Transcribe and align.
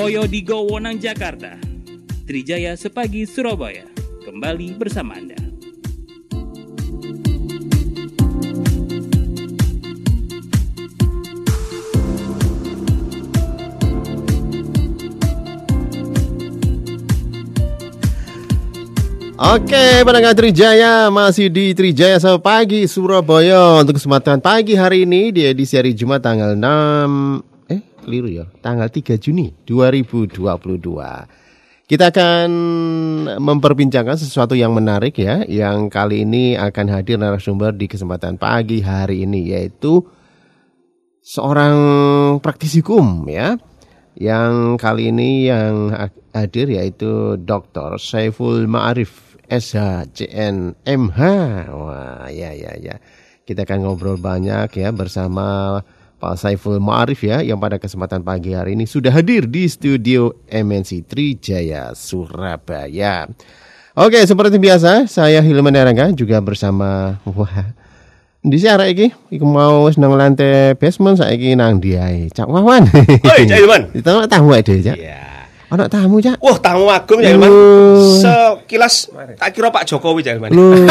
Srikoyo 0.00 0.24
di 0.32 0.40
Gowonang, 0.40 0.96
Jakarta. 0.96 1.60
Trijaya 2.24 2.72
Sepagi, 2.72 3.28
Surabaya. 3.28 3.84
Kembali 4.24 4.72
bersama 4.72 5.12
Anda. 5.12 5.36
Oke, 19.36 20.00
pendengar 20.00 20.32
Trijaya 20.32 21.12
masih 21.12 21.52
di 21.52 21.76
Trijaya 21.76 22.16
sama 22.16 22.40
pagi 22.40 22.88
Surabaya 22.88 23.84
untuk 23.84 24.00
kesempatan 24.00 24.40
pagi 24.40 24.80
hari 24.80 25.04
ini 25.04 25.28
di 25.28 25.44
edisi 25.44 25.76
hari 25.76 25.92
Jumat 25.92 26.24
tanggal 26.24 26.56
6 26.56 26.64
eh 26.64 27.49
keliru 28.10 28.26
ya, 28.26 28.50
tanggal 28.58 28.90
3 28.90 29.22
Juni 29.22 29.54
2022. 29.62 30.42
Kita 31.86 32.10
akan 32.10 32.50
memperbincangkan 33.38 34.18
sesuatu 34.18 34.58
yang 34.58 34.74
menarik 34.74 35.14
ya, 35.14 35.46
yang 35.46 35.86
kali 35.86 36.26
ini 36.26 36.58
akan 36.58 36.86
hadir 36.90 37.22
narasumber 37.22 37.70
di 37.70 37.86
kesempatan 37.86 38.34
pagi 38.34 38.82
hari 38.82 39.22
ini 39.22 39.54
yaitu 39.54 40.02
seorang 41.22 41.78
praktisi 42.42 42.82
hukum 42.82 43.26
ya 43.30 43.54
yang 44.18 44.74
kali 44.74 45.14
ini 45.14 45.46
yang 45.46 45.94
hadir 46.34 46.66
yaitu 46.70 47.38
Dr. 47.38 47.98
Saiful 47.98 48.66
Ma'arif 48.66 49.38
SHCN 49.50 50.78
MH. 50.86 51.20
Wah, 51.74 52.30
ya 52.30 52.54
ya 52.54 52.74
ya. 52.78 53.02
Kita 53.42 53.66
akan 53.66 53.82
ngobrol 53.82 54.18
banyak 54.18 54.78
ya 54.78 54.94
bersama 54.94 55.80
Pak 56.20 56.36
Saiful 56.36 56.76
Ma'arif 56.76 57.24
ya 57.24 57.40
yang 57.40 57.56
pada 57.56 57.80
kesempatan 57.80 58.20
pagi 58.20 58.52
hari 58.52 58.76
ini 58.76 58.84
sudah 58.84 59.08
hadir 59.08 59.48
di 59.48 59.64
studio 59.64 60.36
MNC 60.52 61.08
Trijaya 61.08 61.96
Surabaya. 61.96 63.24
Oke, 63.96 64.20
seperti 64.28 64.60
biasa 64.60 65.08
saya 65.08 65.40
Hilman 65.40 65.72
Erangga 65.72 66.12
juga 66.12 66.44
bersama 66.44 67.16
wah 67.24 67.72
di 68.40 68.56
sini 68.56 68.84
iki, 68.92 69.06
iku 69.36 69.44
mau 69.44 69.84
senang 69.92 70.16
lantai 70.16 70.76
basement 70.76 71.16
saya 71.16 71.36
iki 71.36 71.56
nang 71.56 71.76
dia, 71.76 72.08
Cak 72.32 72.48
Wawan. 72.48 72.88
Oi, 73.24 73.40
Cak 73.44 73.56
Hilman. 73.60 73.92
Itu 73.92 74.08
tamu 74.28 74.52
aja, 74.56 74.72
Cak. 74.72 74.96
Iya. 74.96 75.29
Anak 75.70 75.86
tamu, 75.86 76.18
Cak. 76.18 76.42
Wah, 76.42 76.58
tamu 76.58 76.90
agung 76.90 77.22
ya, 77.22 77.30
Hilman. 77.30 77.46
Loh. 77.46 78.18
Sekilas 78.18 79.06
tak 79.38 79.54
kira 79.54 79.70
Pak 79.70 79.86
Jokowi, 79.86 80.26
Hilman. 80.26 80.50
Loh. 80.50 80.74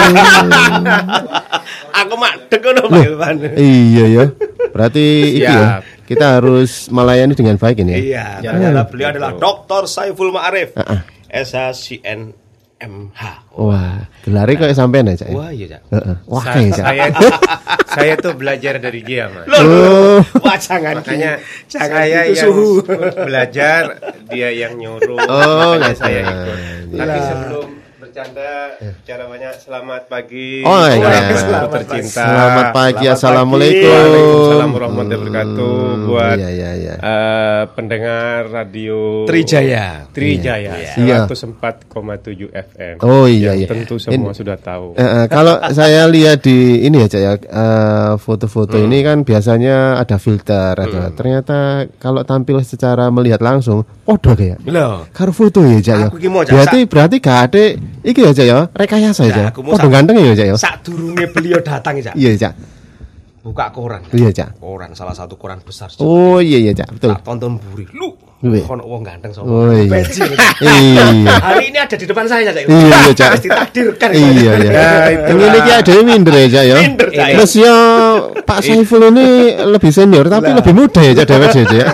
Aku 1.99 2.15
madeg 2.15 2.63
ngono, 2.63 2.87
Pak 2.87 2.99
Hilman. 3.03 3.35
iya 3.59 4.05
ya. 4.07 4.25
Berarti 4.71 5.05
iki 5.43 5.43
ya. 5.43 5.83
Kita 6.07 6.39
harus 6.41 6.89
melayani 6.89 7.37
dengan 7.37 7.59
baik 7.59 7.85
ini 7.85 7.91
ya. 7.91 7.99
Iya, 8.41 8.41
ternyata 8.41 8.81
beliau 8.89 9.13
adalah 9.13 9.31
Dr. 9.37 9.85
Saiful 9.85 10.33
Ma'arif. 10.33 10.73
SHCN 11.29 12.33
MH. 12.79 13.21
Wah, 13.53 13.99
gelare 14.23 14.51
kok 14.53 14.71
sampean 14.71 15.05
ya, 15.05 15.15
Cak. 15.15 15.27
ya? 15.27 15.35
Wah 15.35 15.49
iya 15.49 15.65
Cak. 15.69 15.81
Heeh. 15.89 16.15
Wah, 16.25 16.39
Sa- 16.41 16.53
kayak, 16.53 16.71
Cak. 16.71 16.85
saya 16.85 17.05
saya 17.89 18.13
tuh 18.15 18.33
belajar 18.33 18.73
dari 18.77 19.01
dia 19.01 19.27
mas. 19.27 19.45
Loh, 19.45 19.59
Oh. 19.59 20.19
Wah, 20.39 20.55
jangan 20.55 20.95
Makanya 20.97 21.31
jangan 21.65 21.89
saya 21.91 22.19
gitu, 22.23 22.31
yang 22.31 22.43
suhu. 22.47 22.69
belajar, 23.19 23.81
dia 24.25 24.49
yang 24.49 24.73
nyuruh. 24.73 25.19
Oh, 25.21 25.75
makanya 25.75 25.89
gitu. 25.89 25.99
saya 25.99 26.19
ikut. 26.23 26.57
Iya. 26.89 26.99
Tapi 26.99 27.19
sebelum 27.21 27.67
bercanda, 28.09 28.73
cara 29.05 29.23
banyak 29.29 29.53
selamat 29.61 30.01
pagi. 30.09 30.65
Oh, 30.65 30.81
iya. 30.89 31.29
Selamat 31.29 31.69
tercinta. 31.77 32.25
Selamat 32.25 32.65
pagi, 32.73 33.05
Selamat 33.05 33.13
Assalamualaikum. 33.13 33.85
Waalaikumsalam 33.93 34.69
warahmatullahi 34.73 35.19
wabarakatuh. 35.21 35.77
Hmm, 35.93 36.07
Buat 36.09 36.35
Iya, 36.35 36.49
iya, 36.49 36.71
iya. 36.73 36.93
eh, 36.97 37.61
pendengar 37.69 38.39
radio 38.49 38.97
Trijaya. 39.29 40.09
Trijaya 40.09 40.73
Iya. 40.97 41.29
104,7 41.29 42.49
FM. 42.49 42.95
Oh, 42.99 43.29
iya, 43.29 43.53
iya. 43.53 43.69
Tentu 43.69 44.01
semua 44.01 44.33
Ini- 44.33 44.37
sudah 44.41 44.57
tahu. 44.57 44.97
Eh, 44.97 45.05
eh, 45.05 45.25
kalau 45.29 45.61
saya 45.77 46.09
lihat 46.09 46.41
di 46.41 46.81
ini 46.81 47.05
ya 47.05 47.07
Cak 47.07 47.21
ya 47.21 47.33
eh, 47.37 48.13
foto-foto 48.17 48.73
Hmm. 48.73 48.89
ini 48.89 49.05
kan 49.05 49.21
biasanya 49.21 50.01
ada 50.01 50.17
filter 50.17 50.73
ada 50.73 51.13
ternyata 51.13 51.57
kalau 52.01 52.25
tampil 52.25 52.57
secara 52.63 53.13
melihat 53.13 53.37
langsung 53.37 53.85
podo 54.01 54.33
kayak 54.33 54.57
Loh. 54.65 55.05
karo 55.13 55.29
foto 55.29 55.61
ya 55.61 55.77
Cak 55.77 55.97
ya 55.99 56.07
berarti 56.49 56.79
berarti 56.85 57.15
gak 57.19 57.39
ada 57.45 57.63
iki 58.01 58.19
ya 58.21 58.31
Cak 58.31 58.45
ya 58.45 58.57
rekayasa 58.71 59.23
ya 59.25 59.29
Ya, 59.29 59.51
Cak 59.51 59.59
sak- 59.77 59.89
ganteng 59.89 60.15
ya 60.17 60.33
Cak 60.33 60.47
ya 60.47 60.55
Saat 60.55 60.79
durunge 60.83 61.25
beliau 61.27 61.59
datang, 61.59 61.95
Cak. 61.97 62.13
iya 62.13 62.31
Cak 62.35 62.53
Buka 63.39 63.71
koran. 63.71 64.03
iya 64.11 64.29
Cak 64.29 64.55
Koran 64.57 64.91
salah 64.93 65.13
satu 65.13 65.33
koran 65.33 65.59
besar. 65.59 65.87
Cak. 65.87 65.99
oh 65.99 66.37
iya 66.37 66.59
iya 66.59 66.71
Cak 66.73 66.91
betul 66.91 67.11
Tak 67.11 67.23
tonton 67.23 67.55
buri. 67.57 67.87
Lu. 67.91 68.11
Wih. 68.39 68.63
Ono 68.63 68.83
wong 68.85 69.03
ganteng 69.03 69.31
sama. 69.31 69.47
oh 69.47 69.75
iya 69.75 69.99
iya 70.71 71.35
Hari 71.39 71.67
ini 71.67 71.77
ada 71.77 71.91
di 71.91 72.05
depan 72.05 72.23
saya, 72.23 72.49
Cak. 72.49 72.63
iya 72.63 72.79
iya 73.01 73.11
Cak 73.11 73.27
Harus 73.29 73.41
ditakdirkan. 73.41 74.09
iya 74.11 74.51
iya 74.55 74.71
yang 75.25 75.39
ini 75.41 75.59
ki 75.59 75.71
ada 75.73 75.91
minder 76.01 76.33
ya 76.33 76.47
Cak 76.49 76.63
ya 76.65 76.75
Minder, 76.77 77.07
Cak, 77.09 77.19
ya. 77.21 77.35
terus 77.35 77.51
ya 77.53 77.75
Pak 78.39 78.59
Saiful 78.61 79.03
ini 79.09 79.27
lebih 79.57 79.89
senior 79.89 80.25
tapi 80.25 80.51
lebih 80.51 80.71
muda 80.71 80.99
ya 80.99 81.13
Cak 81.13 81.25
Dewet 81.25 81.49
ya 81.49 81.63
Cak 81.63 81.75
ya 81.75 81.87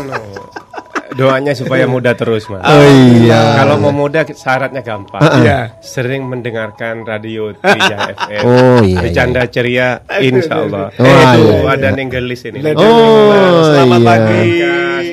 Doanya 1.16 1.56
supaya 1.56 1.88
muda 1.88 2.12
terus, 2.12 2.46
Mas. 2.52 2.60
oh 2.68 2.84
iya 3.24 3.56
Kalau 3.64 3.80
mau 3.80 3.96
muda 3.96 4.28
syaratnya 4.28 4.84
gampang. 4.84 5.24
Iya. 5.24 5.80
Sering 5.80 6.28
mendengarkan 6.28 7.08
radio 7.08 7.56
Tria 7.64 8.12
FM. 8.12 8.44
Oh, 8.44 8.80
iya, 8.84 9.00
Bercanda 9.00 9.48
ceria 9.48 10.04
insya 10.20 10.68
Allah. 10.68 10.92
Oh, 11.00 11.08
eh, 11.08 11.24
itu 11.40 11.44
iya, 11.48 11.72
ada 11.72 11.88
nenggelis 11.96 12.42
ini. 12.52 12.60
Oh, 12.76 13.64
Selamat 13.72 14.00
iya. 14.00 14.08
pagi, 14.12 14.44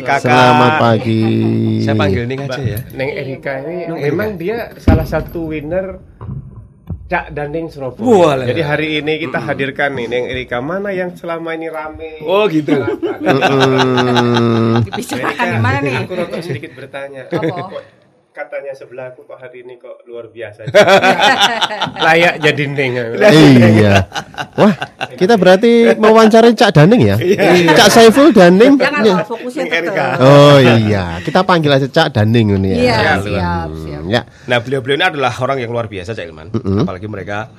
Kakak. 0.02 0.18
Selamat 0.26 0.72
pagi. 0.82 1.24
Saya 1.86 1.94
panggil 1.94 2.22
Ning 2.26 2.40
aja 2.42 2.62
ya. 2.62 2.78
Neng 2.98 3.10
Erika 3.14 3.52
ini 3.62 3.76
memang 4.10 4.34
dia 4.34 4.74
salah 4.82 5.06
satu 5.06 5.54
winner 5.54 6.02
Cak 7.12 7.28
Danding 7.28 7.68
Surabaya. 7.68 8.00
Wah, 8.00 8.32
lah. 8.40 8.48
Jadi 8.48 8.62
hari 8.64 8.88
ini 8.98 9.20
kita 9.20 9.36
hadirkan 9.36 9.92
nih 9.92 10.08
Neng 10.08 10.32
Erika 10.32 10.64
mana 10.64 10.96
yang 10.96 11.12
selama 11.12 11.52
ini 11.52 11.68
rame. 11.68 12.24
Oh, 12.24 12.48
gitu. 12.48 12.72
Dibicarakan 14.80 15.46
di 15.46 15.58
mana 15.60 15.78
nih? 15.84 15.94
Aku 16.08 16.12
rokok 16.16 16.40
sedikit 16.40 16.72
bertanya. 16.72 17.28
Apa? 17.28 17.68
Kok 17.68 17.82
Katanya 18.32 18.72
sebelahku 18.72 19.28
kok 19.28 19.36
hari 19.36 19.60
ini 19.60 19.76
kok 19.76 20.08
luar 20.08 20.32
biasa. 20.32 20.64
Layak 22.08 22.40
jadi 22.40 22.64
Neng. 22.64 22.92
iya. 23.20 24.08
Wah, 24.56 24.72
kita 25.20 25.36
berarti 25.36 25.92
mewawancari 25.92 26.56
Cak 26.56 26.72
Daning 26.72 27.12
ya? 27.12 27.20
Cak 27.76 27.92
Saiful 27.92 28.32
Daning. 28.32 28.80
Jangan 28.80 29.04
Ya. 29.04 29.20
fokusnya 29.20 29.64
tetap. 29.68 30.16
Oh 30.16 30.56
iya, 30.56 31.20
kita 31.20 31.44
panggil 31.44 31.76
aja 31.76 31.84
Cak 31.84 32.16
Daning 32.16 32.56
ini 32.56 32.72
ya. 32.72 32.76
Iya, 32.80 32.96
Siap, 32.96 33.20
siap, 33.28 33.68
siap. 33.84 33.91
Ya. 34.08 34.26
Nah, 34.48 34.58
beliau-beliau 34.62 34.96
ini 34.98 35.06
adalah 35.06 35.32
orang 35.38 35.58
yang 35.60 35.70
luar 35.70 35.86
biasa, 35.86 36.16
Cak 36.16 36.26
Ilman. 36.26 36.48
Apalagi 36.82 37.06
mereka 37.06 37.50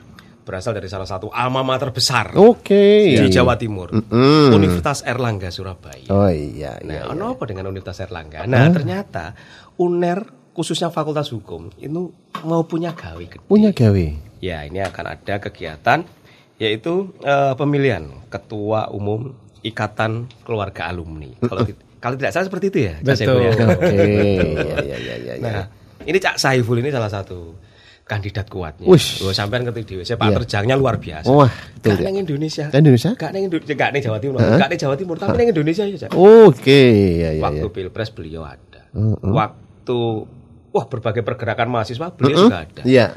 berasal 0.44 0.76
dari 0.76 0.92
salah 0.92 1.08
satu 1.08 1.32
alma 1.32 1.64
mater 1.64 1.90
besar 1.96 2.36
Oke. 2.36 3.16
di 3.16 3.28
Jawa 3.32 3.56
Timur. 3.56 3.96
Mm-mm. 3.96 4.52
Universitas 4.52 5.02
Erlangga 5.08 5.50
Surabaya. 5.50 6.12
Oh 6.12 6.28
iya, 6.28 6.78
iya. 6.84 7.08
Nah, 7.08 7.16
ono 7.16 7.40
apa 7.40 7.48
dengan 7.48 7.72
Universitas 7.72 8.04
Erlangga? 8.04 8.44
Nah, 8.44 8.68
ternyata 8.70 9.34
UNER 9.80 10.44
khususnya 10.54 10.94
Fakultas 10.94 11.34
Hukum 11.34 11.72
itu 11.82 12.14
mau 12.46 12.62
punya 12.68 12.94
gawe 12.94 13.24
gede. 13.24 13.42
Punya 13.48 13.74
gawe. 13.74 14.06
Ya, 14.44 14.68
ini 14.68 14.84
akan 14.84 15.06
ada 15.18 15.40
kegiatan 15.40 16.04
yaitu 16.62 17.16
eh, 17.26 17.54
pemilihan 17.58 18.06
ketua 18.30 18.92
umum 18.94 19.34
Ikatan 19.64 20.28
Keluarga 20.44 20.92
Alumni. 20.92 21.32
Kalau 21.40 21.64
kalau 22.04 22.16
tidak 22.20 22.36
salah 22.36 22.46
seperti 22.52 22.66
itu 22.68 22.80
ya, 22.92 22.96
Cak 23.00 23.16
Saiful 23.16 23.40
ya. 23.40 23.52
Oke. 23.80 23.96
Iya, 23.96 24.78
iya, 24.84 24.96
iya, 25.00 25.16
iya. 25.24 25.34
Nah, 25.40 25.64
ini 26.06 26.18
Cak 26.18 26.36
Saiful 26.36 26.78
ini 26.78 26.90
salah 26.90 27.08
satu 27.08 27.56
kandidat 28.04 28.46
kuatnya. 28.46 28.84
Wush. 28.84 29.22
Oh, 29.22 29.32
sampean 29.32 29.64
ngerti 29.64 29.82
dhewe, 29.86 30.04
sepak 30.04 30.28
Iya. 30.28 30.36
terjangnya 30.38 30.76
luar 30.76 30.98
biasa. 30.98 31.28
Wah, 31.28 31.48
Gak 31.80 32.00
neng 32.00 32.20
Indonesia. 32.20 32.68
Di 32.68 32.78
Indonesia? 32.78 33.12
Gak 33.14 33.32
neng 33.32 33.48
Indonesia, 33.48 33.74
gak 33.74 33.90
neng 33.92 34.04
Jawa 34.04 34.18
Timur, 34.20 34.38
gak 34.40 34.68
neng 34.68 34.80
Jawa 34.80 34.96
Timur, 34.96 35.16
tapi 35.16 35.36
neng 35.38 35.50
Indonesia 35.50 35.84
ya, 35.84 35.98
Cak. 35.98 36.12
Oke, 36.12 36.84
iya, 37.16 37.30
iya, 37.34 37.42
Waktu 37.42 37.64
iya. 37.64 37.72
Pilpres 37.72 38.12
beliau 38.12 38.44
ada. 38.44 38.82
Mm-mm. 38.92 39.32
Waktu 39.32 39.98
wah 40.70 40.86
berbagai 40.86 41.22
pergerakan 41.22 41.68
mahasiswa 41.70 42.12
beliau 42.12 42.38
juga 42.46 42.60
ada. 42.62 42.82
Iya. 42.84 43.08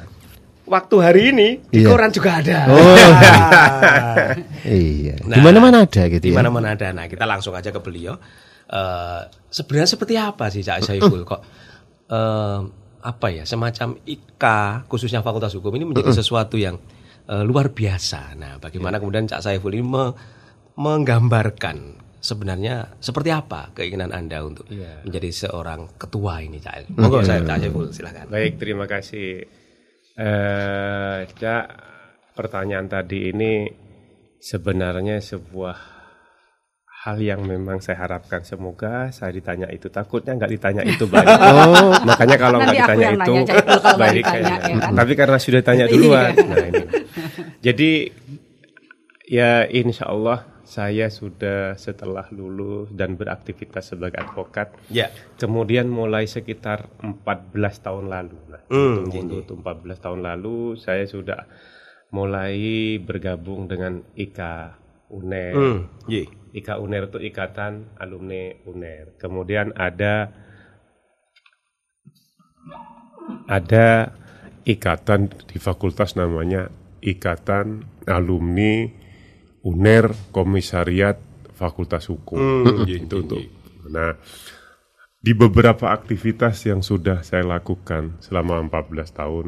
Waktu 0.66 0.96
hari 0.98 1.22
ini 1.30 1.48
di 1.64 1.82
Iya. 1.82 1.88
koran 1.88 2.10
juga 2.10 2.30
ada. 2.38 2.58
Oh. 2.66 2.78
Iya. 4.66 5.14
Di 5.16 5.26
Nah, 5.30 5.38
mana-mana 5.40 5.82
ada 5.82 6.02
gitu 6.06 6.22
Di 6.22 6.30
ya. 6.30 6.36
mana-mana 6.36 6.74
ada. 6.74 6.90
Nah, 6.90 7.06
kita 7.06 7.22
langsung 7.22 7.54
aja 7.54 7.70
ke 7.70 7.78
beliau. 7.78 8.18
Eh, 8.66 9.20
sebenarnya 9.46 9.86
seperti 9.88 10.14
apa 10.14 10.50
sih 10.50 10.58
Cak 10.60 10.82
Saiful 10.82 11.22
kok 11.28 11.38
eh, 12.06 12.60
apa 13.02 13.26
ya 13.30 13.42
semacam 13.42 13.94
IKA 14.02 14.86
khususnya 14.86 15.22
Fakultas 15.22 15.54
Hukum 15.54 15.70
ini 15.74 15.86
menjadi 15.86 16.10
sesuatu 16.12 16.56
yang 16.56 16.78
eh, 17.24 17.42
luar 17.42 17.70
biasa. 17.70 18.34
Nah, 18.34 18.58
bagaimana 18.58 18.98
kemudian 18.98 19.26
Cak 19.26 19.40
Saiful 19.40 19.70
ini 19.70 19.82
me- 19.82 20.14
menggambarkan 20.76 21.78
sebenarnya 22.18 22.98
seperti 22.98 23.30
apa 23.30 23.70
keinginan 23.72 24.10
Anda 24.10 24.42
untuk 24.42 24.66
menjadi 25.02 25.30
seorang 25.46 25.94
ketua 25.96 26.42
ini 26.42 26.58
Cak. 26.58 26.90
Monggo 26.92 27.22
saya 27.22 27.42
Cak 27.42 27.58
Saiful 27.62 27.86
silakan. 27.90 28.26
Baik, 28.28 28.58
terima 28.58 28.84
kasih. 28.84 29.46
Eh, 30.16 31.18
Cak, 31.28 31.66
pertanyaan 32.32 32.86
tadi 32.86 33.30
ini 33.30 33.68
sebenarnya 34.36 35.18
sebuah 35.18 35.95
hal 37.06 37.22
yang 37.22 37.46
memang 37.46 37.78
saya 37.78 38.02
harapkan 38.02 38.42
semoga 38.42 39.14
saya 39.14 39.30
ditanya 39.30 39.70
itu 39.70 39.86
takutnya 39.86 40.34
nggak 40.34 40.50
ditanya 40.50 40.82
itu 40.82 41.06
baik. 41.06 41.22
Makanya 42.10 42.36
kalau 42.36 42.58
nggak 42.58 42.74
ditanya 42.74 43.08
itu 43.14 43.32
nanya, 43.32 43.54
baik 43.94 44.14
ditanya, 44.18 44.26
kayaknya. 44.26 44.56
ya 44.58 44.78
kan? 44.82 44.92
Tapi 44.98 45.12
karena 45.14 45.38
sudah 45.38 45.62
tanya 45.62 45.84
Iya. 45.86 45.92
duluan. 45.94 46.32
Nah 46.34 46.66
ini. 46.66 46.82
Jadi 47.62 47.90
ya 49.22 49.50
insya 49.66 50.10
Allah 50.10 50.38
saya 50.66 51.06
sudah 51.06 51.78
setelah 51.78 52.26
lulus 52.34 52.90
dan 52.90 53.14
beraktivitas 53.14 53.94
sebagai 53.94 54.18
advokat. 54.18 54.74
Ya. 54.90 55.14
Kemudian 55.38 55.86
mulai 55.86 56.26
sekitar 56.26 56.90
14 56.98 57.46
tahun 57.78 58.10
lalu. 58.10 58.38
Nah, 58.50 58.62
Hmm, 58.66 59.06
untuk, 59.06 59.46
untuk 59.46 59.56
14 59.62 60.02
tahun 60.02 60.26
lalu 60.26 60.74
saya 60.74 61.06
sudah 61.06 61.46
mulai 62.10 62.58
bergabung 62.98 63.70
dengan 63.70 64.02
IKA 64.18 64.74
UNER. 65.06 65.54
Hmm. 65.54 65.78
Ye. 66.10 66.26
IKA 66.56 66.80
UNER 66.80 67.12
itu 67.12 67.18
Ikatan 67.20 68.00
Alumni 68.00 68.56
UNER. 68.64 69.20
Kemudian 69.20 69.76
ada 69.76 70.32
ada 73.44 74.16
ikatan 74.64 75.30
di 75.46 75.60
fakultas 75.60 76.16
namanya 76.16 76.72
Ikatan 77.04 77.84
Alumni 78.08 78.88
UNER 79.62 80.32
Komisariat 80.32 81.20
Fakultas 81.52 82.08
Hukum. 82.08 82.40
itu 82.88 83.20
untuk. 83.20 83.44
Nah, 83.86 84.16
di 85.20 85.32
beberapa 85.36 85.92
aktivitas 85.92 86.64
yang 86.64 86.80
sudah 86.80 87.20
saya 87.20 87.44
lakukan 87.44 88.18
selama 88.24 88.62
14 88.66 89.12
tahun 89.12 89.46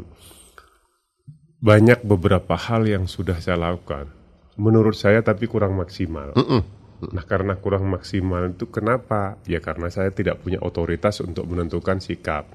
banyak 1.58 2.06
beberapa 2.06 2.54
hal 2.54 2.87
yang 2.87 3.11
sudah 3.11 3.43
saya 3.43 3.58
lakukan 3.58 4.14
menurut 4.58 4.94
saya 4.99 5.22
tapi 5.22 5.46
kurang 5.46 5.78
maksimal. 5.78 6.34
Nah, 6.99 7.23
karena 7.23 7.55
kurang 7.55 7.87
maksimal 7.87 8.50
itu 8.50 8.67
kenapa? 8.67 9.39
Ya 9.47 9.62
karena 9.62 9.87
saya 9.87 10.11
tidak 10.11 10.43
punya 10.43 10.59
otoritas 10.59 11.23
untuk 11.23 11.47
menentukan 11.47 12.03
sikap. 12.03 12.50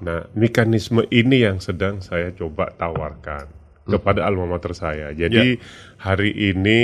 Nah, 0.00 0.24
mekanisme 0.32 1.04
ini 1.12 1.44
yang 1.44 1.60
sedang 1.60 2.00
saya 2.00 2.32
coba 2.32 2.72
tawarkan 2.72 3.60
kepada 3.82 4.24
alma 4.24 4.46
mater 4.46 4.72
saya. 4.72 5.12
Jadi 5.12 5.58
hari 6.00 6.30
ini 6.32 6.80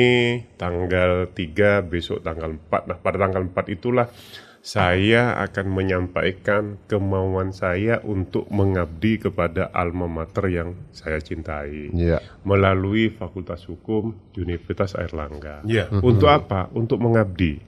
tanggal 0.59 1.31
3, 1.33 1.81
besok 1.87 2.21
tanggal 2.21 2.59
4. 2.59 2.91
Nah, 2.91 2.99
pada 3.01 3.17
tanggal 3.17 3.43
4 3.49 3.75
itulah 3.75 4.11
saya 4.59 5.39
akan 5.39 5.67
menyampaikan 5.71 6.77
kemauan 6.91 7.55
saya 7.55 8.03
untuk 8.03 8.51
mengabdi 8.51 9.23
kepada 9.23 9.71
alma 9.71 10.11
mater 10.11 10.45
yang 10.51 10.69
saya 10.91 11.23
cintai 11.23 11.95
Iya. 11.95 12.19
melalui 12.43 13.09
Fakultas 13.09 13.65
Hukum 13.65 14.13
Universitas 14.35 14.99
Airlangga. 14.99 15.63
Ya. 15.65 15.87
Untuk 15.89 16.29
apa? 16.29 16.69
Untuk 16.75 16.99
mengabdi. 16.99 17.63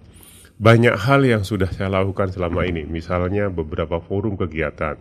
Banyak 0.60 0.92
hal 0.92 1.24
yang 1.24 1.40
sudah 1.40 1.72
saya 1.72 1.88
lakukan 1.88 2.28
selama 2.28 2.68
ini, 2.68 2.84
misalnya 2.84 3.48
beberapa 3.48 3.96
forum 3.96 4.36
kegiatan, 4.36 5.00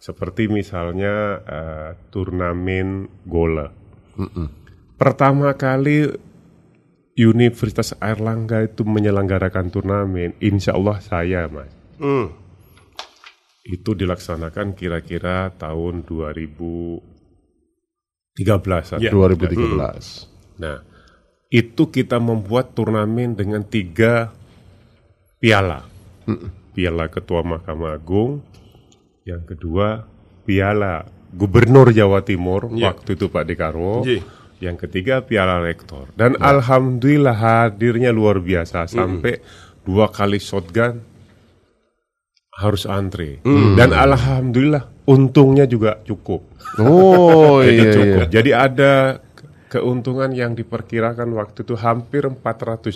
seperti 0.00 0.48
misalnya 0.48 1.44
eh, 1.44 1.90
turnamen 2.08 3.04
gola. 3.28 3.68
Pertama 4.94 5.52
kali 5.58 6.08
Universitas 7.14 7.94
Airlangga 8.02 8.66
itu 8.66 8.82
menyelenggarakan 8.82 9.70
turnamen, 9.70 10.34
insya 10.42 10.74
Allah 10.74 10.98
saya, 10.98 11.46
mas. 11.46 11.70
Hmm. 12.02 12.34
Itu 13.62 13.94
dilaksanakan 13.94 14.74
kira-kira 14.74 15.54
tahun 15.54 16.02
2013. 16.04 18.98
Ya. 18.98 19.14
2013. 19.14 20.26
Nah, 20.58 20.82
itu 21.48 21.86
kita 21.86 22.18
membuat 22.18 22.74
turnamen 22.74 23.38
dengan 23.38 23.62
tiga 23.62 24.34
piala. 25.38 25.86
Piala 26.74 27.06
Ketua 27.06 27.46
Mahkamah 27.46 27.94
Agung, 27.94 28.42
yang 29.22 29.46
kedua 29.46 30.02
piala 30.42 31.06
Gubernur 31.30 31.94
Jawa 31.94 32.26
Timur, 32.26 32.74
Ya. 32.74 32.90
waktu 32.90 33.14
itu 33.14 33.30
Pak 33.30 33.46
Dekarwo. 33.46 34.02
Yang 34.64 34.76
ketiga 34.82 35.20
piala 35.20 35.60
rektor. 35.60 36.08
Dan 36.12 36.40
alhamdulillah 36.40 37.36
hadirnya 37.36 38.08
luar 38.10 38.40
biasa 38.40 38.88
sampai 38.88 39.44
dua 39.80 40.08
kali 40.08 40.40
shotgun 40.40 41.04
harus 42.54 42.86
antri. 42.86 43.42
Dan 43.74 43.90
alhamdulillah 43.90 45.04
untungnya 45.04 45.66
juga 45.66 46.00
cukup. 46.00 46.40
Oh 46.78 47.60
Jadi 47.66 47.74
iya 47.74 47.90
cukup. 47.92 48.22
iya. 48.24 48.30
Jadi 48.30 48.50
ada 48.50 48.92
ke- 49.34 49.50
keuntungan 49.74 50.30
yang 50.30 50.54
diperkirakan 50.54 51.34
waktu 51.34 51.60
itu 51.60 51.74
hampir 51.74 52.22
400 52.24 52.38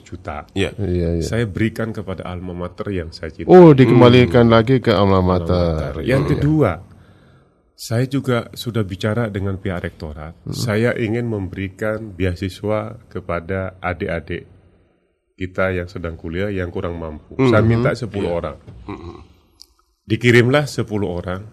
juta. 0.00 0.46
Ya. 0.54 0.70
Iya 0.72 1.18
iya. 1.18 1.26
Saya 1.26 1.44
berikan 1.44 1.90
kepada 1.90 2.22
alma 2.24 2.54
mater 2.54 2.86
yang 2.94 3.10
saya 3.10 3.28
cintai. 3.28 3.50
Oh 3.50 3.74
dikembalikan 3.74 4.46
lagi 4.46 4.78
ke 4.78 4.94
alma 4.94 5.18
mater. 5.20 6.00
Yang 6.00 6.22
Iya. 6.22 6.30
kedua, 6.32 6.70
saya 7.78 8.10
juga 8.10 8.50
sudah 8.58 8.82
bicara 8.82 9.30
dengan 9.30 9.54
pihak 9.54 9.86
rektorat. 9.86 10.34
Saya 10.50 10.98
ingin 10.98 11.30
memberikan 11.30 12.10
beasiswa 12.10 12.98
kepada 13.06 13.78
adik-adik 13.78 14.50
kita 15.38 15.70
yang 15.70 15.86
sedang 15.86 16.18
kuliah 16.18 16.50
yang 16.50 16.74
kurang 16.74 16.98
mampu. 16.98 17.38
Saya 17.46 17.62
minta 17.62 17.94
10 17.94 18.10
orang. 18.26 18.58
Dikirimlah 20.02 20.66
10 20.66 20.90
orang 21.06 21.46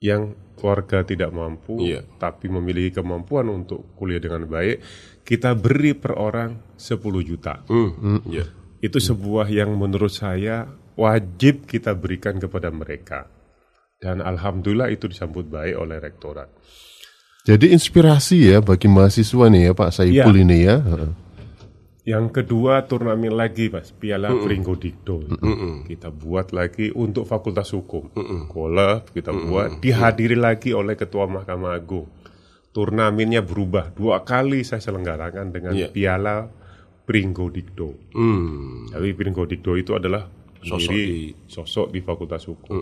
yang 0.00 0.32
keluarga 0.56 1.04
tidak 1.04 1.28
mampu 1.36 1.84
Iya. 1.84 2.00
tapi 2.16 2.48
memiliki 2.48 2.96
kemampuan 2.96 3.52
untuk 3.52 3.92
kuliah 3.92 4.16
dengan 4.16 4.48
baik, 4.48 4.80
kita 5.20 5.52
beri 5.52 5.92
per 5.92 6.16
orang 6.16 6.80
10 6.80 7.20
juta. 7.20 7.60
Hmm. 7.68 8.24
Ya. 8.32 8.48
Itu 8.80 8.96
sebuah 8.96 9.52
yang 9.52 9.76
menurut 9.76 10.16
saya 10.16 10.64
wajib 10.96 11.68
kita 11.68 11.92
berikan 11.92 12.40
kepada 12.40 12.72
mereka. 12.72 13.28
Dan 13.96 14.20
alhamdulillah 14.20 14.88
itu 14.88 15.08
disambut 15.08 15.46
baik 15.46 15.74
oleh 15.74 15.96
rektorat. 15.96 16.52
Jadi 17.42 17.70
inspirasi 17.70 18.50
ya 18.50 18.58
bagi 18.58 18.86
mahasiswa 18.86 19.46
nih 19.46 19.62
ya 19.62 19.72
Pak 19.72 19.90
Saiful 19.90 20.34
Iya. 20.34 20.42
ini 20.42 20.58
ya. 20.60 20.76
Yang 22.06 22.26
kedua 22.32 22.86
turnamen 22.86 23.34
lagi 23.34 23.66
Mas, 23.66 23.90
Piala 23.90 24.30
Pringgo 24.30 24.74
Dikdo. 24.74 25.26
Kita 25.82 26.10
buat 26.10 26.50
lagi 26.50 26.90
untuk 26.90 27.26
Fakultas 27.26 27.70
Hukum. 27.70 28.14
Golf 28.46 29.10
kita 29.10 29.30
buat, 29.32 29.78
dihadiri 29.78 30.34
lagi 30.34 30.70
oleh 30.70 30.94
Ketua 30.94 31.26
Mahkamah 31.26 31.74
Agung. 31.74 32.06
Turnamennya 32.70 33.40
berubah. 33.40 33.90
Dua 33.90 34.22
kali 34.22 34.62
saya 34.62 34.78
selenggarakan 34.78 35.50
dengan 35.50 35.72
Iya. 35.72 35.88
Piala 35.88 36.46
Pringgo 37.02 37.48
Dikdo. 37.48 38.12
Hmm. 38.12 38.86
Tapi 38.86 39.10
Pringgo 39.10 39.42
Dikdo 39.42 39.74
itu 39.74 39.94
adalah 39.94 40.26
Sosok 40.60 40.90
di- 40.90 41.30
sosok 41.46 41.86
di 41.90 42.02
Fakultas 42.02 42.42
Hukum. 42.44 42.74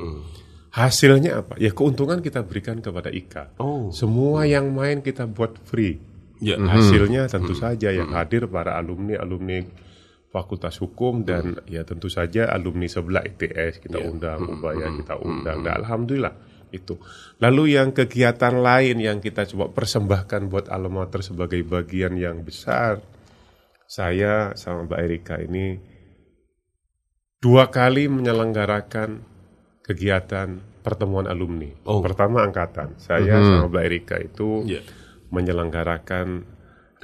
Hasilnya 0.74 1.46
apa? 1.46 1.54
Ya 1.62 1.70
keuntungan 1.70 2.18
kita 2.18 2.42
berikan 2.42 2.82
kepada 2.82 3.06
IKA. 3.06 3.54
Oh. 3.62 3.94
Semua 3.94 4.42
yang 4.42 4.74
main 4.74 5.06
kita 5.06 5.30
buat 5.30 5.54
free. 5.62 6.02
Ya. 6.42 6.58
Hasilnya 6.58 7.30
tentu 7.30 7.54
saja 7.54 7.94
yang 7.94 8.10
hadir 8.10 8.50
para 8.50 8.74
alumni 8.74 9.14
alumni 9.22 9.62
Fakultas 10.34 10.82
Hukum 10.82 11.22
dan 11.22 11.62
ya 11.70 11.86
tentu 11.86 12.10
saja 12.10 12.50
alumni 12.50 12.90
sebelah 12.90 13.22
ITS 13.22 13.86
kita 13.86 14.02
undang, 14.02 14.50
Ubaya 14.50 14.90
kita 14.90 15.14
undang. 15.22 15.62
Dan 15.62 15.78
alhamdulillah 15.78 16.34
itu. 16.74 16.98
Lalu 17.38 17.78
yang 17.78 17.94
kegiatan 17.94 18.58
lain 18.58 18.98
yang 18.98 19.22
kita 19.22 19.46
coba 19.54 19.70
persembahkan 19.70 20.50
buat 20.50 20.66
alma 20.74 21.06
mater 21.06 21.22
sebagai 21.22 21.62
bagian 21.62 22.18
yang 22.18 22.42
besar. 22.42 22.98
Saya 23.86 24.58
sama 24.58 24.90
Mbak 24.90 25.00
Erika 25.06 25.38
ini 25.38 25.78
dua 27.38 27.70
kali 27.70 28.10
menyelenggarakan 28.10 29.33
kegiatan 29.84 30.58
pertemuan 30.80 31.28
alumni. 31.28 31.68
Oh. 31.84 32.00
Pertama 32.00 32.40
angkatan. 32.40 32.96
Saya 32.96 33.40
sama 33.44 33.68
Mbak 33.68 33.84
Erika 33.84 34.16
itu 34.16 34.64
Ya. 34.64 34.80
menyelenggarakan 35.28 36.44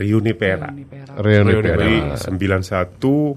reuni 0.00 0.32
pera. 0.32 0.72
Reuni 1.20 1.52
Reuni 1.52 1.68
Pera. 1.68 1.76
dari 1.76 1.96
91 2.16 3.36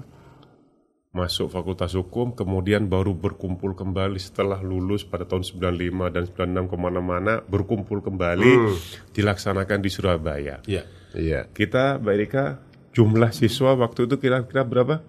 masuk 1.14 1.46
Fakultas 1.46 1.94
Hukum, 1.94 2.34
kemudian 2.34 2.90
baru 2.90 3.14
berkumpul 3.14 3.78
kembali 3.78 4.18
setelah 4.18 4.58
lulus 4.58 5.06
pada 5.06 5.22
tahun 5.22 5.46
95 5.46 6.10
dan 6.10 6.26
96 6.26 6.66
ke 6.66 6.74
mana-mana, 6.74 7.38
berkumpul 7.46 8.02
kembali 8.02 8.74
dilaksanakan 9.14 9.78
di 9.78 9.90
Surabaya. 9.94 10.58
Ya. 10.66 10.82
Iya. 11.14 11.46
Kita, 11.54 12.02
Mbak 12.02 12.14
Erika, 12.18 12.44
jumlah 12.90 13.30
siswa 13.30 13.78
waktu 13.78 14.10
itu 14.10 14.18
kira-kira 14.18 14.66
berapa? 14.66 15.06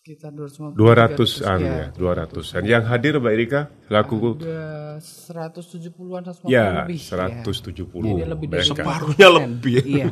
Sekitar 0.00 0.32
250. 0.32 0.80
200-an 0.80 1.58
ya. 1.60 1.72
ya, 1.76 1.86
200-an. 1.92 2.62
Yang 2.64 2.84
hadir 2.88 3.12
Mbak 3.20 3.32
Erika 3.36 3.60
selaku 3.84 4.14
Udah 4.32 4.96
170-an 4.96 6.22
150 6.24 6.48
ya 6.48 6.64
lebih. 6.88 7.00
170 7.04 7.84
Jadi 8.08 8.24
lebih 8.24 8.46
dari. 8.48 8.64
Separuhnya 8.64 9.28
lebih. 9.28 9.76
Iya. 9.92 10.08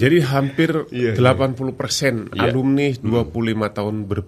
Jadi 0.00 0.16
hampir 0.24 0.70
80 0.88 1.76
persen 1.76 2.32
Iya. 2.32 2.48
alumni 2.48 2.88
25 2.96 3.68
tahun 3.68 3.94
ber, 4.08 4.24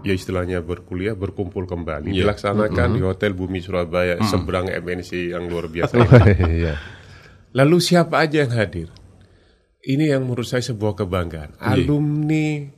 ya 0.00 0.16
istilahnya 0.16 0.64
berkuliah 0.64 1.12
berkumpul 1.12 1.68
kembali 1.68 2.08
Iya. 2.08 2.24
dilaksanakan 2.24 2.88
di 2.96 3.04
Hotel 3.04 3.36
Bumi 3.36 3.60
Surabaya 3.60 4.16
seberang 4.24 4.72
MNC 4.72 5.28
yang 5.28 5.44
luar 5.44 5.68
biasa. 5.68 5.92
Iya. 6.48 6.80
Lalu 7.52 7.76
siapa 7.84 8.24
aja 8.24 8.48
yang 8.48 8.52
hadir? 8.56 8.88
Ini 9.84 10.16
yang 10.16 10.24
menurut 10.24 10.48
saya 10.48 10.64
sebuah 10.64 11.04
kebanggaan. 11.04 11.52
Iya. 11.52 11.84
Alumni 11.84 12.77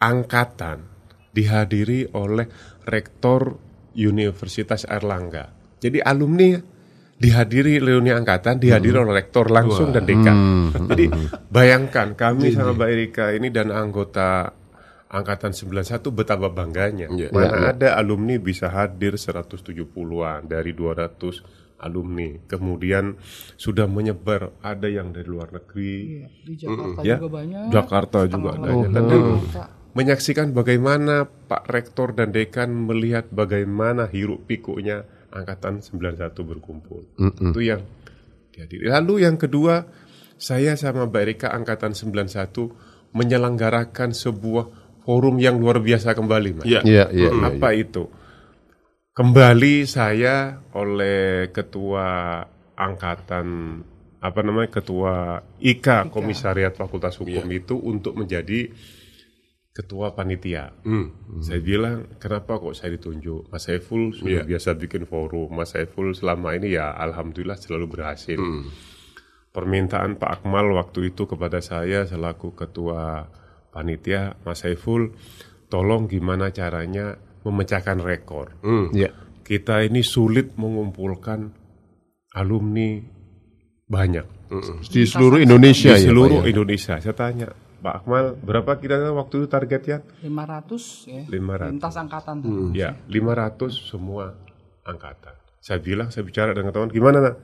angkatan 0.00 0.88
dihadiri 1.30 2.10
oleh 2.16 2.48
rektor 2.88 3.54
Universitas 3.94 4.88
Erlangga. 4.88 5.52
Jadi 5.80 6.00
alumni 6.00 6.56
dihadiri 7.20 7.76
reuni 7.84 8.08
angkatan 8.08 8.56
dihadiri 8.56 8.96
oleh 8.96 9.14
rektor 9.20 9.52
langsung 9.52 9.92
dan 9.92 10.08
dekan. 10.08 10.36
Jadi 10.88 11.04
bayangkan 11.52 12.16
kami 12.16 12.50
sama 12.50 12.72
Mbak 12.72 12.90
Erika 12.90 13.24
ini 13.36 13.52
dan 13.52 13.68
anggota 13.68 14.56
angkatan 15.10 15.52
91 15.52 16.00
betapa 16.16 16.48
bangganya. 16.48 17.12
Mana 17.28 17.76
ada 17.76 17.98
alumni 18.00 18.40
bisa 18.40 18.72
hadir 18.72 19.20
170-an 19.20 20.48
dari 20.48 20.72
200 20.72 21.82
alumni. 21.82 22.28
Kemudian 22.46 23.16
sudah 23.56 23.84
menyebar 23.84 24.56
ada 24.62 24.88
yang 24.88 25.12
dari 25.12 25.28
luar 25.28 25.50
negeri. 25.50 25.94
Iya, 26.24 26.26
di 26.46 26.54
Jakarta 26.56 27.00
ya. 27.04 27.16
juga 27.18 27.30
banyak. 27.36 27.62
Jakarta 27.68 28.18
juga 28.28 28.50
ada. 28.56 28.68
Dan- 28.70 28.92
Jakarta. 28.96 29.79
Menyaksikan 29.92 30.54
bagaimana 30.54 31.26
Pak 31.26 31.66
Rektor 31.66 32.14
dan 32.14 32.30
Dekan 32.30 32.70
melihat 32.86 33.26
bagaimana 33.30 34.06
hiruk 34.06 34.46
pikuknya 34.46 35.06
angkatan 35.30 35.82
91 35.82 36.30
berkumpul. 36.34 37.06
Itu 37.18 37.60
yang 37.62 37.82
dihadiri. 38.54 38.90
Lalu 38.90 39.26
yang 39.26 39.38
kedua, 39.38 39.86
saya 40.38 40.74
sama 40.78 41.06
Mbak 41.06 41.22
Erika 41.22 41.48
angkatan 41.54 41.94
91 41.94 43.14
menyelenggarakan 43.14 44.14
sebuah 44.14 44.66
forum 45.02 45.42
yang 45.42 45.58
luar 45.58 45.82
biasa 45.82 46.14
kembali, 46.14 46.62
Mas. 46.62 46.66
Iya, 46.66 46.80
iya, 46.86 47.04
iya. 47.10 47.30
Apa 47.34 47.74
itu? 47.74 48.06
Kembali 49.10 49.84
saya 49.90 50.62
oleh 50.72 51.50
ketua 51.50 52.40
angkatan 52.78 53.46
apa 54.20 54.40
namanya 54.44 54.80
ketua 54.80 55.40
IKA 55.58 56.12
Komisariat 56.12 56.76
Fakultas 56.76 57.16
Hukum 57.16 57.48
itu 57.50 57.76
untuk 57.80 58.16
menjadi 58.16 58.68
ketua 59.70 60.12
panitia. 60.18 60.74
Saya 61.40 61.60
bilang 61.62 62.10
kenapa 62.18 62.58
kok 62.58 62.74
saya 62.74 62.98
ditunjuk? 62.98 63.48
Mas 63.50 63.66
Saiful 63.70 64.10
sudah 64.10 64.42
biasa 64.42 64.74
bikin 64.74 65.06
forum. 65.06 65.54
Mas 65.54 65.72
Saiful 65.74 66.12
selama 66.12 66.58
ini 66.58 66.74
ya 66.74 66.90
alhamdulillah 66.94 67.58
selalu 67.58 67.86
berhasil. 67.86 68.38
Permintaan 69.50 70.14
Pak 70.18 70.42
Akmal 70.42 70.70
waktu 70.74 71.10
itu 71.10 71.26
kepada 71.26 71.58
saya 71.58 72.06
selaku 72.06 72.54
ketua 72.54 73.26
panitia, 73.74 74.38
Mas 74.46 74.62
Saiful, 74.62 75.14
tolong 75.70 76.06
gimana 76.06 76.50
caranya 76.54 77.18
memecahkan 77.42 77.98
rekor. 77.98 78.58
Iya. 78.94 79.10
Kita 79.42 79.82
ini 79.82 80.06
sulit 80.06 80.54
mengumpulkan 80.54 81.50
alumni 82.38 83.02
banyak 83.90 84.26
Di 84.86 85.02
seluruh 85.02 85.42
Indonesia 85.42 85.98
di 85.98 86.06
ya, 86.06 86.10
seluruh 86.10 86.42
Pak, 86.42 86.46
ya? 86.46 86.50
Indonesia. 86.54 86.94
Saya 87.02 87.14
tanya, 87.14 87.48
Pak 87.80 88.04
Akmal, 88.04 88.36
berapa 88.36 88.76
kira-kira 88.76 89.10
waktu 89.10 89.40
itu 89.40 89.48
targetnya? 89.48 89.98
500 90.20 91.08
ya. 91.08 91.22
500. 91.26 91.72
Lintas 91.72 91.94
angkatan. 91.96 92.36
Ya, 92.72 92.92
500 93.08 93.72
semua 93.72 94.36
angkatan. 94.84 95.32
Saya 95.58 95.80
bilang, 95.80 96.08
saya 96.08 96.24
bicara 96.24 96.52
dengan 96.52 96.70
teman, 96.70 96.88
gimana 96.88 97.18
nak? 97.20 97.36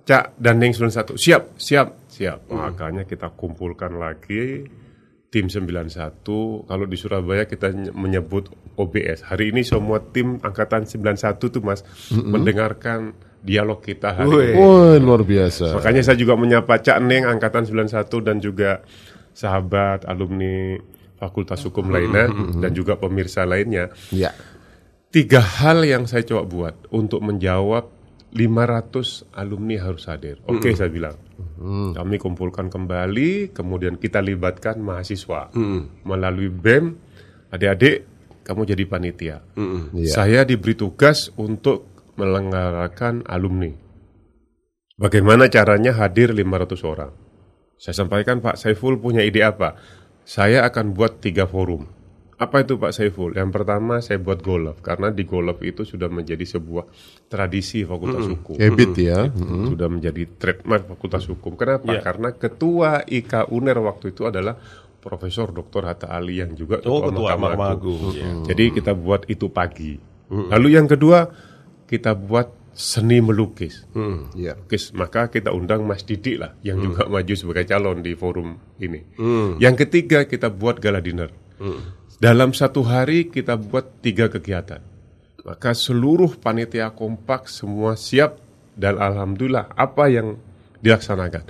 Cak 0.00 0.36
dan 0.36 0.56
Neng 0.58 0.72
91, 0.72 1.16
siap, 1.16 1.56
siap, 1.56 1.88
siap. 2.08 2.48
Makanya 2.48 3.04
kita 3.04 3.30
kumpulkan 3.30 3.94
lagi 3.94 4.64
tim 5.28 5.46
91. 5.46 6.24
Kalau 6.66 6.84
di 6.88 6.96
Surabaya 6.96 7.44
kita 7.44 7.70
ny- 7.70 7.92
menyebut 7.92 8.48
OBS. 8.74 9.22
Hari 9.22 9.52
ini 9.52 9.62
semua 9.62 10.00
tim 10.00 10.40
angkatan 10.40 10.88
91 10.88 11.14
tuh 11.38 11.62
Mas 11.62 11.84
mendengarkan 12.10 13.12
dialog 13.40 13.78
kita 13.78 14.12
hari 14.12 14.52
ini. 14.52 14.56
Wah, 14.56 14.96
luar 14.96 15.22
biasa. 15.22 15.76
Makanya 15.76 16.02
saya 16.02 16.16
juga 16.16 16.34
menyapa 16.34 16.76
Cak 16.76 16.98
Neng 17.00 17.24
angkatan 17.24 17.64
91 17.64 17.92
dan 18.20 18.36
juga 18.40 18.82
sahabat 19.32 20.04
alumni 20.06 20.78
Fakultas 21.20 21.60
Hukum 21.68 21.92
lainnya 21.92 22.32
dan 22.58 22.72
juga 22.72 22.96
pemirsa 22.96 23.44
lainnya. 23.44 23.92
Ya. 24.08 24.32
Tiga 25.10 25.42
hal 25.42 25.82
yang 25.84 26.06
saya 26.06 26.22
coba 26.22 26.42
buat 26.46 26.74
untuk 26.94 27.20
menjawab 27.20 27.90
500 28.30 29.26
alumni 29.34 29.76
harus 29.82 30.06
hadir. 30.06 30.38
Oke, 30.46 30.70
saya 30.78 30.86
bilang. 30.86 31.18
Kami 31.92 32.16
kumpulkan 32.16 32.70
kembali, 32.70 33.50
kemudian 33.50 33.98
kita 33.98 34.22
libatkan 34.22 34.78
mahasiswa 34.78 35.50
melalui 36.06 36.48
BEM. 36.48 36.94
Adik-adik, 37.50 38.06
kamu 38.46 38.62
jadi 38.70 38.84
panitia. 38.86 39.36
Iya. 39.92 40.12
Saya 40.14 40.40
diberi 40.46 40.78
tugas 40.78 41.34
untuk 41.34 41.90
melenggarakan 42.14 43.26
alumni. 43.26 43.74
Bagaimana 44.94 45.50
caranya 45.50 45.96
hadir 45.98 46.30
500 46.30 46.86
orang? 46.86 47.12
Saya 47.80 47.96
sampaikan 47.96 48.44
Pak 48.44 48.60
Saiful 48.60 49.00
punya 49.00 49.24
ide 49.24 49.40
apa? 49.40 49.80
Saya 50.28 50.68
akan 50.68 50.92
buat 50.92 51.24
tiga 51.24 51.48
forum. 51.48 51.88
Apa 52.36 52.60
itu 52.60 52.76
Pak 52.76 52.92
Saiful? 52.92 53.32
Yang 53.32 53.56
pertama 53.56 54.04
saya 54.04 54.20
buat 54.20 54.44
golf 54.44 54.84
karena 54.84 55.08
di 55.08 55.24
golf 55.24 55.64
itu 55.64 55.88
sudah 55.88 56.12
menjadi 56.12 56.44
sebuah 56.44 56.84
tradisi 57.32 57.80
Fakultas 57.88 58.28
Hukum. 58.28 58.60
Habit 58.60 58.92
ya. 59.00 59.32
Itu 59.32 59.72
Sudah 59.72 59.88
menjadi 59.88 60.28
trademark 60.36 60.92
Fakultas 60.92 61.24
Hukum. 61.24 61.56
Kenapa? 61.56 61.88
Karena 62.04 62.36
ketua 62.36 63.00
IK 63.08 63.48
UNER 63.48 63.80
waktu 63.80 64.12
itu 64.12 64.28
adalah 64.28 64.60
Profesor 65.00 65.48
Dr. 65.48 65.88
Hatta 65.88 66.12
Ali 66.12 66.44
yang 66.44 66.52
juga 66.52 66.84
Oh, 66.84 67.08
ketua 67.08 67.08
ketua 67.08 67.28
Mahkamah 67.40 67.68
Agung. 67.72 67.96
Agung. 67.96 68.12
Ya. 68.12 68.32
Jadi 68.52 68.64
kita 68.76 68.92
buat 68.92 69.24
itu 69.24 69.48
pagi. 69.48 69.96
Lalu 70.28 70.76
yang 70.76 70.84
kedua 70.84 71.32
kita 71.88 72.12
buat 72.12 72.59
seni 72.70 73.18
melukis. 73.20 73.84
Iya. 74.38 74.56
Lukis. 74.56 74.94
Maka 74.94 75.28
kita 75.28 75.52
undang 75.52 75.84
Mas 75.84 76.06
Didik 76.06 76.40
lah 76.40 76.54
yang 76.64 76.80
juga 76.80 77.10
maju 77.10 77.34
sebagai 77.36 77.66
calon 77.68 78.00
di 78.00 78.14
forum 78.14 78.56
ini. 78.80 79.00
Yang 79.58 79.86
ketiga 79.86 80.24
kita 80.24 80.48
buat 80.48 80.78
gala 80.78 81.02
dinner. 81.02 81.30
Dalam 82.20 82.52
satu 82.52 82.84
hari 82.84 83.32
kita 83.32 83.56
buat 83.56 84.04
tiga 84.04 84.28
kegiatan. 84.28 84.80
Maka 85.40 85.72
seluruh 85.72 86.36
panitia 86.36 86.92
kompak 86.92 87.48
semua 87.48 87.96
siap 87.96 88.36
dan 88.76 89.00
alhamdulillah 89.00 89.72
apa 89.72 90.04
yang 90.12 90.36
dilaksanakan. 90.84 91.48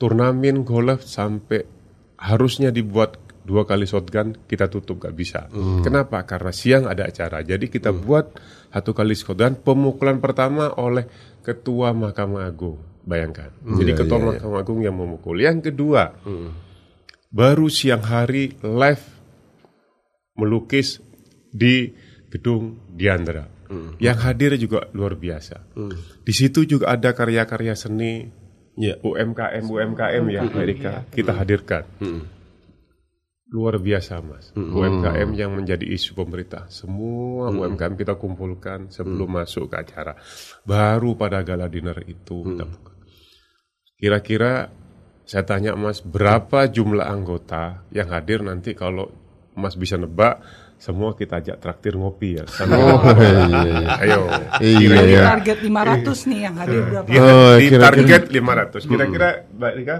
Turnamen 0.00 0.64
golf 0.64 1.04
sampai 1.04 1.64
harusnya 2.16 2.72
dibuat 2.72 3.20
dua 3.44 3.64
kali 3.68 3.84
shotgun 3.88 4.36
kita 4.48 4.68
tutup 4.72 5.00
gak 5.00 5.12
bisa. 5.16 5.48
Kenapa? 5.84 6.24
Karena 6.24 6.52
siang 6.52 6.84
ada 6.88 7.04
acara. 7.08 7.44
Jadi 7.44 7.68
kita 7.68 7.92
buat 7.92 8.36
satu 8.68 8.92
kali 8.92 9.16
shotgun 9.16 9.56
pemukulan 9.56 10.20
pertama 10.20 10.72
oleh 10.76 11.08
ketua 11.40 11.96
Mahkamah 11.96 12.44
Agung. 12.44 12.76
Bayangkan. 13.08 13.48
Jadi 13.64 13.92
ketua 13.96 14.18
Mahkamah 14.20 14.60
Agung 14.60 14.84
yang 14.84 14.96
memukul. 14.96 15.40
Yang 15.40 15.72
kedua, 15.72 16.12
baru 17.32 17.66
siang 17.72 18.04
hari 18.04 18.52
live 18.60 19.04
melukis 20.36 21.00
di 21.48 21.92
gedung 22.28 22.76
Diandra. 22.92 23.48
Yang 24.00 24.18
hadir 24.24 24.50
juga 24.60 24.88
luar 24.92 25.16
biasa. 25.16 25.64
Di 26.24 26.32
situ 26.36 26.64
juga 26.68 26.92
ada 26.92 27.12
karya-karya 27.12 27.76
seni 27.76 28.28
Ya. 28.78 28.94
UMKM 29.02 29.66
UMKM 29.66 30.24
ya 30.30 30.46
Amerika 30.46 31.02
kita 31.10 31.34
hadirkan. 31.34 31.82
Luar 33.48 33.80
biasa 33.80 34.20
mas, 34.20 34.52
UMKM 34.52 35.32
yang 35.32 35.56
menjadi 35.56 35.88
isu 35.88 36.12
pemerintah. 36.12 36.68
Semua 36.68 37.48
UMKM 37.48 37.96
kita 37.96 38.20
kumpulkan 38.20 38.92
sebelum 38.92 39.40
masuk 39.40 39.72
ke 39.72 39.76
acara. 39.88 40.12
Baru 40.68 41.16
pada 41.16 41.40
gala 41.40 41.64
dinner 41.64 41.96
itu 42.04 42.44
kita 42.44 42.68
buka. 42.68 42.92
Kira-kira 43.96 44.68
saya 45.24 45.48
tanya 45.48 45.72
mas 45.80 46.04
berapa 46.04 46.68
jumlah 46.68 47.08
anggota 47.08 47.88
yang 47.88 48.12
hadir 48.12 48.44
nanti 48.44 48.76
kalau 48.76 49.08
mas 49.56 49.80
bisa 49.80 49.96
nebak 49.96 50.44
semua 50.78 51.16
kita 51.16 51.42
ajak 51.42 51.56
traktir 51.58 51.98
ngopi 51.98 52.38
ya. 52.38 52.44
Oh, 52.68 53.02
iya, 53.18 53.40
iya. 53.64 53.88
Ayo. 53.98 54.20
Iya, 54.62 54.98
iya. 55.08 55.22
target 55.26 55.58
500 55.66 56.30
nih 56.30 56.40
yang 56.46 56.54
hadir 56.54 56.80
berapa? 56.86 57.08
Di, 57.10 57.16
Oh, 57.18 57.54
di 57.58 57.68
target 57.74 58.22
500. 58.30 58.86
Kira-kira 58.86 59.28
Mbak 59.50 59.72
Rika 59.74 59.96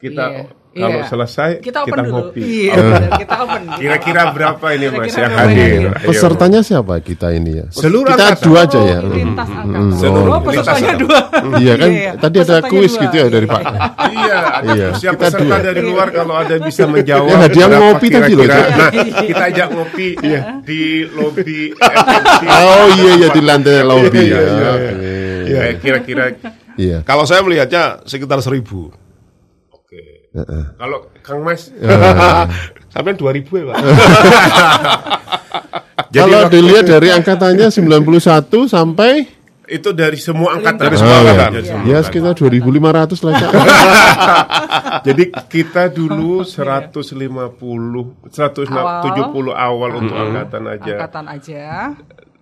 kita 0.00 0.24
Iya, 0.70 0.86
kalau 0.86 1.02
iya. 1.02 1.06
selesai 1.10 1.50
Kita 1.58 1.82
open 1.82 1.98
dulu. 1.98 2.10
ngopi. 2.14 2.42
Iya, 2.46 2.74
benar, 2.78 3.02
kita 3.18 3.34
open. 3.42 3.60
Kita 3.66 3.74
Kira-kira 3.74 4.22
berapa 4.30 4.66
ini 4.70 4.86
Mas 4.86 4.94
Kira-kira 5.02 5.18
yang 5.18 5.34
hadir? 5.34 5.66
Ayo. 5.66 5.90
Pesertanya 6.06 6.60
siapa 6.62 6.94
kita 7.02 7.28
ini 7.34 7.50
ya? 7.52 7.66
Seluruh 7.74 8.06
kita 8.06 8.22
angkatan. 8.30 8.44
dua 8.46 8.60
aja 8.62 8.78
ya. 8.80 8.98
Oh, 9.02 9.10
lintas 9.10 9.48
angkatan. 9.50 9.90
Seluruh 9.92 10.30
Oh, 10.30 10.40
pesertanya 10.40 10.92
lintas 10.94 11.02
dua. 11.02 11.18
Iya 11.58 11.74
kan? 11.74 11.90
Iya, 11.90 12.12
Tadi 12.16 12.36
ada 12.38 12.56
kuis 12.62 12.92
gitu 12.94 13.12
ya 13.12 13.26
dari 13.26 13.46
Pak. 13.50 13.62
Iya, 14.06 14.38
ada 14.46 14.70
Iya, 14.70 14.86
siap 14.94 15.12
kita 15.12 15.22
peserta 15.26 15.42
dua. 15.42 15.58
dari 15.58 15.82
luar 15.82 16.08
kalau 16.14 16.34
ada 16.38 16.54
bisa 16.56 16.82
menjawab. 16.86 17.26
Ya, 17.26 17.36
hadiah 17.42 17.68
ngopi 17.68 18.06
tadi 18.08 18.30
loh, 18.30 18.44
kira-kira. 18.46 18.54
Cak. 18.54 18.70
Nah, 18.70 18.90
kita 19.26 19.44
ajak 19.50 19.68
ngopi 19.74 20.06
di 20.62 20.82
lobby 21.10 21.60
Oh 22.62 22.86
iya 22.94 23.12
iya 23.18 23.28
di 23.28 23.42
lantai 23.42 23.82
lobby 23.82 24.22
ya. 24.22 24.38
Iya, 24.38 24.70
iya. 25.44 25.60
Eh, 25.66 25.74
Kira-kira 25.76 26.30
Iya. 26.78 27.02
Kalau 27.02 27.26
saya 27.26 27.42
melihatnya 27.42 28.06
sekitar 28.06 28.38
seribu. 28.38 28.94
Kalau 30.76 30.98
Kang 31.20 31.42
Mas 31.42 31.74
Sampai 32.94 33.14
dua 33.14 33.30
ribu 33.30 33.54
ya 33.54 33.64
pak. 33.68 33.76
Kalau 36.10 36.42
waktu- 36.42 36.54
dilihat 36.56 36.84
dari 36.84 37.08
angkatannya 37.08 37.66
91 37.66 37.94
sampai 38.66 39.38
Itu 39.64 39.90
dari 39.90 40.18
semua 40.18 40.58
angkatan. 40.58 40.82
Dari 40.82 40.94
Oh, 40.94 41.00
semua 41.00 41.14
ya. 41.14 41.22
angkatan. 41.22 41.50
Dari 41.52 41.62
semua 41.64 41.82
Ya 41.84 41.96
angkatan. 41.96 42.04
sekitar 42.04 42.32
2.500 42.34 43.22
lah. 43.22 43.34
Jadi 45.06 45.24
kita 45.46 45.82
dulu 45.86 46.42
150 46.42 47.06
170 48.26 48.34
awal 49.52 49.90
untuk 49.96 50.16
angkatan 50.16 50.62
aja. 50.68 50.94
Angkatan 50.98 51.26
aja. 51.28 51.62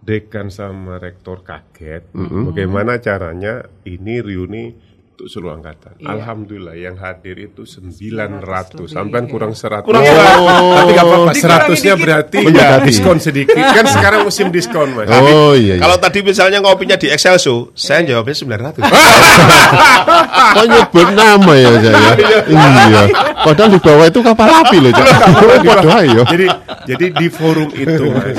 Dekan 0.00 0.48
sama 0.48 0.96
rektor 0.96 1.44
kaget. 1.44 2.08
Bagaimana 2.16 2.96
caranya 2.96 3.60
ini 3.84 4.24
reuni 4.24 4.72
untuk 5.18 5.26
seluruh 5.26 5.58
angkatan. 5.58 5.98
Iya. 5.98 6.14
Alhamdulillah 6.14 6.78
yang 6.78 6.94
hadir 6.94 7.34
itu 7.42 7.66
900. 7.66 8.38
lebih, 8.78 8.86
Sampai 8.86 9.18
iya. 9.18 9.26
kurang 9.26 9.50
100. 9.50 9.82
Kurang 9.82 10.02
Ya, 10.06 10.14
seratus. 10.14 10.46
Tapi 10.46 10.90
gak 10.94 11.02
apa-apa, 11.02 11.30
Dikurangi 11.34 11.42
100-nya 11.42 11.74
dikit. 11.90 12.04
berarti 12.06 12.38
Mendekati. 12.46 12.86
diskon 12.86 13.18
sedikit. 13.18 13.58
Kan 13.58 13.86
sekarang 13.90 14.20
musim 14.22 14.46
diskon, 14.54 14.94
Mas. 14.94 15.10
Oh 15.10 15.58
iya. 15.58 15.74
iya. 15.74 15.82
Kalau 15.82 15.98
tadi 15.98 16.22
misalnya 16.22 16.62
ngopinya 16.62 16.94
di 16.94 17.10
Excelso, 17.10 17.74
saya 17.74 18.06
jawabnya 18.06 18.30
900. 18.30 18.78
Kok 20.54 20.66
nyebut 20.70 21.08
nama 21.18 21.52
ya 21.58 21.70
Cak 21.82 21.92
ya? 21.98 22.12
Iya. 22.46 23.02
Padahal 23.42 23.70
di 23.74 23.80
bawah 23.82 24.06
itu 24.06 24.20
kapal 24.22 24.46
api 24.46 24.76
loh 24.78 24.90
ayo. 25.98 26.22
jadi 26.32 26.46
jadi 26.86 27.06
di 27.10 27.26
forum 27.26 27.74
itu 27.74 28.04
Mas, 28.14 28.38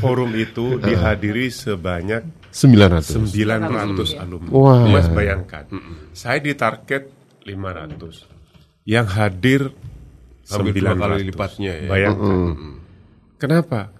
forum 0.00 0.32
itu 0.32 0.80
dihadiri 0.80 1.52
sebanyak 1.52 2.24
900. 2.56 3.36
900 3.36 4.16
alumni. 4.16 4.48
Wah. 4.48 4.88
Mas 4.88 5.12
bayangkan, 5.12 5.68
saya 6.16 6.40
di 6.40 6.56
target 6.56 7.12
500. 7.44 8.88
Yang 8.88 9.06
hadir 9.12 9.62
Hampir 10.46 10.78
dua 10.78 10.94
900. 10.96 11.02
kali 11.02 11.22
lipatnya 11.26 11.72
ya. 11.84 11.88
Bayangkan. 11.90 12.38
Kenapa? 13.36 13.92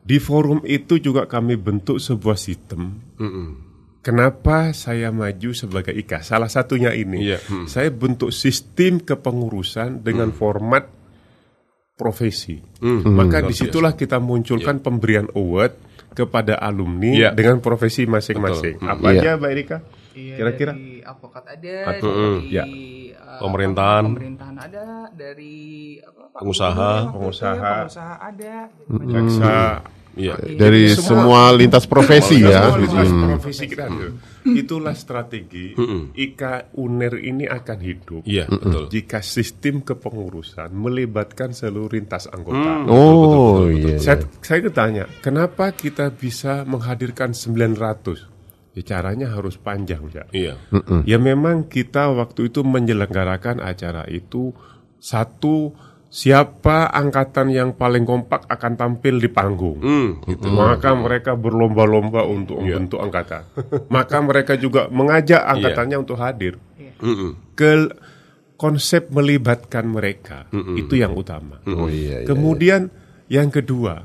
Di 0.00 0.16
forum 0.16 0.64
itu 0.64 0.96
juga 0.96 1.28
kami 1.28 1.60
bentuk 1.60 2.00
sebuah 2.00 2.38
sistem. 2.40 2.96
Kenapa 4.00 4.72
saya 4.72 5.12
maju 5.12 5.50
sebagai 5.52 5.92
IKA? 5.92 6.24
Salah 6.24 6.48
satunya 6.48 6.96
ini. 6.96 7.28
Iya. 7.28 7.44
Mm. 7.44 7.66
Saya 7.68 7.92
bentuk 7.92 8.32
sistem 8.32 9.04
kepengurusan 9.04 10.00
dengan 10.00 10.32
format 10.32 10.88
profesi. 11.98 12.56
Maka 13.04 13.44
di 13.44 13.52
situlah 13.52 13.98
kita 13.98 14.16
munculkan 14.22 14.80
pemberian 14.80 15.28
award 15.34 15.87
kepada 16.18 16.58
alumni 16.58 17.14
Iya. 17.14 17.30
dengan 17.30 17.58
profesi 17.58 18.02
masing-masing. 18.04 18.82
Apa 18.82 19.06
Iya. 19.08 19.20
aja, 19.20 19.30
Mbak 19.36 19.50
Erika? 19.50 19.76
Iya, 20.12 20.34
Kira-kira? 20.34 20.72
dari 20.74 20.98
advokat 21.00 21.44
ada, 21.46 21.74
Advo- 21.88 22.10
dari 22.10 22.50
ya. 22.50 22.64
Pemerintahan. 23.38 24.04
pemerintahan 24.08 24.56
ada, 24.58 24.84
dari 25.14 25.56
apa, 26.02 26.34
Pengusaha. 26.34 26.90
Pengusaha. 27.14 27.72
pengusaha 27.86 28.14
ada. 28.18 28.54
Jaksa. 28.88 29.56
Iya. 30.18 30.34
Dari 30.58 30.90
semua 30.98 31.54
lintas 31.54 31.86
profesi 31.86 32.42
ya. 32.42 32.74
Semua 32.74 32.82
lintas 32.82 33.10
profesi 33.38 33.64
kita 33.70 33.86
hadir. 33.86 34.10
Itulah 34.48 34.98
strategi 34.98 35.78
IKA 36.18 36.74
UNER 36.74 37.14
ini 37.22 37.46
akan 37.46 37.78
hidup. 37.78 38.22
Iya, 38.26 38.50
betul. 38.50 38.90
Jika 38.90 39.22
sistem 39.22 39.86
kepengurusan 39.86 40.74
melibatkan 40.74 41.54
seluruh 41.54 41.94
lintas 41.94 42.26
anggota. 42.26 42.84
Oh 42.90 43.70
iya. 43.70 43.96
Saya, 44.02 44.26
saya 44.42 44.66
tanya, 44.74 45.06
kenapa 45.22 45.70
kita 45.70 46.10
bisa 46.10 46.66
menghadirkan 46.66 47.30
900? 47.30 48.74
Ya 48.76 48.82
caranya 48.82 49.34
harus 49.34 49.58
panjang, 49.58 50.06
ya. 50.10 50.24
Iya. 50.34 50.54
Ya 51.06 51.18
memang 51.18 51.70
kita 51.70 52.10
waktu 52.10 52.50
itu 52.50 52.66
menyelenggarakan 52.66 53.62
acara 53.62 54.06
itu 54.10 54.50
satu 54.98 55.74
siapa 56.08 56.88
angkatan 56.88 57.52
yang 57.52 57.70
paling 57.76 58.02
kompak 58.02 58.48
akan 58.48 58.72
tampil 58.74 59.20
di 59.20 59.28
panggung. 59.28 59.78
Hmm, 59.78 60.10
Gitu. 60.24 60.48
Maka 60.48 60.96
mereka 60.96 61.36
berlomba-lomba 61.36 62.24
untuk 62.24 62.60
membentuk 62.60 62.98
angkatan. 62.98 63.44
Maka 63.88 64.16
mereka 64.20 64.56
juga 64.56 64.88
mengajak 64.88 65.44
angkatannya 65.44 65.96
untuk 66.00 66.16
hadir. 66.16 66.56
Mm-mm. 66.98 67.54
Ke 67.54 67.92
konsep 68.58 69.06
melibatkan 69.08 69.86
mereka 69.86 70.50
itu 70.74 70.98
yang 70.98 71.14
utama. 71.14 71.62
Oh 71.68 71.86
iya. 71.86 72.24
iya. 72.24 72.26
Kemudian 72.26 72.90
yang 73.28 73.52
kedua, 73.52 74.02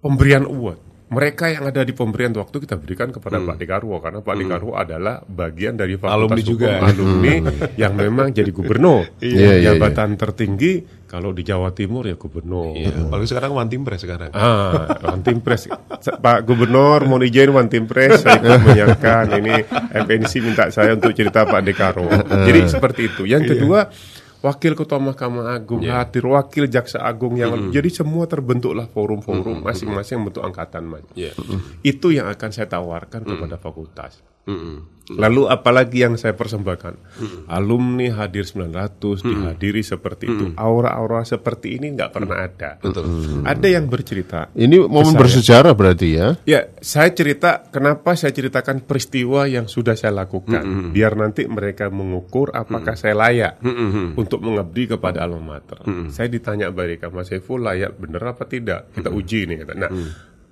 pemberian 0.00 0.46
award. 0.46 0.80
Mereka 1.04 1.46
yang 1.52 1.68
ada 1.68 1.84
di 1.84 1.92
pemberian 1.92 2.32
waktu 2.32 2.64
kita 2.64 2.74
berikan 2.80 3.12
kepada 3.12 3.38
Pak 3.38 3.60
Dekarwo 3.60 4.00
karena 4.00 4.18
Pak 4.18 4.34
Dekarwo 4.34 4.72
adalah 4.74 5.20
bagian 5.22 5.76
dari 5.76 5.94
Fakultas 5.94 6.16
Alumni 6.16 6.40
Hukum 6.42 6.50
juga. 6.50 6.70
alumni 6.80 7.34
yang 7.76 7.92
memang 7.94 8.26
jadi 8.34 8.50
gubernur. 8.50 9.04
Iya, 9.20 9.60
iya, 9.62 9.76
Jabatan 9.76 10.16
tertinggi 10.16 10.82
kalau 11.14 11.30
di 11.30 11.46
Jawa 11.46 11.70
Timur 11.70 12.10
ya 12.10 12.18
gubernur. 12.18 12.74
Iya. 12.74 13.06
Apalagi 13.06 13.30
sekarang 13.30 13.54
one 13.54 13.70
team 13.70 13.86
press 13.86 14.02
sekarang. 14.02 14.34
Ah, 14.34 14.98
One 15.14 15.22
Team 15.22 15.38
Press. 15.38 15.70
Pak 16.18 16.42
Gubernur 16.42 17.06
mau 17.06 17.22
izin 17.22 17.54
One 17.54 17.70
Team 17.70 17.86
Press, 17.86 18.26
saya 18.26 18.42
menyiapkan 18.42 19.30
ini 19.38 19.62
FNC 19.94 20.32
minta 20.42 20.66
saya 20.74 20.98
untuk 20.98 21.14
cerita 21.14 21.46
Pak 21.46 21.62
Dekaro. 21.62 22.10
Jadi 22.26 22.60
seperti 22.66 23.14
itu. 23.14 23.22
Yang 23.30 23.54
kedua, 23.54 23.86
Wakil 24.44 24.76
Ketua 24.76 25.00
Mahkamah 25.00 25.56
Agung 25.56 25.80
hadir, 25.86 26.24
Wakil 26.26 26.68
Jaksa 26.68 27.00
Agung 27.00 27.38
yang 27.38 27.70
jadi 27.70 27.88
semua 27.88 28.28
terbentuklah 28.28 28.90
forum-forum 28.90 29.64
masing-masing 29.64 30.20
bentuk 30.20 30.42
angkatan 30.42 30.84
Mas. 30.84 31.06
Iya. 31.14 31.32
Itu 31.80 32.10
yang 32.10 32.26
akan 32.28 32.50
saya 32.50 32.68
tawarkan 32.68 33.22
kepada 33.22 33.56
fakultas. 33.56 34.20
Mm-mm. 34.44 34.94
Lalu 35.04 35.52
apalagi 35.52 36.00
yang 36.00 36.16
saya 36.16 36.32
persembahkan? 36.32 36.96
Alumni 37.52 38.08
hadir 38.08 38.48
900, 38.48 39.20
dihadiri 39.20 39.84
seperti 39.84 40.32
itu. 40.32 40.44
Aura-aura 40.56 41.20
seperti 41.28 41.76
ini 41.76 41.92
nggak 41.92 42.08
pernah 42.08 42.40
ada. 42.40 42.80
Ada 43.44 43.68
yang 43.68 43.84
bercerita. 43.92 44.48
Ini 44.56 44.80
momen 44.88 45.12
Saya. 45.12 45.20
bersejarah 45.20 45.74
berarti 45.76 46.08
ya. 46.16 46.40
Ya, 46.48 46.72
saya 46.80 47.12
cerita 47.12 47.68
kenapa 47.68 48.16
saya 48.16 48.32
ceritakan 48.32 48.88
peristiwa 48.88 49.44
yang 49.44 49.68
sudah 49.68 49.92
saya 49.92 50.24
lakukan, 50.24 50.88
biar 50.96 51.20
nanti 51.20 51.44
mereka 51.44 51.92
mengukur 51.92 52.56
apakah 52.56 52.96
saya 52.96 53.12
layak 53.12 53.60
untuk 54.16 54.40
mengabdi 54.40 54.96
kepada 54.96 55.20
alma 55.20 55.60
mater. 55.60 55.84
Saya 56.16 56.32
ditanya 56.32 56.72
Barika, 56.72 57.12
Mas 57.12 57.28
Saiful 57.28 57.60
layak 57.60 57.92
bener 58.00 58.24
apa 58.24 58.48
tidak? 58.48 58.88
Kita 58.96 59.12
uji 59.12 59.52
nih. 59.52 59.68
kata. 59.68 59.72
Nah, 59.76 59.90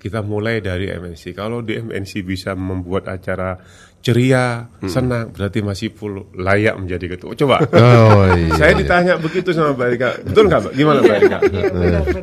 kita 0.03 0.19
mulai 0.19 0.59
dari 0.59 0.91
MNC. 0.91 1.31
Kalau 1.31 1.63
di 1.63 1.79
MNC 1.79 2.27
bisa 2.27 2.59
membuat 2.59 3.07
acara 3.07 3.55
ceria, 4.03 4.67
senang, 4.91 5.31
berarti 5.31 5.63
masih 5.63 5.95
full 5.95 6.27
layak 6.35 6.75
menjadi 6.75 7.15
ketua. 7.15 7.39
Coba. 7.39 7.57
Oh 8.03 8.27
iya. 8.35 8.59
Saya 8.59 8.73
ditanya 8.75 9.15
begitu 9.15 9.55
sama 9.55 9.79
Mbak 9.79 9.87
Erika. 9.95 10.09
Betul 10.27 10.45
nggak, 10.51 10.61
Mbak? 10.67 10.73
Gimana 10.75 10.99
Mbak 11.07 11.17
Erika? 11.23 11.39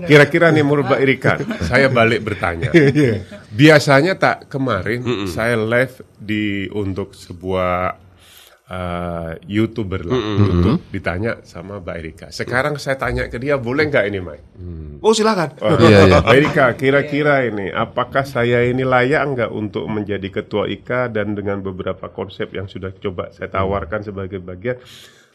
Kira-kira 0.03 0.47
nih 0.51 0.63
menurut 0.67 0.85
Mbak 0.91 1.01
Erika, 1.01 1.33
saya 1.63 1.87
balik 1.87 2.19
bertanya. 2.19 2.69
Biasanya 3.59 4.19
tak 4.19 4.51
kemarin 4.51 5.23
saya 5.31 5.55
live 5.55 6.03
di 6.19 6.67
untuk 6.75 7.15
sebuah 7.15 8.08
uh, 8.69 9.35
youtuber 9.49 10.05
lah, 10.05 10.15
YouTube 10.15 10.79
ditanya 10.93 11.41
sama 11.43 11.81
Mbak 11.81 11.95
Erika. 11.97 12.27
Sekarang 12.29 12.77
saya 12.77 12.95
tanya 12.95 13.27
ke 13.27 13.41
dia, 13.41 13.57
boleh 13.57 13.89
nggak 13.89 14.05
ini, 14.07 14.19
Mike? 14.21 14.45
Oh 15.01 15.11
silakan. 15.11 15.57
Iya, 15.59 16.05
iya. 16.05 16.17
Mbak 16.21 16.35
Erika, 16.37 16.65
kira-kira 16.77 17.49
ini 17.49 17.73
apakah 17.73 18.23
saya 18.23 18.63
ini 18.63 18.85
layak 18.85 19.21
nggak 19.35 19.51
untuk 19.51 19.89
menjadi 19.89 20.29
ketua 20.29 20.69
IKA 20.69 21.09
dan 21.09 21.33
dengan 21.33 21.59
beberapa 21.59 22.07
konsep 22.13 22.53
yang 22.53 22.69
sudah 22.69 22.93
coba 22.95 23.33
saya 23.33 23.49
tawarkan 23.49 24.05
sebagai 24.05 24.39
bagian 24.39 24.77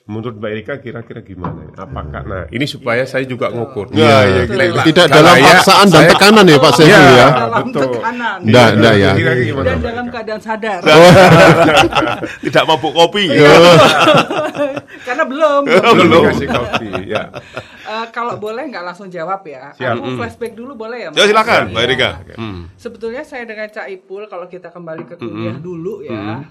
menurut 0.04 0.36
Mbak 0.36 0.50
Erika 0.50 0.74
kira-kira 0.76 1.20
gimana? 1.20 1.64
Apakah 1.74 2.22
nah 2.22 2.44
ini 2.48 2.68
supaya 2.68 3.02
saya 3.02 3.24
juga 3.24 3.48
ngukur. 3.48 3.88
Iya, 3.88 4.44
kira-kira- 4.44 4.84
Tidak 4.84 5.06
kalau 5.08 5.24
dalam 5.24 5.36
ya, 5.38 5.48
paksaan 5.56 5.86
dan 5.86 5.96
saya- 5.96 6.10
tekanan 6.12 6.44
ya 6.44 6.58
Pak 6.58 6.70
Iya, 6.70 6.76
Saiful 6.76 6.92
ya. 6.92 7.28
Dalam 7.30 7.64
betul. 7.64 7.90
tekanan. 7.90 8.36
Nggak, 8.44 8.68
nggak 8.76 8.94
ya. 8.94 9.10
Dan 9.64 9.78
dalam 9.80 10.06
keadaan 10.06 10.40
sadar. 10.40 10.80
Tidak 12.44 12.64
mabuk 12.64 12.92
kopi. 12.92 13.24
Karena 15.06 15.24
belum. 15.24 15.60
Belum 15.64 15.94
dikasih 16.22 16.48
kopi, 16.48 16.88
ya. 17.08 17.22
Eh, 17.84 18.06
kalau 18.10 18.36
boleh 18.36 18.64
nggak 18.66 18.84
langsung 18.84 19.08
jawab 19.08 19.40
ya. 19.44 19.72
Siap. 19.72 19.96
Aku 19.96 20.08
flashback 20.16 20.52
dulu 20.52 20.72
boleh 20.74 21.04
ya? 21.04 21.10
Ya 21.10 21.24
silakan, 21.24 21.72
Mbak 21.72 21.82
Erika. 21.82 22.10
Sebetulnya 22.76 23.22
saya 23.22 23.44
dengan 23.44 23.68
Cak 23.68 23.88
Ipul 23.88 24.24
kalau 24.26 24.44
kita 24.46 24.68
kembali 24.68 25.04
ke 25.06 25.16
kuliah 25.16 25.56
dulu 25.56 26.00
ya, 26.00 26.44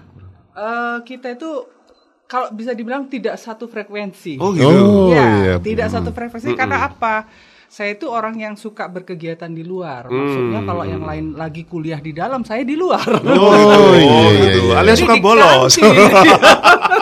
eh, 0.52 0.96
kita 1.02 1.34
itu 1.34 1.70
kalau 2.24 2.48
bisa 2.52 2.72
dibilang 2.72 3.06
tidak 3.06 3.36
satu 3.36 3.68
frekuensi. 3.68 4.40
Oh 4.40 4.50
gitu. 4.56 4.68
Oh 4.68 5.12
ya, 5.12 5.24
iya. 5.24 5.54
tidak 5.60 5.92
satu 5.92 6.10
frekuensi 6.10 6.56
karena 6.56 6.88
apa? 6.88 7.28
Saya 7.74 7.98
itu 7.98 8.06
orang 8.06 8.38
yang 8.38 8.54
suka 8.54 8.86
berkegiatan 8.86 9.50
di 9.50 9.66
luar. 9.66 10.06
Maksudnya 10.06 10.62
kalau 10.62 10.86
yang 10.86 11.02
lain 11.02 11.34
lagi 11.34 11.66
kuliah 11.66 11.98
di 11.98 12.14
dalam, 12.14 12.46
saya 12.46 12.62
di 12.62 12.78
luar. 12.78 13.02
Oh 13.18 13.50
iya 13.98 14.18
iya 14.30 14.30
gitu. 14.46 14.60
iya. 14.70 14.74
Alias 14.78 14.94
Jadi 14.94 15.02
suka 15.02 15.14
di 15.18 15.22
bolos. 15.22 15.72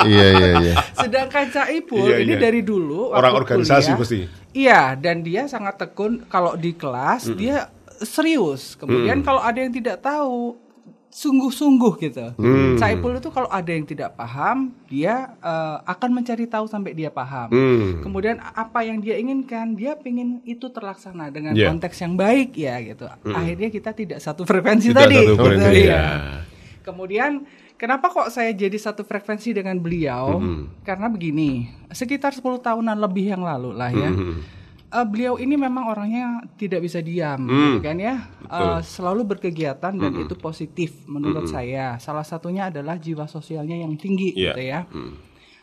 Iya 0.03 0.27
iya 0.35 0.49
iya. 0.59 0.75
Sedangkan 0.99 1.47
Cak 1.47 1.69
Ipul 1.71 2.03
Iya, 2.03 2.27
ini 2.27 2.35
iya. 2.35 2.43
dari 2.43 2.61
dulu 2.67 3.15
Orang 3.15 3.39
organisasi 3.39 3.95
kuliah, 3.95 4.01
pasti. 4.03 4.19
Iya, 4.51 4.81
dan 4.99 5.23
dia 5.23 5.47
sangat 5.47 5.79
tekun 5.79 6.27
kalau 6.27 6.59
di 6.59 6.75
kelas 6.75 7.31
dia 7.39 7.71
serius. 8.03 8.75
Kemudian 8.75 9.23
kalau 9.23 9.39
ada 9.39 9.63
yang 9.63 9.71
tidak 9.71 10.03
tahu 10.03 10.59
sungguh-sungguh 11.13 11.93
gitu. 12.01 12.27
Cak 12.75 12.91
Ipul 12.91 13.15
itu 13.15 13.29
kalau 13.29 13.47
ada 13.47 13.69
yang 13.69 13.85
tidak 13.85 14.17
paham, 14.17 14.73
dia 14.87 15.37
eh, 15.37 15.77
akan 15.85 16.11
mencari 16.11 16.45
tahu 16.47 16.65
sampai 16.65 16.93
dia 16.93 17.09
paham. 17.09 17.53
Kemudian 18.01 18.41
apa 18.41 18.81
yang 18.81 18.97
dia 18.97 19.15
inginkan, 19.15 19.77
dia 19.77 19.93
ingin 20.03 20.41
itu 20.43 20.67
terlaksana 20.67 21.29
dengan 21.29 21.53
Iya. 21.53 21.69
konteks 21.69 22.01
yang 22.01 22.17
baik 22.17 22.57
ya 22.57 22.81
gitu. 22.81 23.05
Akhirnya 23.29 23.69
kita 23.69 23.93
tidak 23.93 24.19
satu 24.19 24.43
frekuensi 24.43 24.89
Tidak 24.89 24.99
tadi. 24.99 25.17
satu 25.21 25.35
frekuensi, 25.37 25.69
Gitu, 25.77 25.87
ya. 25.87 26.05
kemudian 26.81 27.45
kenapa 27.77 28.09
kok 28.09 28.29
saya 28.29 28.51
jadi 28.51 28.75
satu 28.75 29.05
frekuensi 29.05 29.53
dengan 29.53 29.77
beliau? 29.77 30.41
Karena 30.81 31.07
begini, 31.07 31.65
sekitar 31.89 32.33
10 32.33 32.41
tahunan 32.59 32.97
lebih 32.97 33.29
yang 33.29 33.45
lalu 33.45 33.71
lah 33.71 33.93
ya. 33.93 34.09
Eh, 34.93 35.05
beliau 35.05 35.35
ini 35.37 35.57
memang 35.57 35.89
orangnya 35.89 36.25
tidak 36.55 36.81
bisa 36.81 37.01
diam, 37.01 37.43
gitu 37.43 37.81
kan 37.81 37.97
ya. 37.97 38.29
Eh, 38.45 38.81
selalu 38.83 39.25
berkegiatan 39.27 39.91
dan 39.91 40.13
itu 40.15 40.37
positif 40.37 40.93
menurut 41.07 41.49
saya. 41.49 41.97
Salah 41.97 42.23
satunya 42.23 42.69
adalah 42.69 42.95
jiwa 42.95 43.25
sosialnya 43.27 43.75
yang 43.75 43.97
tinggi, 43.97 44.31
Iya. 44.33 44.53
gitu 44.53 44.61
ya. 44.63 44.81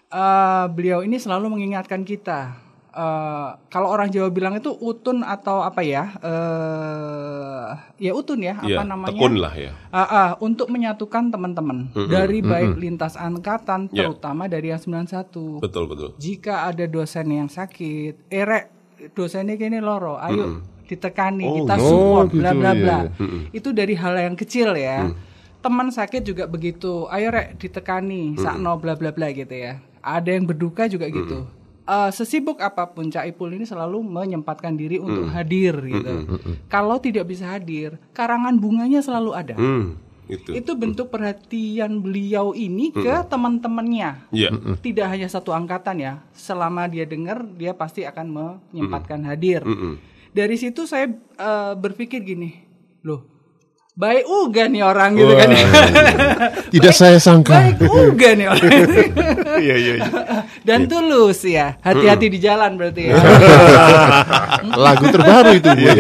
Eh, 0.09 0.65
beliau 0.69 0.99
ini 0.99 1.15
selalu 1.15 1.49
mengingatkan 1.51 2.01
kita. 2.01 2.65
eh, 2.89 3.49
kalau 3.69 3.85
orang 3.87 4.09
Jawa 4.09 4.27
bilang 4.27 4.57
itu 4.57 4.73
utun 4.73 5.21
atau 5.21 5.61
apa 5.61 5.85
ya? 5.85 6.09
eh 6.19 7.69
ya 8.01 8.11
utun 8.11 8.41
ya, 8.41 8.57
Iya, 8.59 8.75
apa 8.75 8.83
namanya? 8.83 9.13
tekun 9.13 9.35
lah 9.37 9.53
ya. 9.53 9.71
Ah, 9.89 10.01
ah, 10.01 10.29
untuk 10.39 10.67
menyatukan 10.67 11.29
teman-teman 11.29 11.93
dari 12.09 12.41
baik 12.41 12.75
lintas 12.75 13.13
angkatan, 13.13 13.89
Ya. 13.89 14.03
terutama 14.03 14.49
dari 14.49 14.73
yang 14.73 14.81
91. 14.81 15.59
Betul 15.59 15.85
betul. 15.85 16.09
Jika 16.17 16.65
ada 16.65 16.85
dosen 16.85 17.29
yang 17.29 17.45
sakit, 17.47 18.25
erek 18.27 18.78
dosennya 19.15 19.55
gini 19.55 19.79
loro, 19.79 20.19
ayo 20.19 20.63
ditekani, 20.89 21.63
kita 21.63 21.75
oh, 21.77 21.85
support, 21.85 22.27
gitu, 22.33 22.41
bla 22.41 22.51
bla 22.57 22.71
iya, 22.73 22.81
bla. 22.81 22.97
iya. 23.05 23.53
Itu 23.53 23.69
dari 23.71 23.93
hal 23.93 24.17
yang 24.17 24.35
kecil 24.35 24.73
ya. 24.73 25.13
Teman 25.59 25.93
sakit 25.93 26.23
juga 26.23 26.49
begitu, 26.49 27.05
ayo 27.13 27.29
rek 27.29 27.61
ditekani, 27.61 28.33
sakno 28.39 28.79
bla 28.81 28.97
bla 28.97 29.13
bla 29.13 29.29
gitu 29.29 29.53
ya. 29.53 29.77
Ada 30.01 30.33
yang 30.33 30.49
berduka 30.49 30.89
juga 30.89 31.05
gitu. 31.11 31.45
Eh, 31.89 32.11
sesibuk 32.13 32.61
apa 32.61 32.85
pun 32.85 33.09
Cak 33.09 33.25
Ipul 33.33 33.57
ini 33.57 33.65
selalu 33.65 34.05
menyempatkan 34.05 34.77
diri 34.77 35.01
untuk 35.01 35.25
hadir 35.33 35.73
gitu. 35.81 36.37
Kalau 36.69 37.01
tidak 37.01 37.25
bisa 37.25 37.49
hadir, 37.49 37.97
karangan 38.13 38.61
bunganya 38.61 39.01
selalu 39.01 39.33
ada. 39.33 39.57
Hmm, 39.57 39.97
itu. 40.29 40.53
Itu 40.53 40.77
bentuk 40.77 41.09
perhatian 41.09 42.05
beliau 42.05 42.53
ini 42.53 42.93
ke 42.93 43.25
teman-temannya. 43.25 44.29
Iya. 44.29 44.49
Tidak 44.79 45.07
hanya 45.09 45.25
satu 45.25 45.51
angkatan 45.51 45.97
ya. 45.97 46.21
Selama 46.31 46.85
dia 46.85 47.09
dengar, 47.09 47.41
dia 47.57 47.73
pasti 47.73 48.05
akan 48.05 48.27
menyempatkan 48.29 49.25
hadir. 49.25 49.65
Dari 50.29 50.55
situ 50.61 50.85
saya 50.85 51.09
eh, 51.17 51.73
berpikir 51.73 52.21
gini, 52.21 52.53
loh, 53.01 53.39
baik 53.99 54.23
uga 54.31 54.63
nih 54.71 54.83
orang 54.85 55.11
gitu 55.19 55.33
kan. 55.35 55.49
Tidak 56.73 56.93
saya 56.95 57.19
sangka. 57.19 57.59
baik 57.59 57.83
uga 57.83 58.29
nih 58.37 58.47
orang. 58.47 58.71
Iya 59.59 59.75
iya. 59.75 59.93
iya. 60.69 60.77
Dan 60.77 60.81
tulus 60.85 61.41
ya. 61.41 61.81
Hati-hati 61.81 62.29
di 62.29 62.37
jalan 62.37 62.77
berarti 62.77 63.09
ya. 63.09 63.17
Lagu 64.85 65.05
terbaru 65.09 65.57
itu 65.57 65.69
Bu 65.73 65.81
ya. 65.81 65.93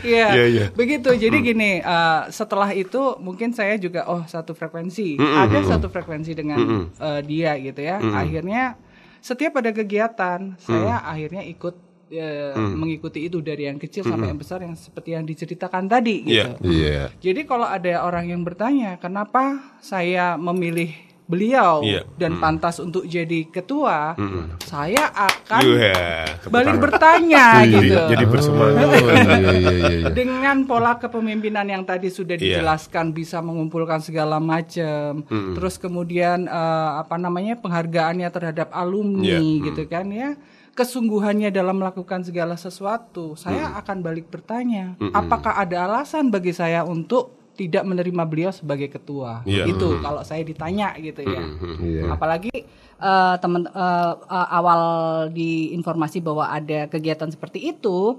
Iya, 0.00 0.26
Iya, 0.30 0.44
iya. 0.46 0.66
begitu. 0.70 1.10
Jadi 1.10 1.36
gini, 1.42 1.82
eh, 1.82 2.20
setelah 2.30 2.70
itu 2.70 3.18
mungkin 3.18 3.50
saya 3.50 3.74
juga 3.76 4.06
oh 4.06 4.22
satu 4.24 4.54
frekuensi, 4.54 5.18
ada 5.18 5.58
satu 5.66 5.90
frekuensi 5.90 6.32
dengan 6.38 6.86
eh, 6.86 7.20
dia 7.26 7.58
gitu 7.58 7.80
ya. 7.82 7.98
Akhirnya 7.98 8.78
setiap 9.20 9.58
ada 9.60 9.74
kegiatan, 9.74 10.56
saya 10.56 11.02
akhirnya 11.02 11.44
ikut 11.44 11.74
eh, 12.10 12.54
mengikuti 12.56 13.26
itu 13.26 13.38
dari 13.38 13.66
yang 13.68 13.78
kecil 13.78 14.02
sampai 14.02 14.32
yang 14.32 14.40
besar 14.40 14.62
yang 14.62 14.74
seperti 14.74 15.14
yang 15.14 15.24
diceritakan 15.26 15.86
tadi 15.86 16.24
gitu. 16.26 16.56
Iya. 16.62 17.10
Jadi 17.18 17.40
kalau 17.44 17.66
ada 17.66 18.02
orang 18.02 18.30
yang 18.30 18.42
bertanya, 18.42 18.96
kenapa 18.98 19.60
saya 19.78 20.34
memilih 20.38 20.90
beliau 21.30 21.86
Iya. 21.86 22.02
dan 22.18 22.36
pantas 22.36 22.82
untuk 22.82 23.06
jadi 23.06 23.46
ketua, 23.46 24.18
saya 24.66 25.06
akan 25.08 25.62
Iya. 25.62 26.02
balik 26.50 26.82
bertanya 26.82 27.62
gitu. 27.64 28.02
jadi 28.10 28.24
bersemangat. 28.26 28.82
Oh, 28.82 28.94
iya, 28.98 29.14
iya, 29.14 29.52
iya, 29.54 29.70
iya. 30.02 30.06
Dengan 30.10 30.66
pola 30.66 30.98
kepemimpinan 30.98 31.64
yang 31.64 31.86
tadi 31.86 32.10
sudah 32.10 32.34
Iya. 32.34 32.58
dijelaskan 32.58 33.14
bisa 33.14 33.38
mengumpulkan 33.38 34.02
segala 34.02 34.42
macam, 34.42 35.22
terus 35.54 35.78
kemudian 35.78 36.44
eh, 36.44 36.90
apa 36.98 37.14
namanya 37.14 37.54
penghargaannya 37.54 38.26
terhadap 38.28 38.74
alumni 38.74 39.38
Iya. 39.38 39.70
gitu 39.70 39.82
kan 39.86 40.10
ya, 40.10 40.34
kesungguhannya 40.70 41.50
dalam 41.50 41.78
melakukan 41.78 42.24
segala 42.24 42.56
sesuatu, 42.56 43.36
saya 43.36 43.76
akan 43.76 44.00
balik 44.00 44.26
bertanya, 44.26 44.96
apakah 45.12 45.54
ada 45.54 45.84
alasan 45.84 46.32
bagi 46.32 46.50
saya 46.50 46.82
untuk 46.82 47.36
tidak 47.60 47.84
menerima 47.84 48.22
beliau 48.24 48.48
sebagai 48.48 48.88
ketua? 48.88 49.44
Iya. 49.44 49.68
Itu 49.68 50.00
kalau 50.00 50.24
saya 50.24 50.40
ditanya 50.40 50.96
gitu 50.96 51.20
ya. 51.20 51.44
Iya. 51.76 52.02
Apalagi 52.16 52.64
eh, 52.96 53.34
teman 53.36 53.68
eh, 53.68 54.12
eh, 54.16 54.48
awal 54.56 54.80
di 55.28 55.76
informasi 55.76 56.24
bahwa 56.24 56.48
ada 56.48 56.88
kegiatan 56.88 57.28
seperti 57.28 57.76
itu 57.76 58.16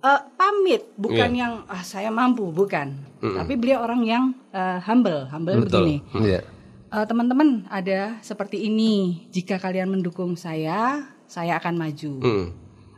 eh, 0.00 0.20
pamit, 0.34 0.88
bukan 0.96 1.30
Iya. 1.36 1.40
yang 1.44 1.52
ah, 1.68 1.84
saya 1.84 2.08
mampu, 2.08 2.48
bukan. 2.48 2.96
Tapi 3.20 3.52
beliau 3.60 3.84
orang 3.84 4.00
yang 4.02 4.24
eh, 4.50 4.80
humble, 4.88 5.28
humble 5.28 5.68
begini. 5.68 6.00
Iya. 6.16 6.40
Eh, 6.92 7.04
teman-teman 7.04 7.68
ada 7.68 8.16
seperti 8.20 8.64
ini. 8.64 9.28
Jika 9.28 9.60
kalian 9.60 9.92
mendukung 9.92 10.32
saya, 10.34 11.04
saya 11.28 11.56
akan 11.60 11.74
maju. 11.76 12.12
Hmm. 12.20 12.46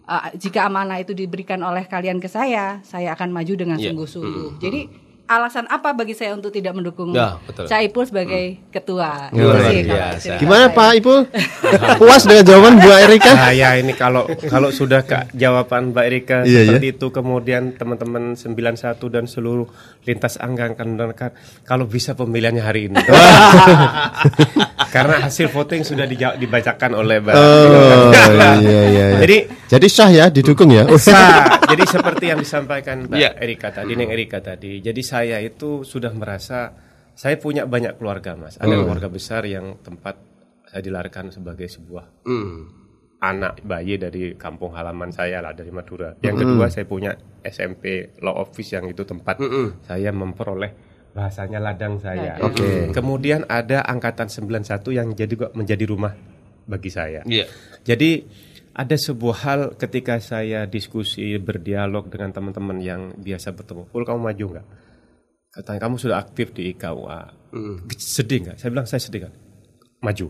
Eh, 0.05 0.23
jika 0.37 0.67
amanah 0.67 0.99
itu 0.99 1.15
diberikan 1.15 1.63
oleh 1.63 1.87
kalian 1.87 2.19
ke 2.19 2.27
saya, 2.27 2.83
saya 2.83 3.15
akan 3.15 3.31
maju 3.31 3.53
dengan 3.55 3.79
Iya. 3.79 3.91
sungguh-sungguh. 3.93 4.59
Jadi 4.59 4.81
alasan 5.25 5.65
apa 5.73 5.97
bagi 5.97 6.13
saya 6.13 6.37
untuk 6.37 6.53
tidak 6.53 6.77
mendukung 6.77 7.17
Ya, 7.17 7.41
betul. 7.49 7.65
Caipul 7.65 8.05
sebagai 8.05 8.61
ketua? 8.69 9.33
Itu 9.33 9.41
Luar 9.41 9.61
sih 9.73 9.81
biasa. 9.89 10.37
Gimana. 10.37 10.65
Pak 10.69 10.91
Ibu? 11.01 11.15
Puas 12.01 12.23
dengan 12.29 12.45
jawaban 12.45 12.75
Bu 12.77 12.91
Erika? 12.93 13.33
Saya 13.33 13.81
ini 13.81 13.97
kalau 13.97 14.29
kalau 14.53 14.69
sudah 14.69 15.01
ke 15.09 15.33
jawaban 15.33 15.97
Mbak 15.97 16.05
Erika 16.05 16.37
Iya, 16.45 16.77
seperti 16.77 16.99
itu 16.99 17.07
kemudian 17.09 17.73
teman-teman 17.73 18.37
91 18.37 19.01
dan 19.09 19.25
seluruh 19.25 19.65
lintas 20.05 20.37
angkatan 20.37 20.99
mendengar 20.99 21.33
kalau 21.65 21.89
bisa 21.89 22.13
pemilihannya 22.13 22.61
hari 22.61 22.93
ini. 22.93 23.01
Karena 24.95 25.27
hasil 25.27 25.49
voting 25.49 25.83
sudah 25.89 26.05
dibacakan 26.37 27.01
oleh 27.01 27.25
Mbak. 27.25 27.35
Oh, 27.35 28.13
iya, 28.13 28.53
iya, 28.61 28.83
iya. 28.93 29.07
Jadi 29.25 29.39
Jadi 29.73 29.87
sah 29.89 30.11
ya, 30.13 30.29
didukung 30.29 30.69
ya? 30.69 30.85
Sah. 31.01 31.64
Jadi 31.75 31.85
seperti 31.91 32.25
yang 32.31 32.39
disampaikan 32.39 33.11
Mbak 33.11 33.19
Iya. 33.19 33.31
Erika 33.43 33.69
tadi, 33.75 33.93
Neng 33.99 34.11
Erika 34.15 34.39
tadi. 34.39 34.79
Jadi 34.79 35.03
saya 35.03 35.43
itu 35.43 35.83
sudah 35.83 36.15
merasa 36.15 36.71
saya 37.15 37.35
punya 37.39 37.67
banyak 37.67 37.99
keluarga, 37.99 38.39
Mas. 38.39 38.55
Ada 38.59 38.75
keluarga 38.79 39.11
besar 39.11 39.43
yang 39.47 39.83
tempat 39.83 40.15
saya 40.71 40.83
dilahirkan 40.83 41.31
sebagai 41.35 41.67
sebuah 41.67 42.27
anak 43.25 43.65
bayi 43.65 43.97
dari 43.97 44.37
kampung 44.37 44.77
halaman 44.77 45.11
saya 45.11 45.41
lah 45.43 45.57
dari 45.57 45.71
Madura. 45.75 46.13
Yang 46.21 46.45
kedua 46.45 46.67
saya 46.69 46.87
punya 46.87 47.11
SMP 47.41 48.15
Law 48.21 48.43
Office 48.43 48.77
yang 48.77 48.87
itu 48.91 49.03
tempat 49.07 49.41
saya 49.87 50.11
memperoleh 50.15 50.95
bahasanya 51.15 51.63
ladang 51.63 52.03
saya. 52.03 52.37
Oke. 52.43 52.91
Kemudian 52.91 53.47
ada 53.47 53.87
angkatan 53.87 54.27
91 54.27 54.91
yang 54.91 55.09
jadi 55.15 55.31
juga 55.31 55.47
menjadi 55.55 55.85
rumah 55.87 56.13
bagi 56.67 56.91
saya. 56.91 57.23
Iya. 57.23 57.47
Jadi 57.87 58.27
ada 58.75 58.97
sebuah 58.99 59.37
hal 59.47 59.61
ketika 59.79 60.19
saya 60.19 60.67
diskusi 60.67 61.39
berdialog 61.39 62.11
dengan 62.11 62.35
teman-teman 62.35 62.79
yang 62.83 63.03
biasa 63.15 63.55
bertemu, 63.55 63.87
Pul 63.87 64.03
kamu 64.03 64.21
maju 64.21 64.47
nggak? 64.59 64.67
Katanya 65.55 65.81
kamu 65.87 65.97
sudah 66.03 66.19
aktif 66.19 66.51
di 66.51 66.75
IKUA, 66.75 67.21
sedih 67.95 68.51
nggak? 68.51 68.57
Saya 68.59 68.71
bilang 68.75 68.87
saya 68.91 68.99
sedih 68.99 69.31
kan, 69.31 69.33
maju. 70.03 70.27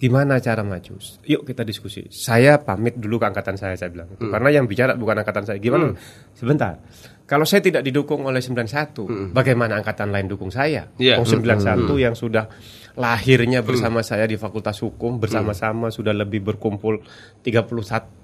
Gimana 0.00 0.40
cara 0.40 0.64
maju? 0.64 0.96
Yuk 1.28 1.44
kita 1.44 1.60
diskusi. 1.60 2.08
Saya 2.08 2.56
pamit 2.60 2.96
dulu 2.96 3.20
ke 3.20 3.28
angkatan 3.28 3.60
saya, 3.60 3.76
saya 3.76 3.92
bilang. 3.92 4.08
Karena 4.16 4.48
yang 4.48 4.64
bicara 4.64 4.96
bukan 4.96 5.20
angkatan 5.20 5.44
saya. 5.44 5.60
Gimana? 5.60 5.92
Sebentar. 6.32 6.80
Kalau 7.28 7.44
saya 7.44 7.60
tidak 7.60 7.84
didukung 7.84 8.24
oleh 8.24 8.40
91, 8.40 9.36
bagaimana 9.36 9.76
angkatan 9.76 10.08
lain 10.14 10.32
dukung 10.32 10.48
saya? 10.48 10.88
Iya. 10.96 11.20
Wong 11.20 11.28
91 11.28 11.92
yang 11.98 12.14
sudah 12.16 12.48
lahirnya 12.96 13.60
bersama 13.60 14.00
saya 14.00 14.24
di 14.24 14.34
Fakultas 14.34 14.80
Hukum 14.80 15.20
bersama-sama 15.20 15.88
sudah 15.88 16.10
lebih 16.10 16.40
berkumpul 16.42 17.04
31 17.40 17.68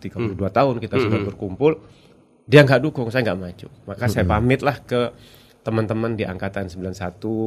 32 0.01 0.09
tahun 0.49 0.75
kita 0.79 0.97
sudah 0.99 1.21
berkumpul. 1.23 1.73
Dia 2.43 2.65
nggak 2.65 2.81
dukung 2.81 3.07
saya 3.07 3.23
nggak 3.23 3.39
maju. 3.39 3.67
Maka 3.87 4.05
saya 4.09 4.25
pamitlah 4.27 4.77
ke 4.81 5.01
teman-teman 5.61 6.17
di 6.17 6.25
angkatan 6.25 6.67
91 6.67 6.91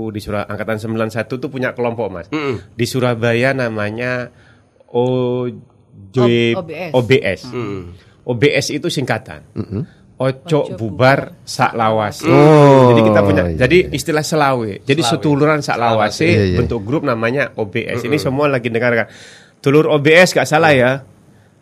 di 0.09 0.19
Surah 0.19 0.45
angkatan 0.45 0.77
91 0.79 1.11
tuh 1.27 1.49
punya 1.49 1.73
kelompok 1.73 2.07
Mas. 2.07 2.27
Di 2.71 2.85
Surabaya 2.85 3.51
namanya 3.51 4.29
OJ 4.87 6.17
O- 6.55 6.61
OBS. 6.61 6.91
OBS 6.93 7.41
OBS 8.25 8.65
itu 8.71 8.87
singkatan 8.87 9.41
Ojo 10.15 10.71
bubar 10.79 11.35
sak 11.43 11.75
lawase. 11.75 12.23
Oh, 12.23 12.95
jadi 12.95 13.01
kita 13.03 13.19
punya 13.19 13.43
iya, 13.45 13.67
jadi 13.67 13.77
istilah 13.91 14.23
selawe. 14.23 14.71
Jadi 14.81 15.01
setuluran 15.03 15.59
sak 15.59 15.75
lawase 15.75 16.23
Iya, 16.23 16.43
iya. 16.45 16.57
bentuk 16.57 16.87
grup 16.87 17.03
namanya 17.03 17.51
OBS. 17.51 17.99
Ini 18.01 18.15
semua 18.15 18.47
lagi 18.47 18.71
dengarkan. 18.71 19.11
Tulur 19.59 19.91
OBS 19.91 20.31
gak 20.31 20.47
salah 20.47 20.71
ya. 20.71 21.03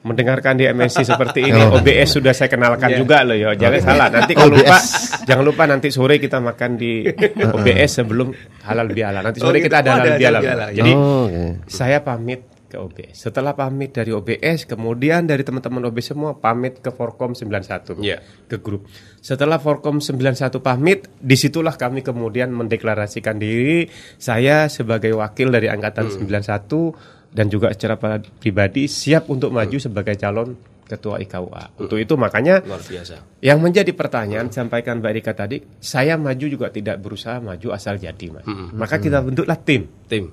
Mendengarkan 0.04 0.54
di 0.54 0.70
MNC 0.70 1.02
seperti 1.16 1.50
ini 1.50 1.66
OBS 1.66 2.22
sudah 2.22 2.30
saya 2.30 2.46
kenalkan 2.46 2.94
juga 2.94 3.26
loh 3.26 3.34
ya. 3.34 3.58
Jangan 3.58 3.82
salah. 3.82 4.08
Nanti 4.14 4.38
kalau 4.38 4.54
lupa 4.54 4.78
jangan 5.26 5.44
lupa 5.44 5.64
nanti 5.66 5.90
sore 5.90 6.22
kita 6.22 6.38
makan 6.38 6.78
di 6.78 7.10
OBS 7.58 8.06
sebelum 8.06 8.30
halal 8.70 8.86
biala. 8.86 9.26
Nanti 9.26 9.42
sore 9.42 9.50
Oh, 9.50 9.58
gitu. 9.58 9.66
kita 9.66 9.82
ada 9.82 9.90
Oh, 9.90 9.96
halal 9.98 10.14
biala. 10.14 10.38
halal 10.38 10.44
biala. 10.46 10.66
Jadi 10.70 10.92
Oh, 10.94 11.26
oke. 11.26 11.44
saya 11.66 12.06
pamit 12.06 12.53
ke 12.74 12.82
OBS. 12.82 13.30
Setelah 13.30 13.54
pamit 13.54 13.94
dari 13.94 14.10
OBS, 14.10 14.66
kemudian 14.66 15.30
dari 15.30 15.46
teman-teman 15.46 15.86
OBS 15.86 16.18
semua 16.18 16.34
pamit 16.34 16.82
ke 16.82 16.90
Forkom 16.90 17.38
91 17.38 18.02
Iya. 18.02 18.18
ke 18.50 18.58
grup. 18.58 18.90
Setelah 19.22 19.62
Forkom 19.62 20.02
91 20.02 20.58
pamit, 20.58 21.06
di 21.22 21.38
situlah 21.38 21.78
kami 21.78 22.02
kemudian 22.02 22.50
mendeklarasikan 22.50 23.38
diri 23.38 23.86
saya 24.18 24.66
sebagai 24.66 25.14
wakil 25.14 25.54
dari 25.54 25.70
angkatan 25.70 26.10
91 26.10 26.98
dan 27.30 27.46
juga 27.48 27.70
secara 27.70 27.98
pribadi 28.42 28.90
siap 28.90 29.30
untuk 29.30 29.54
maju 29.54 29.78
sebagai 29.78 30.18
calon 30.18 30.58
ketua 30.84 31.18
IKUA. 31.18 31.80
Untuk 31.80 31.96
itu 31.96 32.14
makanya 32.20 32.60
Luar 32.62 32.82
biasa. 32.82 33.40
yang 33.40 33.58
menjadi 33.58 33.90
pertanyaan 33.96 34.52
sampaikan 34.52 35.00
Mbak 35.00 35.14
Rika 35.16 35.34
tadi, 35.34 35.58
saya 35.80 36.20
maju 36.20 36.46
juga 36.46 36.70
tidak 36.70 37.00
berusaha 37.00 37.40
maju 37.40 37.68
asal 37.72 37.96
jadi, 37.98 38.28
Mas. 38.30 38.46
Maka 38.76 39.00
kita 39.00 39.24
bentuklah 39.24 39.58
tim. 39.58 39.88
Tim. 40.06 40.30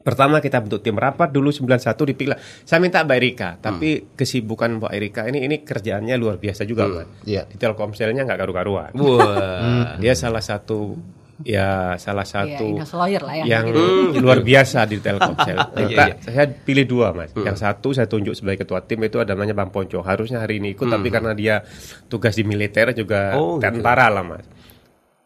Pertama 0.00 0.40
kita 0.40 0.56
bentuk 0.58 0.80
tim 0.80 0.96
rapat 0.96 1.28
dulu 1.28 1.52
91 1.52 1.76
dipilih. 2.08 2.32
Saya 2.64 2.80
minta 2.80 3.00
Mbak 3.00 3.16
Erika, 3.16 3.48
tapi 3.56 4.08
kesibukan 4.10 4.80
Mbak 4.80 4.92
Erika 4.92 5.20
ini 5.24 5.44
ini 5.44 5.60
kerjaannya 5.60 6.16
luar 6.16 6.36
biasa 6.36 6.64
juga, 6.64 6.88
Mas. 6.88 7.04
Iya. 7.22 7.44
Di 7.44 7.54
Telkomselnya 7.54 8.24
nggak 8.24 8.38
karu-karuan. 8.38 8.90
Wah. 8.96 9.96
Dia 10.02 10.16
salah 10.16 10.40
satu 10.40 10.96
ya 11.40 11.96
salah 11.96 12.24
satu 12.24 12.68
Iya, 12.68 12.84
in-house 12.84 12.92
lawyer 12.92 13.22
lah 13.24 13.32
ya. 13.32 13.44
yang 13.48 13.64
gitu. 13.72 14.20
luar 14.20 14.40
biasa 14.40 14.84
di 14.84 15.00
Telkomsel. 15.00 15.56
Iya, 15.72 15.88
Kita- 15.88 16.32
Saya 16.32 16.44
pilih 16.48 16.84
dua 16.84 17.12
mas. 17.12 17.32
Yang 17.32 17.56
satu 17.58 17.92
saya 17.92 18.04
tunjuk 18.04 18.32
sebagai 18.32 18.64
ketua 18.64 18.80
tim 18.80 19.00
itu 19.00 19.16
ada 19.16 19.32
namanya 19.32 19.52
Bang 19.52 19.68
Ponco. 19.68 20.00
Harusnya 20.00 20.40
hari 20.40 20.60
ini 20.60 20.72
ikut 20.72 20.84
tapi 20.86 21.08
karena 21.08 21.32
dia 21.32 21.64
tugas 22.08 22.32
di 22.32 22.44
militer 22.44 22.92
juga 22.92 23.36
Oh, 23.36 23.56
gitu. 23.56 23.68
tentara 23.68 24.08
lah 24.08 24.20
mas. 24.20 24.44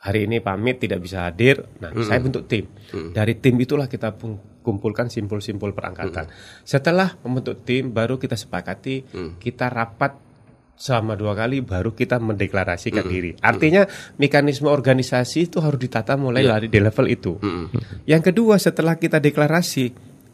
Hari 0.04 0.28
ini 0.28 0.44
pamit 0.44 0.84
tidak 0.84 1.00
bisa 1.00 1.24
hadir. 1.24 1.64
Nah 1.80 1.88
saya 2.04 2.20
bentuk 2.20 2.44
tim. 2.44 2.68
Dari 2.92 3.40
tim 3.40 3.56
itulah 3.56 3.88
kita 3.88 4.12
pun 4.12 4.36
kumpulkan 4.60 5.08
simpul-simpul 5.08 5.72
perangkatan. 5.72 6.28
Setelah 6.60 7.16
membentuk 7.24 7.64
tim 7.64 7.88
baru 7.88 8.20
kita 8.20 8.36
sepakati 8.36 9.08
kita 9.40 9.72
rapat 9.72 10.20
selama 10.74 11.14
dua 11.14 11.38
kali 11.38 11.62
baru 11.62 11.94
kita 11.94 12.18
mendeklarasikan 12.18 13.06
diri. 13.06 13.32
Artinya 13.38 13.86
mekanisme 14.20 14.68
organisasi 14.68 15.48
itu 15.48 15.62
harus 15.62 15.78
ditata 15.80 16.18
mulai 16.20 16.44
dari 16.44 16.68
di 16.68 16.80
level 16.82 17.06
itu. 17.08 17.32
Yang 18.04 18.22
kedua 18.28 18.60
setelah 18.60 19.00
kita 19.00 19.22
deklarasi, 19.22 19.84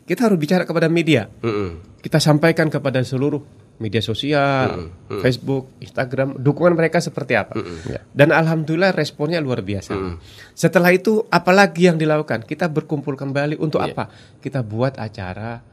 kita 0.03 0.27
harus 0.27 0.39
bicara 0.41 0.67
kepada 0.67 0.91
media. 0.91 1.29
Mm-mm. 1.29 2.01
Kita 2.01 2.17
sampaikan 2.17 2.73
kepada 2.73 3.05
seluruh 3.05 3.60
media 3.81 4.05
sosial, 4.05 4.93
Facebook, 5.25 5.73
Instagram, 5.81 6.37
dukungan 6.37 6.77
mereka 6.77 7.01
seperti 7.01 7.35
apa. 7.35 7.57
Ya. 7.89 8.05
Dan 8.13 8.31
alhamdulillah 8.31 8.93
responnya 8.93 9.41
luar 9.41 9.65
biasa. 9.65 10.21
Setelah 10.53 10.93
itu 10.93 11.25
apalagi 11.33 11.89
yang 11.89 11.97
dilakukan? 11.97 12.45
Kita 12.45 12.69
berkumpul 12.69 13.17
kembali 13.17 13.57
untuk 13.57 13.81
apa? 13.81 14.13
Kita 14.39 14.61
buat 14.61 15.01
acara 15.01 15.65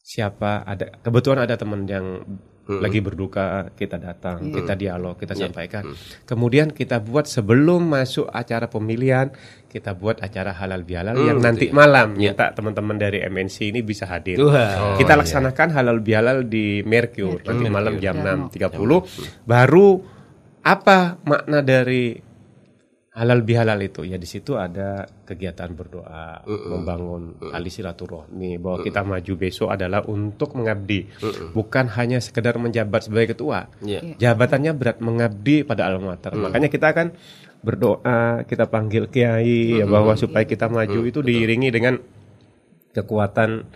siapa 0.00 0.66
ada 0.66 0.90
kebetulan 1.06 1.46
ada 1.46 1.54
teman 1.54 1.86
yang 1.86 2.24
lagi 2.78 3.02
berduka 3.02 3.74
kita 3.74 3.98
datang 3.98 4.54
kita 4.54 4.78
dialog 4.78 5.18
kita 5.18 5.34
sampaikan. 5.34 5.90
Kemudian 6.22 6.70
kita 6.70 7.02
buat 7.02 7.26
sebelum 7.26 7.90
masuk 7.90 8.30
acara 8.30 8.70
pemilihan 8.70 9.34
kita 9.66 9.98
buat 9.98 10.22
acara 10.22 10.54
halal 10.54 10.86
bihalal 10.86 11.18
yang 11.18 11.42
nanti 11.42 11.74
malam. 11.74 12.14
Minta 12.14 12.54
teman-teman 12.54 12.94
dari 12.94 13.18
MNC 13.26 13.74
ini 13.74 13.80
bisa 13.82 14.06
hadir. 14.06 14.38
Wah. 14.38 14.94
kita 14.94 15.18
laksanakan 15.18 15.74
halal 15.74 15.98
bihalal 15.98 16.46
di 16.46 16.86
Mercure 16.86 17.42
nanti 17.42 17.66
malam 17.66 17.98
jam 17.98 18.18
6.30 18.22 19.46
baru 19.46 19.88
apa 20.60 21.16
makna 21.24 21.64
dari 21.64 22.29
halal 23.20 23.44
bihalal 23.44 23.76
itu. 23.84 24.08
Ya 24.08 24.16
di 24.16 24.24
situ 24.24 24.56
ada 24.56 25.04
kegiatan 25.28 25.68
berdoa 25.76 26.40
membangun 26.48 27.36
tali 27.52 27.68
silaturahmi 27.68 28.56
bahwa 28.56 28.80
kita 28.80 29.04
maju 29.04 29.32
besok 29.36 29.68
adalah 29.68 30.00
untuk 30.08 30.56
mengabdi. 30.56 31.04
Bukan 31.52 31.92
hanya 32.00 32.16
sekedar 32.24 32.56
menjabat 32.56 33.04
sebagai 33.04 33.36
ketua. 33.36 33.68
Iya. 33.84 34.16
jabatannya 34.16 34.72
berat 34.72 34.98
mengabdi 35.02 35.66
pada 35.66 35.90
alma 35.90 36.14
mater 36.14 36.32
makanya 36.38 36.70
kita 36.70 36.94
akan 36.94 37.12
berdoa 37.60 38.46
kita 38.48 38.70
panggil 38.70 39.10
kiai 39.10 39.82
ya 39.82 39.84
bahwa 39.84 40.16
supaya 40.16 40.48
kita 40.48 40.70
maju 40.70 41.00
itu 41.04 41.20
diiringi 41.20 41.68
dengan 41.68 41.98
kekuatan 42.96 43.68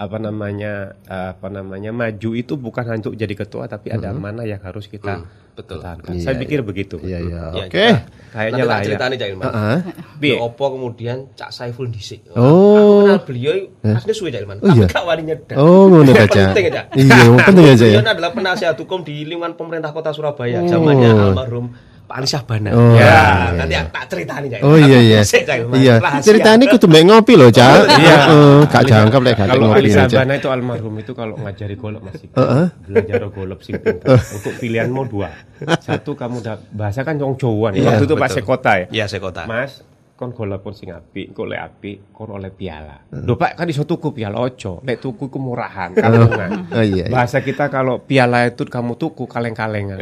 apa 0.00 0.16
namanya 0.16 0.96
apa 1.04 1.52
namanya 1.52 1.92
maju 1.92 2.30
itu 2.32 2.56
bukan 2.56 2.88
hanya 2.88 3.04
untuk 3.04 3.20
jadi 3.20 3.34
ketua 3.36 3.68
tapi 3.68 3.92
ada 3.92 4.16
mana 4.16 4.48
yang 4.48 4.56
harus 4.64 4.88
kita 4.88 5.28
betul. 5.52 5.76
pertahankan. 5.76 6.16
Saya 6.16 6.40
pikir 6.40 6.64
begitu. 6.64 6.96
Iya, 7.04 7.20
iya. 7.20 7.42
Ya, 7.52 7.64
Oke. 7.68 7.68
kita- 7.68 8.08
Kayaknya 8.32 8.56
nanti 8.56 8.70
lah 8.70 8.78
ya. 8.80 8.86
ceritani 8.88 9.14
Cak 9.20 9.28
Ilman. 9.28 9.44
Heeh. 9.44 9.78
Ya 10.24 10.36
Opo 10.40 10.64
kemudian 10.72 11.16
Cak 11.36 11.50
Saiful 11.52 11.92
dhisik. 11.92 12.24
Oh. 12.32 12.40
Aku 12.72 12.96
kenal 13.04 13.20
beliau 13.28 13.52
aslinya 13.84 14.14
suwe 14.16 14.30
Cak 14.32 14.40
Ilman. 14.40 14.56
Oh, 14.64 14.68
iya? 14.72 14.86
Tapi 14.88 14.94
gak 14.96 15.04
wani. 15.04 15.22
Oh, 15.60 15.84
ngono 15.92 16.10
ta, 16.16 16.24
Cak. 16.24 16.56
Ya. 16.56 16.82
Iya, 16.96 17.20
penting 17.44 17.66
aja 17.68 17.84
ya. 17.84 18.00
Beliau 18.00 18.14
adalah 18.16 18.32
penasihat 18.32 18.74
hukum 18.80 19.04
di 19.04 19.28
lingkungan 19.28 19.52
pemerintah 19.52 19.92
kota 19.92 20.16
Surabaya 20.16 20.64
zamannya 20.64 21.12
almarhum 21.12 21.76
Pak 22.10 22.18
Ali 22.18 22.26
Syahbana. 22.26 22.70
Oh, 22.74 22.98
ya, 22.98 23.06
iya, 23.06 23.22
nanti 23.54 23.74
tak 23.94 24.04
ceritani 24.10 24.46
Cak. 24.50 24.60
Oh 24.66 24.74
iya 24.74 24.98
iya. 24.98 25.20
Iya. 25.78 25.94
Rahasia. 26.02 26.26
Ceritanya 26.26 26.64
kudu 26.66 26.86
mbek 26.90 27.02
ngopi 27.06 27.38
loh, 27.38 27.54
Cak. 27.54 27.86
Iya. 28.02 28.16
Heeh, 28.26 28.58
gak 28.66 28.82
jangkep 28.82 29.20
lek 29.22 29.34
gak 29.38 29.46
Kalau 29.54 29.70
ngopi 29.70 29.78
Ali 29.78 29.90
aja. 29.94 30.10
Sabana 30.10 30.34
itu 30.34 30.48
almarhum 30.50 30.94
itu 30.98 31.12
kalau 31.14 31.38
ngajari 31.38 31.78
golok 31.78 32.02
masih 32.02 32.26
Heeh. 32.34 32.66
belajar 32.82 33.22
golok 33.30 33.62
sing 33.62 33.78
pintar. 33.78 34.18
Untuk 34.18 34.58
pilihanmu 34.58 35.02
dua. 35.06 35.30
Satu 35.78 36.18
kamu 36.18 36.42
udah 36.42 36.58
bahasa 36.74 37.06
kan 37.06 37.14
wong 37.14 37.38
Jawa 37.38 37.70
nih. 37.70 37.86
Waktu 37.86 38.04
itu 38.10 38.16
betul. 38.18 38.26
pas 38.26 38.34
kota 38.42 38.72
ya. 38.74 38.86
Iya, 38.90 39.04
saya 39.06 39.22
kota. 39.22 39.46
Mas, 39.46 39.86
kon 40.18 40.34
golek 40.34 40.66
pun 40.66 40.74
sing 40.74 40.90
apik, 40.90 41.30
engko 41.30 41.46
lek 41.46 41.62
apik 41.62 42.10
kon 42.10 42.34
oleh 42.34 42.50
piala. 42.50 43.06
Lho 43.14 43.38
Pak, 43.38 43.54
kan 43.54 43.70
iso 43.70 43.86
tuku 43.86 44.10
piala 44.10 44.42
ojo. 44.42 44.82
Lek 44.82 44.98
tuku 44.98 45.30
iku 45.30 45.38
murahan, 45.38 45.94
kampungan. 45.94 46.74
Oh 46.74 46.82
iya. 46.82 47.06
iya. 47.06 47.14
Bahasa 47.14 47.38
kita 47.38 47.70
kalau 47.70 48.02
piala 48.02 48.50
itu 48.50 48.66
kamu 48.66 48.98
tuku 48.98 49.30
kaleng-kalengan. 49.30 49.96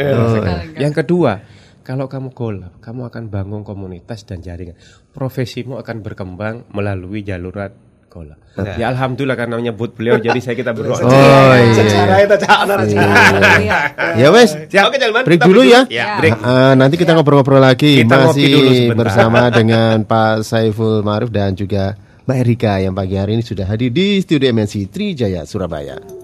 Yang 0.81 1.05
kedua, 1.05 1.45
kalau 1.89 2.05
kamu 2.05 2.37
golf, 2.37 2.69
kamu 2.85 3.09
akan 3.09 3.33
bangun 3.33 3.65
komunitas 3.65 4.29
dan 4.29 4.45
jaringan. 4.45 4.77
Profesimu 5.17 5.81
akan 5.81 6.05
berkembang 6.05 6.69
melalui 6.69 7.25
jaluran 7.25 7.73
golf. 8.13 8.37
Ya 8.77 8.93
alhamdulillah 8.93 9.41
karena 9.41 9.57
menyebut 9.57 9.97
beliau 9.97 10.21
jadi 10.29 10.37
saya 10.37 10.53
kita 10.53 10.77
berdoa. 10.77 11.01
Oh 11.01 11.55
iya. 11.57 12.29
Cak. 12.29 12.59
Ana, 12.61 12.85
Cak. 12.85 13.09
Iya. 13.65 13.79
Ya 14.21 14.29
wes. 14.29 14.53
Oke, 14.53 14.69
Cak 15.01 15.01
Ilman, 15.01 15.25
Break 15.25 15.41
kita 15.41 15.49
dulu 15.49 15.65
ya. 15.65 15.89
Ya, 15.89 16.21
break. 16.21 16.37
nanti 16.77 17.01
kita 17.01 17.17
ngobrol-ngobrol 17.17 17.65
lagi 17.65 18.05
Kita 18.05 18.21
masih 18.21 18.45
dulu 18.53 18.71
sebentar. 18.77 18.99
bersama 19.09 19.41
dengan 19.65 20.05
Pak 20.05 20.45
Saiful 20.45 21.01
Maruf 21.01 21.33
dan 21.33 21.57
juga 21.57 21.97
Mbak 22.29 22.37
Erika 22.37 22.77
yang 22.85 22.93
pagi 22.93 23.17
hari 23.17 23.41
ini 23.41 23.45
sudah 23.49 23.65
hadir 23.65 23.89
di 23.89 24.21
studio 24.21 24.53
MNC 24.53 24.93
Trijaya 24.93 25.49
Surabaya. 25.49 26.18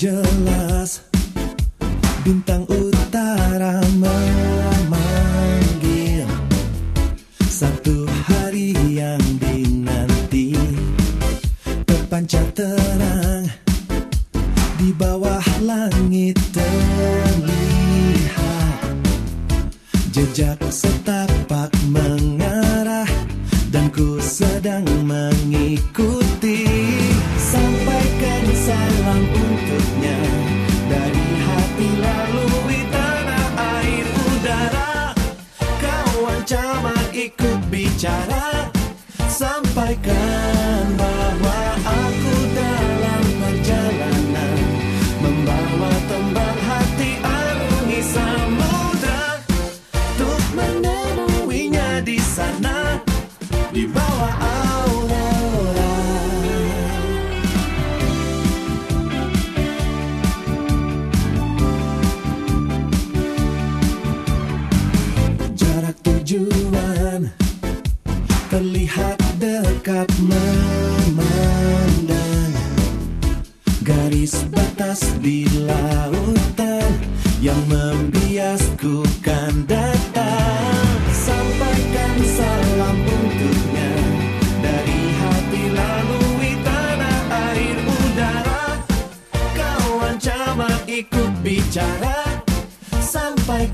Jelas. 0.00 1.04
Bintang 2.24 2.64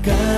Sampaikan 0.07 0.36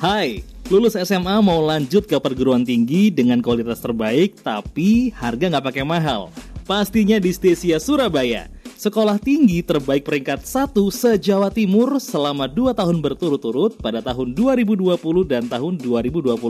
Hai, 0.00 0.40
lulus 0.72 0.96
SMA 0.96 1.44
mau 1.44 1.60
lanjut 1.60 2.08
ke 2.08 2.16
perguruan 2.16 2.64
tinggi 2.64 3.12
dengan 3.12 3.44
kualitas 3.44 3.84
terbaik 3.84 4.40
tapi 4.40 5.12
harga 5.12 5.52
nggak 5.52 5.60
pakai 5.60 5.84
mahal. 5.84 6.32
Pastinya 6.64 7.20
di 7.20 7.28
Stesia 7.28 7.76
Surabaya. 7.76 8.48
Sekolah 8.80 9.20
tinggi 9.20 9.60
terbaik 9.60 10.08
peringkat 10.08 10.48
1 10.48 10.72
se-Jawa 10.72 11.52
Timur 11.52 12.00
selama 12.00 12.48
2 12.48 12.72
tahun 12.72 12.96
berturut-turut 13.04 13.76
pada 13.76 14.00
tahun 14.00 14.32
2020 14.32 14.88
dan 15.28 15.44
tahun 15.52 15.76
2021. 15.76 16.40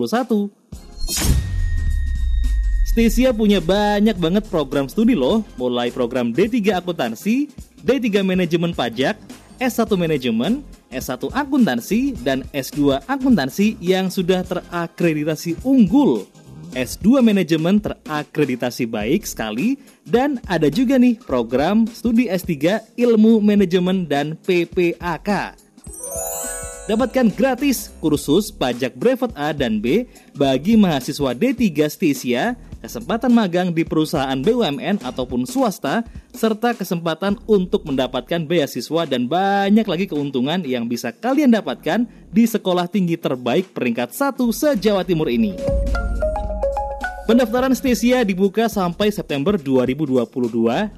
Stesia 2.86 3.34
punya 3.34 3.58
banyak 3.58 4.14
banget 4.14 4.46
program 4.46 4.86
studi 4.86 5.18
loh, 5.18 5.42
mulai 5.58 5.90
program 5.90 6.30
D3 6.30 6.78
Akuntansi, 6.78 7.50
D3 7.82 8.22
Manajemen 8.22 8.70
Pajak, 8.78 9.18
S1 9.58 9.90
Manajemen, 9.98 10.62
S1 10.90 11.30
Akuntansi, 11.30 12.18
dan 12.20 12.42
S2 12.50 13.06
Akuntansi 13.06 13.78
yang 13.78 14.10
sudah 14.10 14.42
terakreditasi 14.42 15.62
unggul. 15.62 16.26
S2 16.70 17.18
Manajemen 17.18 17.82
terakreditasi 17.82 18.86
baik 18.86 19.26
sekali, 19.26 19.74
dan 20.06 20.38
ada 20.46 20.70
juga 20.70 20.98
nih 20.98 21.18
program 21.18 21.86
studi 21.90 22.30
S3 22.30 22.82
Ilmu 22.94 23.42
Manajemen 23.42 24.06
dan 24.06 24.38
PPAK. 24.46 25.58
Dapatkan 26.90 27.30
gratis 27.38 27.94
kursus 28.02 28.50
pajak 28.50 28.98
brevet 28.98 29.30
A 29.38 29.54
dan 29.54 29.78
B 29.78 30.10
bagi 30.34 30.74
mahasiswa 30.74 31.34
D3 31.38 31.86
Stesia, 31.86 32.58
kesempatan 32.80 33.30
magang 33.30 33.68
di 33.70 33.84
perusahaan 33.84 34.40
BUMN 34.40 35.04
ataupun 35.04 35.44
swasta, 35.44 36.02
serta 36.32 36.72
kesempatan 36.72 37.36
untuk 37.44 37.84
mendapatkan 37.86 38.48
beasiswa 38.48 39.04
dan 39.06 39.28
banyak 39.28 39.84
lagi 39.84 40.08
keuntungan 40.08 40.64
yang 40.64 40.88
bisa 40.88 41.12
kalian 41.12 41.52
dapatkan 41.52 42.08
di 42.32 42.48
sekolah 42.48 42.88
tinggi 42.88 43.20
terbaik 43.20 43.76
peringkat 43.76 44.16
1 44.16 44.40
se-Jawa 44.50 45.04
Timur 45.04 45.28
ini. 45.28 45.54
Pendaftaran 47.30 47.70
Stesia 47.78 48.26
dibuka 48.26 48.66
sampai 48.66 49.14
September 49.14 49.54
2022 49.54 50.26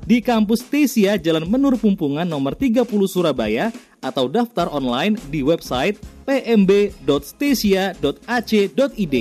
di 0.09 0.25
kampus 0.25 0.65
Stesia 0.65 1.21
Jalan 1.21 1.45
Menur 1.45 1.77
Pumpungan 1.77 2.25
nomor 2.25 2.57
30 2.57 2.89
Surabaya 3.05 3.69
atau 4.01 4.33
daftar 4.33 4.73
online 4.73 5.21
di 5.29 5.45
website 5.45 6.01
pmb.stesia.ac.id. 6.25 9.17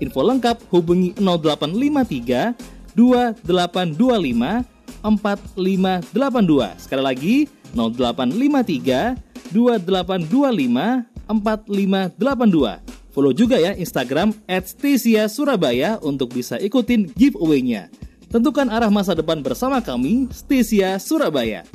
Info 0.00 0.24
lengkap 0.24 0.64
hubungi 0.72 1.12
0853 1.20 2.96
2825 2.96 4.64
4582. 5.04 6.80
Sekali 6.80 7.02
lagi 7.04 7.46
0853 7.76 9.52
2825 9.52 11.04
4582. 11.28 12.80
Follow 13.10 13.34
juga 13.34 13.58
ya 13.58 13.74
Instagram 13.74 14.32
@stesia 14.46 15.26
Surabaya 15.26 15.98
untuk 16.00 16.32
bisa 16.32 16.56
ikutin 16.56 17.10
giveaway-nya. 17.14 17.90
Tentukan 18.30 18.70
arah 18.70 18.86
masa 18.94 19.18
depan 19.18 19.42
bersama 19.42 19.82
kami, 19.82 20.30
Stesia 20.30 20.94
Surabaya. 21.02 21.66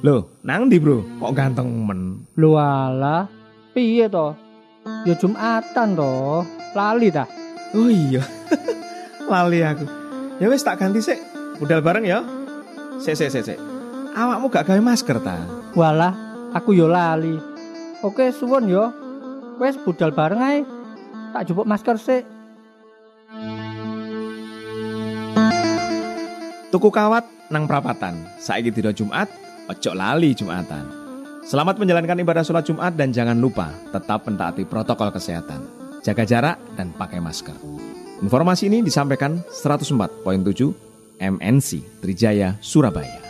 Loh, 0.00 0.32
nang 0.40 0.72
ndi, 0.72 0.80
Bro? 0.80 1.04
Kok 1.20 1.32
ganteng 1.36 1.68
men? 1.84 2.24
Lu 2.40 2.56
alah, 2.56 3.28
piye 3.72 4.06
to? 4.10 4.34
Ya 5.04 5.14
Jumatan 5.16 5.94
to, 5.96 6.44
lali 6.74 7.08
dah. 7.12 7.28
Oh 7.70 7.86
iya. 7.86 8.22
Lali 9.30 9.62
aku. 9.62 9.86
Ya 10.42 10.50
wis 10.50 10.66
tak 10.66 10.82
ganti 10.82 10.98
sik. 10.98 11.22
Budal 11.62 11.86
bareng 11.86 12.02
ya. 12.02 12.26
Sik 12.98 13.14
sik 13.14 13.30
sik 13.30 13.46
sik. 13.46 13.58
Awakmu 14.10 14.50
gak 14.50 14.66
gawe 14.66 14.82
masker 14.82 15.22
ta? 15.22 15.38
Walah, 15.78 16.10
aku 16.50 16.74
yo 16.74 16.90
lali. 16.90 17.38
Oke, 18.02 18.34
suwun 18.34 18.66
yo. 18.66 18.90
Wes 19.62 19.78
budal 19.78 20.10
bareng 20.10 20.42
ae. 20.42 20.58
Tak 21.30 21.46
jupuk 21.46 21.68
masker 21.68 21.94
sik. 21.94 22.24
Tuku 26.74 26.90
kawat 26.90 27.26
nang 27.54 27.70
prapatan. 27.70 28.26
Saiki 28.42 28.74
dina 28.74 28.90
Jumat, 28.90 29.30
ojo 29.70 29.90
lali 29.94 30.34
Jumatan. 30.34 30.99
Selamat 31.40 31.80
menjalankan 31.80 32.20
ibadah 32.20 32.44
sholat 32.44 32.68
Jumat 32.68 32.92
dan 33.00 33.16
jangan 33.16 33.38
lupa 33.40 33.72
tetap 33.96 34.28
mentaati 34.28 34.68
protokol 34.68 35.08
kesehatan. 35.08 35.64
Jaga 36.04 36.24
jarak 36.28 36.56
dan 36.76 36.92
pakai 36.92 37.20
masker. 37.20 37.56
Informasi 38.20 38.68
ini 38.68 38.84
disampaikan 38.84 39.40
104.7 39.48 40.20
MNC 41.16 42.00
Trijaya 42.04 42.60
Surabaya. 42.60 43.29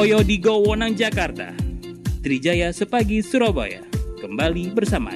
Srikoyo 0.00 0.24
di 0.24 0.40
Gowonang, 0.40 0.96
Jakarta. 0.96 1.52
Trijaya 2.24 2.72
Sepagi, 2.72 3.20
Surabaya. 3.20 3.84
Kembali 4.16 4.72
bersama 4.72 5.12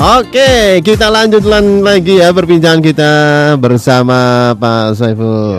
Oke, 0.00 0.80
kita 0.80 1.12
lanjutkan 1.12 1.84
lagi 1.84 2.24
ya 2.24 2.32
perbincangan 2.32 2.80
kita 2.80 3.12
bersama 3.60 4.48
Pak 4.56 4.96
Saiful 4.96 5.52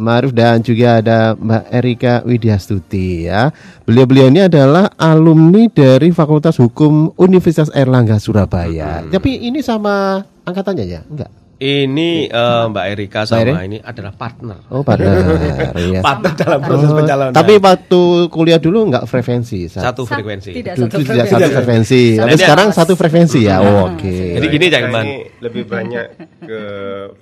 Marif 0.00 0.32
dan 0.32 0.64
juga 0.64 1.04
ada 1.04 1.36
Mbak 1.36 1.64
Erika 1.68 2.14
Widyastuti 2.24 3.28
ya. 3.28 3.52
Beliau-beliau 3.84 4.32
ini 4.32 4.48
adalah 4.48 4.88
alumni 4.96 5.68
dari 5.68 6.16
Fakultas 6.16 6.56
Hukum 6.56 7.12
Universitas 7.20 7.68
Erlangga 7.76 8.16
Surabaya. 8.16 9.04
Tapi 9.04 9.52
ini 9.52 9.60
sama 9.60 10.24
angkatannya 10.48 10.84
ya? 10.88 11.04
Enggak. 11.04 11.43
Ini 11.56 12.10
eh, 12.26 12.64
Mbak 12.66 12.86
Erika 12.88 13.20
Mbak 13.20 13.30
sama 13.30 13.40
Eri? 13.40 13.52
ini 13.64 13.78
adalah 13.78 14.12
partner. 14.12 14.58
Oh, 14.68 14.82
partner. 14.82 15.14
iya. 15.86 16.00
partner 16.00 16.32
dalam 16.34 16.58
proses 16.60 16.88
Oh, 16.88 16.98
pencalonan. 16.98 17.30
Tapi 17.30 17.54
waktu 17.56 18.00
kuliah 18.28 18.58
dulu 18.58 18.90
enggak 18.90 19.04
frekuensi. 19.04 19.68
Sa- 19.68 19.86
satu 19.86 20.02
frekuensi. 20.02 20.50
Tidak 20.50 20.74
satu 20.74 20.98
tidak 20.98 21.24
frekuensi. 21.24 21.30
satu 21.32 21.54
frekuensi. 21.54 22.02
Tapi 22.16 22.34
sekarang 22.36 22.68
satu 22.70 22.92
frekuensi 22.94 23.38
ya. 23.40 23.56
Oh, 23.60 23.86
Oke. 23.88 24.34
Jadi 24.34 24.46
gini 24.48 24.66
Cakman. 24.68 25.06
lebih 25.40 25.62
banyak 25.64 26.06
ke 26.40 26.62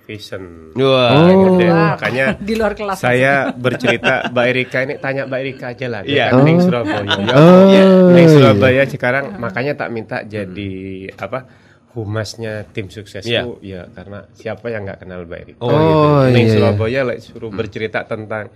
vision. 0.02 0.72
Wah. 0.74 1.12
Oh. 1.12 1.60
Wah, 1.60 1.94
makanya 1.94 2.24
di 2.48 2.54
luar 2.56 2.72
kelas. 2.72 2.98
saya 2.98 3.52
bercerita 3.52 4.32
Mbak 4.32 4.46
Erika 4.48 4.78
ini 4.80 4.94
tanya 4.96 5.22
Mbak 5.24 5.40
Erika 5.40 5.66
aja 5.70 5.86
lah. 5.86 6.00
Iya. 6.02 6.26
Kan 6.28 6.34
Oh. 6.34 6.42
Neng 6.42 6.58
Surabaya. 6.58 7.04
Ya, 7.04 7.34
Oh, 7.34 7.62
ya, 7.68 7.84
Neng 8.10 8.26
iya. 8.26 8.32
Surabaya 8.32 8.82
sekarang 8.86 9.24
makanya 9.36 9.72
tak 9.74 9.88
minta 9.88 10.24
jadi 10.24 10.72
apa 11.14 11.61
humasnya 11.92 12.64
tim 12.68 12.88
sukses 12.88 13.20
Iya. 13.22 13.44
itu 13.44 13.52
ya 13.62 13.84
karena 13.86 14.24
siapa 14.32 14.66
yang 14.66 14.84
nggak 14.84 15.00
kenal 15.00 15.24
Mbak 15.24 15.40
Erika. 15.40 15.60
Oh, 15.60 15.70
Oh, 15.70 16.20
Neng 16.24 16.46
iya. 16.46 16.54
Surabaya 16.54 17.00
like, 17.04 17.20
suruh 17.20 17.48
bercerita 17.48 18.02
tentang 18.02 18.48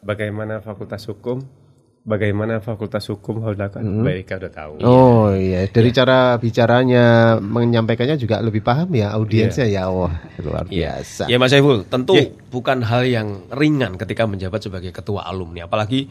bagaimana 0.00 0.60
fakultas 0.60 1.00
hukum, 1.04 1.40
bagaimana 2.02 2.60
fakultas 2.60 3.08
hukum 3.08 3.40
harus 3.40 3.56
dilakukan. 3.56 3.80
Mbak 3.82 4.12
Erika 4.12 4.34
udah 4.36 4.52
tahu. 4.52 4.72
Oh 4.84 5.32
iya, 5.32 5.64
dari 5.66 5.90
cara 5.90 6.36
bicaranya 6.36 7.04
menyampaikannya 7.40 8.16
juga 8.16 8.38
lebih 8.38 8.60
paham 8.60 8.92
ya 8.92 9.12
audiensnya 9.12 9.64
ya. 9.64 9.88
Wah, 9.88 10.12
luar 10.38 10.68
Iya. 10.68 11.00
biasa. 11.00 11.24
Ya 11.26 11.36
Mas 11.40 11.50
Saiful, 11.50 11.88
tentu 11.88 12.12
Iya. 12.14 12.28
bukan 12.48 12.84
hal 12.84 13.02
yang 13.04 13.28
ringan 13.48 13.96
ketika 13.96 14.28
menjabat 14.28 14.60
sebagai 14.60 14.92
ketua 14.92 15.24
alumni, 15.24 15.64
apalagi 15.64 16.08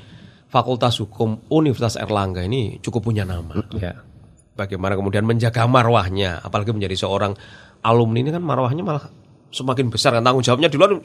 Fakultas 0.50 1.02
Hukum 1.02 1.50
Universitas 1.50 1.98
Erlangga 1.98 2.42
ini 2.42 2.78
cukup 2.78 3.10
punya 3.10 3.26
nama. 3.26 3.58
Ya. 3.74 4.06
Bagaimana 4.54 4.94
kemudian 4.94 5.26
menjaga 5.26 5.66
marwahnya, 5.66 6.38
apalagi 6.46 6.70
menjadi 6.70 6.94
seorang 6.94 7.34
alumni 7.82 8.22
ini 8.22 8.30
kan 8.30 8.44
marwahnya 8.46 8.86
malah 8.86 9.10
semakin 9.50 9.90
besar 9.90 10.14
kan? 10.14 10.22
Tanggung 10.22 10.46
jawabnya 10.46 10.70
di 10.70 10.78
luar 10.78 11.02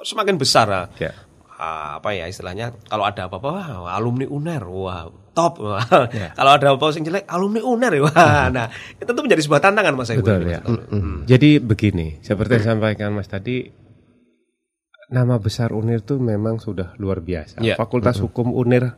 semakin 0.00 0.36
besar. 0.40 0.66
Nah, 0.68 0.88
Ya. 0.96 1.12
Ah, 1.56 1.96
apa 1.96 2.12
ya 2.12 2.28
istilahnya? 2.28 2.76
Kalau 2.84 3.08
ada 3.08 3.32
apa-apa 3.32 3.48
wah, 3.48 3.96
alumni 3.96 4.28
UNER 4.28 4.60
wah 4.68 5.08
top. 5.32 5.60
Wah, 5.64 5.80
kalau 6.36 6.50
ada 6.52 6.64
apa-apa 6.72 6.96
yang 7.00 7.08
jelek 7.08 7.24
alumni 7.28 7.64
UNER 7.64 7.92
wah. 8.04 8.48
Nah 8.56 8.68
itu 8.96 9.08
tentu 9.08 9.20
menjadi 9.24 9.40
sebuah 9.40 9.60
tantangan 9.64 9.92
Mas 9.96 10.08
Saiful 10.12 10.24
Betul 10.24 10.52
ya. 10.52 10.60
Jadi 11.24 11.60
begini, 11.60 12.20
seperti 12.20 12.60
yang 12.60 12.62
disampaikan 12.64 13.16
Mas 13.16 13.28
tadi, 13.28 13.68
nama 15.08 15.40
besar 15.40 15.72
UNIR 15.72 16.04
itu 16.04 16.20
memang 16.20 16.60
sudah 16.60 16.92
luar 17.00 17.24
biasa. 17.24 17.64
Ya. 17.64 17.76
Fakultas 17.76 18.20
Hukum 18.20 18.52
UNIR 18.52 18.96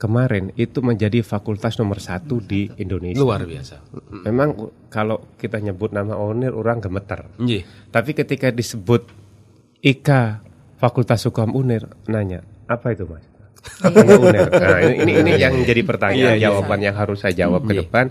kemarin 0.00 0.48
itu 0.56 0.80
menjadi 0.80 1.20
fakultas 1.20 1.76
nomor 1.76 2.00
satu 2.00 2.40
di 2.40 2.72
Indonesia. 2.74 3.20
luar 3.20 3.44
biasa 3.44 3.84
Memang 4.24 4.56
kalau 4.88 5.20
kita 5.36 5.60
nyebut 5.60 5.92
nama 5.92 6.16
UNIR 6.16 6.50
orang 6.50 6.80
gemeter. 6.80 7.28
Iya. 7.36 7.68
Tapi 7.86 8.10
ketika 8.12 8.48
disebut 8.48 9.04
IKA 9.78 10.40
Fakultas 10.76 11.20
Hukum 11.22 11.52
UNIR 11.52 11.84
nanya 12.06 12.40
apa 12.64 12.90
itu 12.90 13.04
mas? 13.04 13.20
Apanya 13.84 14.16
UNIR? 14.16 14.48
Nah, 14.48 14.78
ini, 14.80 14.94
ini 14.98 15.12
ini 15.20 15.32
yang 15.36 15.52
jadi 15.60 15.84
pertanyaan 15.84 16.32
Iya, 16.32 16.32
iya. 16.34 16.44
jawaban 16.48 16.80
yang 16.80 16.96
harus 16.96 17.20
saya 17.20 17.36
jawab 17.36 17.68
ke 17.68 17.76
Iya. 17.76 17.80
depan. 17.84 18.08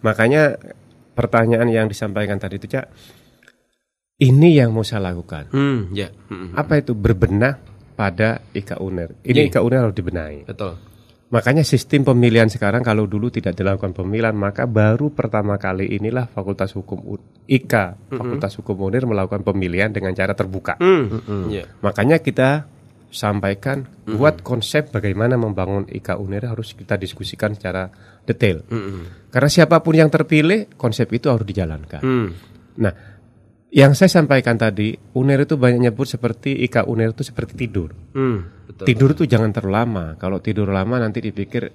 Makanya 0.00 0.42
pertanyaan 1.12 1.66
yang 1.66 1.86
disampaikan 1.86 2.38
tadi 2.38 2.56
itu 2.56 2.70
cak, 2.70 2.86
ini 4.16 4.54
yang 4.54 4.70
mau 4.70 4.80
saya 4.80 5.10
lakukan. 5.10 5.50
Hmm, 5.50 5.90
ya. 5.90 6.08
Hmm, 6.30 6.54
Apa 6.54 6.78
itu 6.78 6.94
berbenah 6.94 7.58
pada 7.92 8.40
IKA 8.50 8.78
UNIR? 8.78 9.10
Ini 9.22 9.34
Iya. 9.36 9.48
IKA 9.50 9.60
UNIR 9.60 9.82
harus 9.82 9.96
dibenahi. 9.96 10.38
betul. 10.46 10.78
Makanya 11.26 11.66
sistem 11.66 12.06
pemilihan 12.06 12.46
sekarang 12.46 12.86
kalau 12.86 13.10
dulu 13.10 13.34
tidak 13.34 13.58
dilakukan 13.58 13.90
pemilihan 13.90 14.30
maka 14.30 14.62
baru 14.70 15.10
pertama 15.10 15.58
kali 15.58 15.98
inilah 15.98 16.30
Fakultas 16.30 16.70
Hukum 16.70 17.02
U- 17.02 17.18
IKA 17.50 17.98
Fakultas 18.14 18.54
Hukum 18.54 18.78
UNIR 18.86 19.10
melakukan 19.10 19.42
pemilihan 19.42 19.90
dengan 19.90 20.14
cara 20.14 20.38
terbuka. 20.38 20.78
Hmm, 20.78 21.50
ya. 21.50 21.66
Makanya 21.82 22.22
kita 22.22 22.70
sampaikan 23.10 23.86
buat 24.06 24.42
konsep 24.46 24.94
bagaimana 24.94 25.34
membangun 25.34 25.90
IKA 25.90 26.14
UNIR 26.14 26.54
harus 26.54 26.78
kita 26.78 26.94
diskusikan 26.94 27.58
secara 27.58 27.90
detail. 28.22 28.62
Karena 29.30 29.50
siapa 29.50 29.82
pun 29.82 29.98
yang 29.98 30.10
terpilih 30.10 30.70
konsep 30.78 31.10
itu 31.10 31.26
harus 31.26 31.42
dijalankan. 31.42 32.02
Hmm. 32.06 32.28
Nah, 32.76 33.15
yang 33.74 33.92
saya 33.98 34.08
sampaikan 34.08 34.54
tadi 34.54 34.94
UNIR 35.14 35.44
itu 35.44 35.58
banyak 35.58 35.90
nyebut 35.90 36.06
seperti 36.06 36.54
IKA 36.64 36.86
UNIR 36.86 37.12
itu 37.12 37.26
seperti 37.26 37.66
tidur. 37.66 37.90
Hmm, 38.14 38.46
betul. 38.70 38.84
Tidur 38.86 39.10
itu 39.18 39.24
jangan 39.26 39.50
terlalu 39.50 39.74
lama. 39.74 40.04
Kalau 40.16 40.38
tidur 40.38 40.70
lama 40.70 40.96
nanti 41.02 41.18
dipikir 41.18 41.74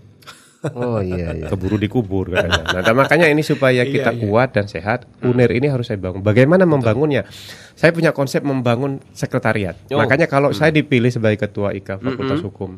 Oh 0.62 1.02
iya 1.02 1.34
iya. 1.34 1.50
keburu 1.50 1.74
dikubur 1.82 2.30
katanya. 2.38 2.86
Nah, 2.86 2.94
makanya 2.94 3.26
ini 3.26 3.42
supaya 3.42 3.82
Iya, 3.86 3.89
kita 3.98 4.12
kuat 4.22 4.54
dan 4.54 4.70
sehat, 4.70 5.10
UNIR 5.26 5.58
ini 5.58 5.66
harus 5.66 5.89
saya 5.89 5.98
bangun. 5.98 6.22
Bagaimana 6.22 6.70
membangunnya? 6.70 7.26
Saya 7.74 7.89
punya 7.89 8.14
konsep 8.14 8.46
membangun 8.46 9.02
sekretariat. 9.10 9.74
Oh. 9.89 9.98
Makanya 9.98 10.30
kalau 10.30 10.54
saya 10.54 10.70
dipilih 10.70 11.10
sebagai 11.10 11.42
ketua 11.50 11.74
IKA 11.74 11.98
Fakultas 11.98 12.46
Hukum 12.46 12.78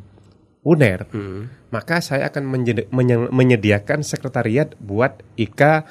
UNER, 0.64 1.12
Hmm. 1.12 1.52
maka 1.76 2.00
saya 2.00 2.32
akan 2.32 2.48
menyediakan 3.36 4.00
sekretariat 4.00 4.72
buat 4.80 5.20
IKA 5.36 5.84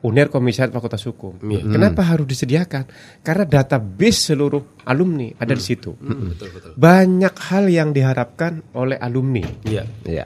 UNER 0.00 0.32
Komisariat 0.32 0.72
Fakultas 0.72 1.04
Hukum. 1.04 1.36
Iya. 1.44 1.60
Kenapa 1.68 2.00
harus 2.02 2.24
disediakan? 2.24 2.88
Karena 3.20 3.44
database 3.44 4.32
seluruh 4.32 4.80
alumni 4.82 5.28
ada 5.36 5.52
di 5.52 5.60
situ. 5.60 5.92
Hmm, 5.92 6.32
betul 6.32 6.48
betul. 6.50 6.72
Banyak 6.72 7.34
hal 7.36 7.68
yang 7.68 7.92
diharapkan 7.92 8.64
oleh 8.72 8.96
alumni. 8.96 9.44
Iya. 9.62 9.84
Iya. 10.02 10.24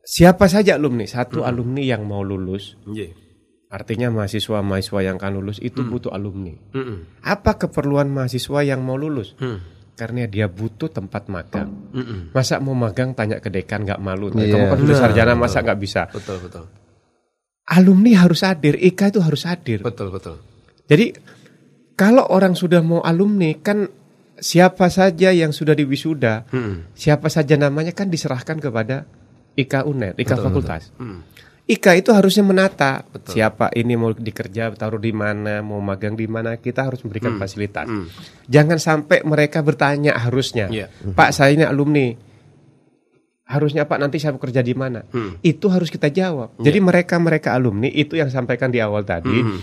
Siapa 0.00 0.46
saja 0.46 0.76
alumni? 0.76 1.08
Satu 1.08 1.42
alumni 1.42 1.80
yang 1.80 2.04
mau 2.04 2.20
lulus, 2.20 2.76
Iya. 2.86 3.10
artinya 3.66 4.12
mahasiswa-mahasiswa 4.12 5.00
yang 5.02 5.16
akan 5.16 5.32
lulus 5.40 5.58
itu 5.58 5.82
butuh 5.82 6.12
alumni. 6.12 6.54
Hmm. 6.70 7.08
Apa 7.18 7.56
keperluan 7.56 8.12
mahasiswa 8.12 8.60
yang 8.62 8.84
mau 8.84 8.94
lulus? 8.94 9.34
Hmm. 9.40 9.58
Karena 9.94 10.26
dia 10.26 10.46
butuh 10.46 10.90
tempat 10.90 11.26
magang. 11.26 11.70
Hmm. 11.90 12.30
Masa 12.30 12.60
mau 12.60 12.74
magang 12.74 13.14
tanya 13.14 13.40
ke 13.40 13.48
dekan 13.48 13.82
nggak 13.82 13.98
malu? 13.98 14.28
Iya. 14.34 14.54
Kamu 14.54 14.64
kan 14.70 14.78
sudah 14.78 14.94
Nah, 14.94 15.02
sarjana 15.02 15.32
betul. 15.34 15.42
masa 15.42 15.58
nggak 15.64 15.80
bisa? 15.80 16.02
Betul 16.12 16.36
betul. 16.42 16.64
Alumni 17.64 18.12
harus 18.12 18.44
hadir, 18.44 18.76
IKA 18.76 19.08
itu 19.08 19.20
harus 19.24 19.48
hadir. 19.48 19.80
Betul 19.80 20.12
betul. 20.12 20.36
Jadi 20.84 21.16
kalau 21.96 22.28
orang 22.28 22.52
sudah 22.52 22.84
mau 22.84 23.00
alumni 23.00 23.56
kan 23.56 23.88
siapa 24.36 24.92
saja 24.92 25.32
yang 25.32 25.48
sudah 25.48 25.72
diwisuda, 25.72 26.44
Hmm. 26.52 26.92
siapa 26.92 27.32
saja 27.32 27.56
namanya 27.56 27.96
kan 27.96 28.12
diserahkan 28.12 28.60
kepada 28.60 29.08
IKA 29.56 29.86
UNER, 29.88 30.12
IKA 30.18 30.36
Betul, 30.36 30.44
Fakultas. 30.44 30.82
Hmm. 31.00 31.24
IKA 31.64 31.96
itu 31.96 32.12
harusnya 32.12 32.44
menata 32.44 33.00
Betul. 33.08 33.40
siapa 33.40 33.72
ini 33.72 33.96
mau 33.96 34.12
dikerja 34.12 34.76
taruh 34.76 35.00
di 35.00 35.16
mana, 35.16 35.64
mau 35.64 35.80
magang 35.80 36.12
di 36.12 36.28
mana, 36.28 36.60
kita 36.60 36.84
harus 36.84 37.00
memberikan 37.00 37.40
fasilitas. 37.40 37.88
Hmm. 37.88 38.04
Jangan 38.44 38.76
sampai 38.76 39.24
mereka 39.24 39.64
bertanya 39.64 40.12
harusnya, 40.20 40.68
Iya. 40.68 40.92
Pak 41.16 41.32
saya 41.32 41.56
ini 41.56 41.64
alumni, 41.64 42.12
harusnya 43.44 43.84
Pak 43.84 43.98
nanti 44.00 44.16
saya 44.16 44.32
bekerja 44.36 44.64
di 44.64 44.72
mana? 44.72 45.04
Hmm. 45.12 45.36
Itu 45.44 45.68
harus 45.68 45.92
kita 45.92 46.08
jawab. 46.08 46.56
Jadi 46.56 46.78
mereka 46.80 47.20
mereka 47.20 47.52
alumni 47.52 47.92
itu 47.92 48.16
yang 48.16 48.32
sampaikan 48.32 48.72
di 48.72 48.80
awal 48.80 49.04
tadi. 49.04 49.38
Hmm. 49.40 49.60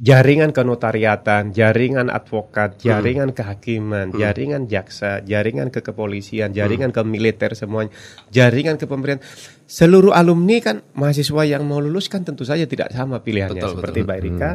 Jaringan 0.00 0.56
kenotariatan, 0.56 1.52
jaringan 1.52 2.08
advokat, 2.08 2.80
jaringan 2.80 3.36
kehakiman, 3.36 4.08
jaringan 4.16 4.64
jaksa, 4.64 5.20
jaringan 5.20 5.68
ke 5.68 5.84
kepolisian, 5.84 6.56
jaringan 6.56 6.88
ke 6.88 7.04
militer 7.04 7.52
semuanya, 7.52 7.92
jaringan 8.32 8.80
ke 8.80 8.88
pemerintahan. 8.88 9.20
Seluruh 9.68 10.16
alumni 10.16 10.56
kan 10.64 10.80
mahasiswa 10.96 11.44
yang 11.44 11.68
mau 11.68 11.84
lulus 11.84 12.08
kan 12.08 12.24
tentu 12.24 12.48
saja 12.48 12.64
tidak 12.64 12.88
sama 12.96 13.20
pilihannya 13.20 13.60
Betul, 13.60 13.76
seperti 13.76 13.98
betul. 14.00 14.08
Mbak 14.08 14.18
Erika 14.24 14.50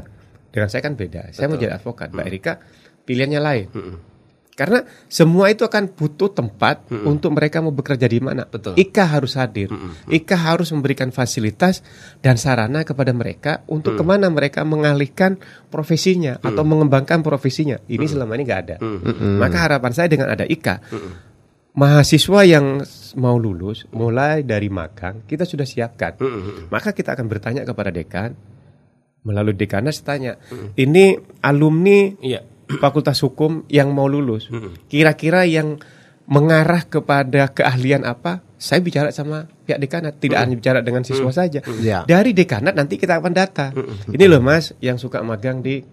dengan 0.50 0.70
saya 0.74 0.82
kan 0.82 0.94
beda. 0.98 1.22
Saya 1.30 1.46
mau 1.46 1.62
jadi 1.62 1.78
advokat, 1.78 2.10
Mbak 2.10 2.26
Erika 2.26 2.54
pilihannya 3.06 3.42
lain. 3.44 3.68
Karena 4.56 4.88
semua 5.12 5.52
itu 5.52 5.68
akan 5.68 5.92
butuh 5.92 6.32
tempat 6.32 6.88
untuk 7.04 7.36
mereka 7.36 7.60
mau 7.60 7.76
bekerja 7.76 8.08
di 8.08 8.24
mana. 8.24 8.48
Betul. 8.48 8.80
IKA 8.80 9.04
harus 9.04 9.36
hadir. 9.36 9.68
IKA 10.08 10.38
harus 10.40 10.72
memberikan 10.72 11.12
fasilitas 11.12 11.84
dan 12.24 12.40
sarana 12.40 12.88
kepada 12.88 13.12
mereka 13.12 13.68
untuk 13.68 14.00
ke 14.00 14.04
mana 14.08 14.32
mereka 14.32 14.64
mengalihkan 14.64 15.36
profesinya 15.68 16.40
atau 16.40 16.64
mengembangkan 16.64 17.20
profesinya. 17.20 17.84
Ini 17.84 18.08
selama 18.08 18.40
ini 18.40 18.44
nggak 18.48 18.62
ada. 18.64 18.76
Maka 19.44 19.58
harapan 19.60 19.92
saya 19.92 20.08
dengan 20.08 20.32
ada 20.32 20.48
IKA, 20.48 20.80
mahasiswa 21.76 22.42
yang 22.48 22.80
mau 23.20 23.36
lulus 23.36 23.84
mulai 23.92 24.48
dari 24.48 24.72
magang 24.72 25.28
kita 25.28 25.44
sudah 25.44 25.68
siapkan. 25.68 26.16
Maka 26.72 26.96
kita 26.96 27.12
akan 27.12 27.28
bertanya 27.28 27.68
kepada 27.68 27.92
dekan 27.92 28.32
melalui 29.26 29.58
dekanas 29.58 30.00
tanya, 30.06 30.40
ini 30.80 31.18
alumni 31.44 32.14
Iya. 32.22 32.55
Fakultas 32.68 33.22
Hukum 33.22 33.64
yang 33.68 33.92
mau 33.92 34.06
lulus, 34.06 34.50
kira-kira 34.86 35.46
yang 35.46 35.78
mengarah 36.26 36.82
kepada 36.84 37.48
keahlian 37.48 38.02
apa? 38.02 38.42
Saya 38.58 38.82
bicara 38.82 39.14
sama 39.14 39.46
pihak 39.68 39.78
dekanat, 39.78 40.18
tidak 40.18 40.42
hanya 40.42 40.56
bicara 40.56 40.80
dengan 40.82 41.06
siswa 41.06 41.30
saja. 41.30 41.62
Ya. 41.80 42.02
Dari 42.02 42.34
dekanat 42.34 42.74
nanti 42.74 42.98
kita 42.98 43.20
akan 43.20 43.30
data. 43.32 43.70
Ini 44.08 44.26
loh 44.26 44.42
Mas 44.42 44.74
yang 44.80 44.98
suka 44.98 45.22
magang 45.22 45.62
di 45.62 45.86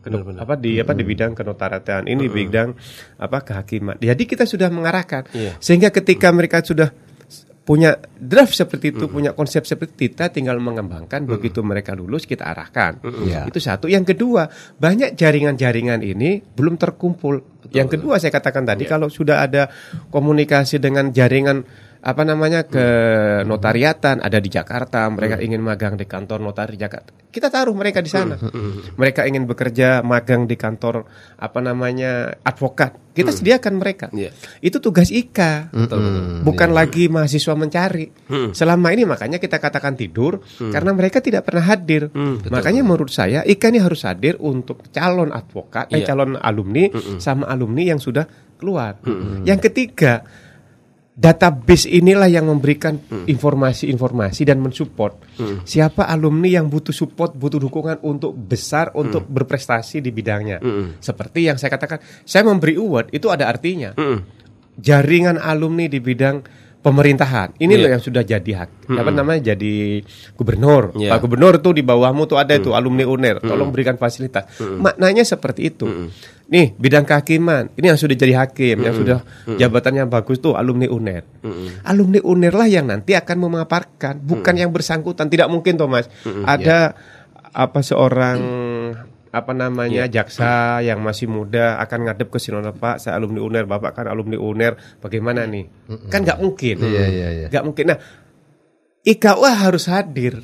keno- 0.00 0.22
apa 0.38 0.54
di 0.54 0.78
apa 0.78 0.94
di 0.94 1.02
bidang 1.02 1.34
kenotaratan, 1.34 2.06
ini 2.06 2.24
di 2.24 2.30
bidang 2.30 2.70
apa 3.18 3.42
kehakiman. 3.42 3.98
Jadi 3.98 4.22
kita 4.24 4.46
sudah 4.46 4.70
mengarahkan 4.70 5.26
Iya. 5.34 5.58
sehingga 5.58 5.90
ketika 5.90 6.30
mereka 6.30 6.62
sudah 6.62 6.94
punya 7.62 7.94
draft 8.18 8.58
seperti 8.58 8.90
itu, 8.90 9.06
punya 9.06 9.38
konsep 9.38 9.62
seperti 9.62 10.10
itu, 10.10 10.18
kita 10.18 10.34
tinggal 10.34 10.58
mengembangkan 10.58 11.22
begitu 11.22 11.62
mereka 11.62 11.94
lulus 11.94 12.26
kita 12.26 12.50
arahkan. 12.50 12.98
Ya. 13.22 13.46
Itu 13.46 13.62
satu. 13.62 13.86
Yang 13.86 14.14
kedua, 14.14 14.50
banyak 14.82 15.14
jaringan-jaringan 15.14 16.02
ini 16.02 16.42
belum 16.42 16.74
terkumpul. 16.74 17.62
Yang 17.70 17.98
kedua 17.98 18.18
saya 18.18 18.34
katakan 18.34 18.66
tadi 18.66 18.82
kalau 18.84 19.06
sudah 19.06 19.46
ada 19.46 19.70
komunikasi 20.10 20.82
dengan 20.82 21.14
jaringan 21.14 21.62
apa 22.02 22.26
namanya 22.26 22.66
ke 22.66 22.86
notariatan 23.46 24.18
ada 24.18 24.38
di 24.42 24.50
Jakarta, 24.50 25.06
mereka 25.06 25.38
ingin 25.38 25.62
magang 25.62 25.94
di 25.94 26.02
kantor 26.02 26.42
notari 26.42 26.74
Jakarta. 26.74 27.14
Kita 27.30 27.46
taruh 27.48 27.72
mereka 27.72 28.02
di 28.02 28.10
sana. 28.10 28.34
Mereka 28.98 29.22
ingin 29.24 29.46
bekerja 29.46 30.02
magang 30.02 30.50
di 30.50 30.58
kantor 30.58 31.06
apa 31.38 31.58
namanya 31.62 32.34
advokat. 32.42 32.98
Kita 33.14 33.30
sediakan 33.30 33.78
mereka. 33.78 34.10
Iya. 34.10 34.34
Itu 34.58 34.82
tugas 34.82 35.14
IKA. 35.14 35.70
Bukan 36.42 36.70
lagi 36.74 37.06
mahasiswa 37.06 37.54
mencari. 37.54 38.10
Selama 38.50 38.90
ini 38.90 39.06
makanya 39.06 39.38
kita 39.38 39.62
katakan 39.62 39.94
tidur 39.94 40.42
karena 40.58 40.90
mereka 40.92 41.22
tidak 41.22 41.46
pernah 41.46 41.64
hadir. 41.70 42.10
Makanya 42.50 42.82
menurut 42.82 43.14
saya 43.14 43.46
IKA 43.46 43.70
ini 43.72 43.80
harus 43.80 44.02
hadir 44.02 44.36
untuk 44.42 44.90
calon 44.90 45.30
advokat, 45.30 45.86
eh, 45.94 46.02
Iya. 46.02 46.12
calon 46.12 46.34
alumni 46.34 46.90
sama 47.22 47.46
alumni 47.46 47.94
yang 47.94 48.02
sudah 48.02 48.26
keluar. 48.58 48.98
Yang 49.46 49.70
ketiga, 49.70 50.26
database 51.12 51.84
inilah 51.92 52.24
yang 52.24 52.48
memberikan 52.48 52.96
informasi-informasi 53.28 54.48
dan 54.48 54.64
mensupport. 54.64 55.20
Siapa 55.62 56.08
alumni 56.08 56.48
yang 56.48 56.72
butuh 56.72 56.94
support, 56.96 57.36
butuh 57.36 57.60
dukungan 57.60 58.00
untuk 58.00 58.32
besar 58.32 58.96
untuk 58.96 59.28
berprestasi 59.28 60.00
di 60.00 60.08
bidangnya. 60.08 60.58
Seperti 60.98 61.52
yang 61.52 61.60
saya 61.60 61.72
katakan, 61.76 62.00
saya 62.24 62.48
memberi 62.48 62.80
award 62.80 63.12
itu 63.12 63.28
ada 63.28 63.44
artinya. 63.48 63.92
Jaringan 64.72 65.36
alumni 65.36 65.84
di 65.84 66.00
bidang 66.00 66.61
pemerintahan. 66.82 67.54
Ini 67.56 67.78
loh 67.78 67.86
Iya. 67.86 67.94
yang 67.96 68.02
sudah 68.02 68.22
jadi 68.26 68.52
hak. 68.58 68.90
Apa 68.90 69.10
namanya? 69.14 69.54
Jadi 69.54 70.02
gubernur. 70.34 70.92
Iya. 70.98 71.14
Pak 71.14 71.18
gubernur 71.22 71.62
tuh 71.62 71.78
di 71.78 71.86
bawahmu 71.86 72.26
tuh 72.26 72.42
ada 72.42 72.58
itu 72.58 72.74
alumni 72.74 73.06
UNER. 73.06 73.38
Tolong 73.38 73.70
berikan 73.70 73.94
fasilitas. 73.94 74.50
Maknanya 74.58 75.22
seperti 75.22 75.70
itu. 75.70 75.86
Nih, 76.52 76.74
bidang 76.76 77.06
kehakiman. 77.06 77.72
Ini 77.78 77.94
yang 77.94 77.98
sudah 78.02 78.12
jadi 78.18 78.34
hakim, 78.44 78.82
yang 78.82 78.92
sudah 78.92 79.18
jabatannya 79.46 80.04
bagus 80.10 80.42
tuh 80.42 80.58
alumni 80.58 80.90
UNER. 80.90 81.22
Alumni 81.86 82.18
UNER 82.20 82.52
lah 82.52 82.68
yang 82.68 82.90
nanti 82.90 83.14
akan 83.14 83.36
memaparkan, 83.48 84.18
bukan 84.20 84.54
yang 84.58 84.74
bersangkutan. 84.74 85.30
Tidak 85.30 85.46
mungkin 85.48 85.78
Thomas. 85.78 86.10
Ada 86.26 86.92
apa 87.52 87.84
seorang 87.84 88.36
apa 89.32 89.56
namanya 89.56 90.04
jaksa 90.12 90.84
yang 90.84 91.00
masih 91.00 91.24
muda 91.24 91.80
akan 91.80 92.04
ngadep 92.04 92.28
ke 92.28 92.36
sini 92.36 92.60
Pak 92.60 93.00
saya 93.00 93.16
alumni 93.16 93.40
UNER 93.40 93.64
Bapak 93.64 93.96
kan 93.96 94.06
alumni 94.06 94.36
UNER 94.36 94.76
bagaimana 95.00 95.48
nih? 95.48 95.88
Kan 96.12 96.28
nggak 96.28 96.38
mungkin. 96.38 96.76
Iya, 96.84 97.04
iya, 97.08 97.28
iya. 97.32 97.46
nggak 97.48 97.64
mungkin. 97.64 97.84
Nah 97.88 97.98
IKWA 99.02 99.50
harus 99.66 99.90
hadir. 99.90 100.38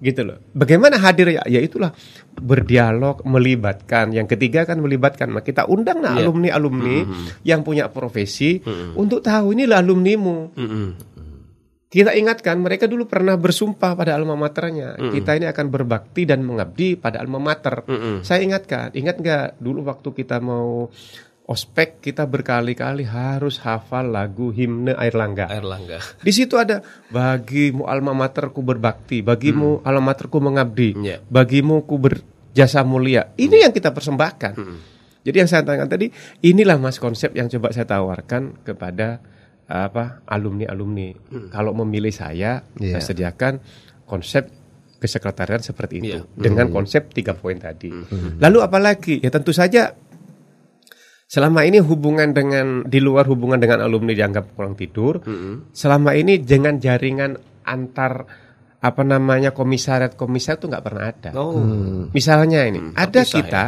Gitu 0.00 0.20
loh. 0.24 0.40
Bagaimana 0.56 0.96
hadir? 1.00 1.32
Ya 1.32 1.42
ya 1.48 1.60
itulah. 1.60 1.96
Berdialog 2.38 3.24
melibatkan. 3.26 4.14
Yang 4.14 4.36
ketiga 4.36 4.64
kan 4.64 4.78
melibatkan. 4.80 5.28
Nah, 5.32 5.42
kita 5.44 5.66
undang 5.66 6.00
nah 6.00 6.14
Iya. 6.16 6.28
alumni 6.28 6.48
alumni 6.54 6.96
yang 7.42 7.64
punya 7.66 7.90
profesi 7.90 8.60
untuk 8.94 9.20
tahu 9.24 9.56
inilah 9.56 9.80
alumnimu 9.82 10.36
kita 11.90 12.14
ingatkan 12.14 12.62
mereka 12.62 12.86
dulu 12.86 13.10
pernah 13.10 13.34
bersumpah 13.34 13.98
pada 13.98 14.14
alma 14.14 14.38
maternya 14.38 14.94
kita 14.94 15.34
ini 15.34 15.50
akan 15.50 15.66
berbakti 15.68 16.22
dan 16.22 16.46
mengabdi 16.46 16.94
pada 16.94 17.18
alma 17.18 17.42
mater 17.42 17.82
saya 18.22 18.46
ingatkan 18.46 18.94
ingat 18.94 19.18
nggak 19.18 19.46
dulu 19.58 19.90
waktu 19.90 20.14
kita 20.14 20.38
mau 20.38 20.86
ospek 21.50 21.98
kita 21.98 22.30
berkali-kali 22.30 23.02
harus 23.02 23.58
hafal 23.58 24.06
lagu 24.06 24.54
himne 24.54 24.94
air 24.94 25.18
langga 25.18 25.50
Air 25.50 25.66
Langga. 25.66 25.98
di 26.26 26.30
situ 26.30 26.54
ada 26.54 26.78
bagimu 27.10 27.90
alma 27.90 28.14
materku 28.14 28.62
berbakti, 28.62 29.18
bagimu 29.18 29.82
alma 29.82 30.14
materku 30.14 30.38
mengabdi, 30.38 30.94
Iya. 30.94 31.18
bagimu 31.26 31.82
ku 31.90 31.98
berjasa 31.98 32.86
mulia. 32.86 33.34
Ini 33.34 33.66
yang 33.66 33.74
kita 33.74 33.90
persembahkan. 33.90 34.52
Jadi 35.26 35.36
yang 35.36 35.50
saya 35.50 35.66
tanyakan 35.66 35.90
tadi, 35.90 36.06
inilah 36.46 36.78
mas 36.78 37.02
konsep 37.02 37.34
yang 37.34 37.50
coba 37.50 37.74
saya 37.74 37.84
tawarkan 37.84 38.62
kepada 38.62 39.18
apa 39.70 40.26
alumni-alumni. 40.26 41.14
Kalau 41.54 41.70
memilih 41.78 42.10
saya, 42.10 42.66
Iya. 42.74 42.98
saya 42.98 43.02
sediakan 43.14 43.62
konsep 44.02 44.50
kesekretarian 44.98 45.62
seperti 45.62 46.02
itu 46.02 46.18
Iya. 46.18 46.26
dengan 46.34 46.68
konsep 46.74 47.14
tiga 47.14 47.38
poin 47.38 47.56
tadi. 47.56 47.88
Lalu 48.42 48.58
apalagi? 48.60 49.14
Ya 49.22 49.30
tentu 49.30 49.54
saja 49.54 49.94
Selama 51.30 51.62
ini 51.62 51.78
hubungan 51.78 52.34
dengan 52.34 52.82
di 52.90 52.98
luar 52.98 53.22
hubungan 53.30 53.54
dengan 53.62 53.86
alumni 53.86 54.10
dianggap 54.18 54.50
kurang 54.58 54.74
tidur. 54.74 55.22
Selama 55.70 56.10
ini 56.18 56.42
dengan 56.42 56.74
jaringan 56.82 57.38
antar 57.62 58.26
apa 58.82 59.02
namanya 59.06 59.54
komisariat 59.54 60.18
komisariat 60.18 60.58
itu 60.58 60.66
nggak 60.66 60.82
pernah 60.82 61.04
ada. 61.06 61.30
Oh. 61.38 62.10
Misalnya 62.10 62.66
ini 62.66 62.82
ada 62.98 63.22
terpisah 63.22 63.30
kita 63.30 63.64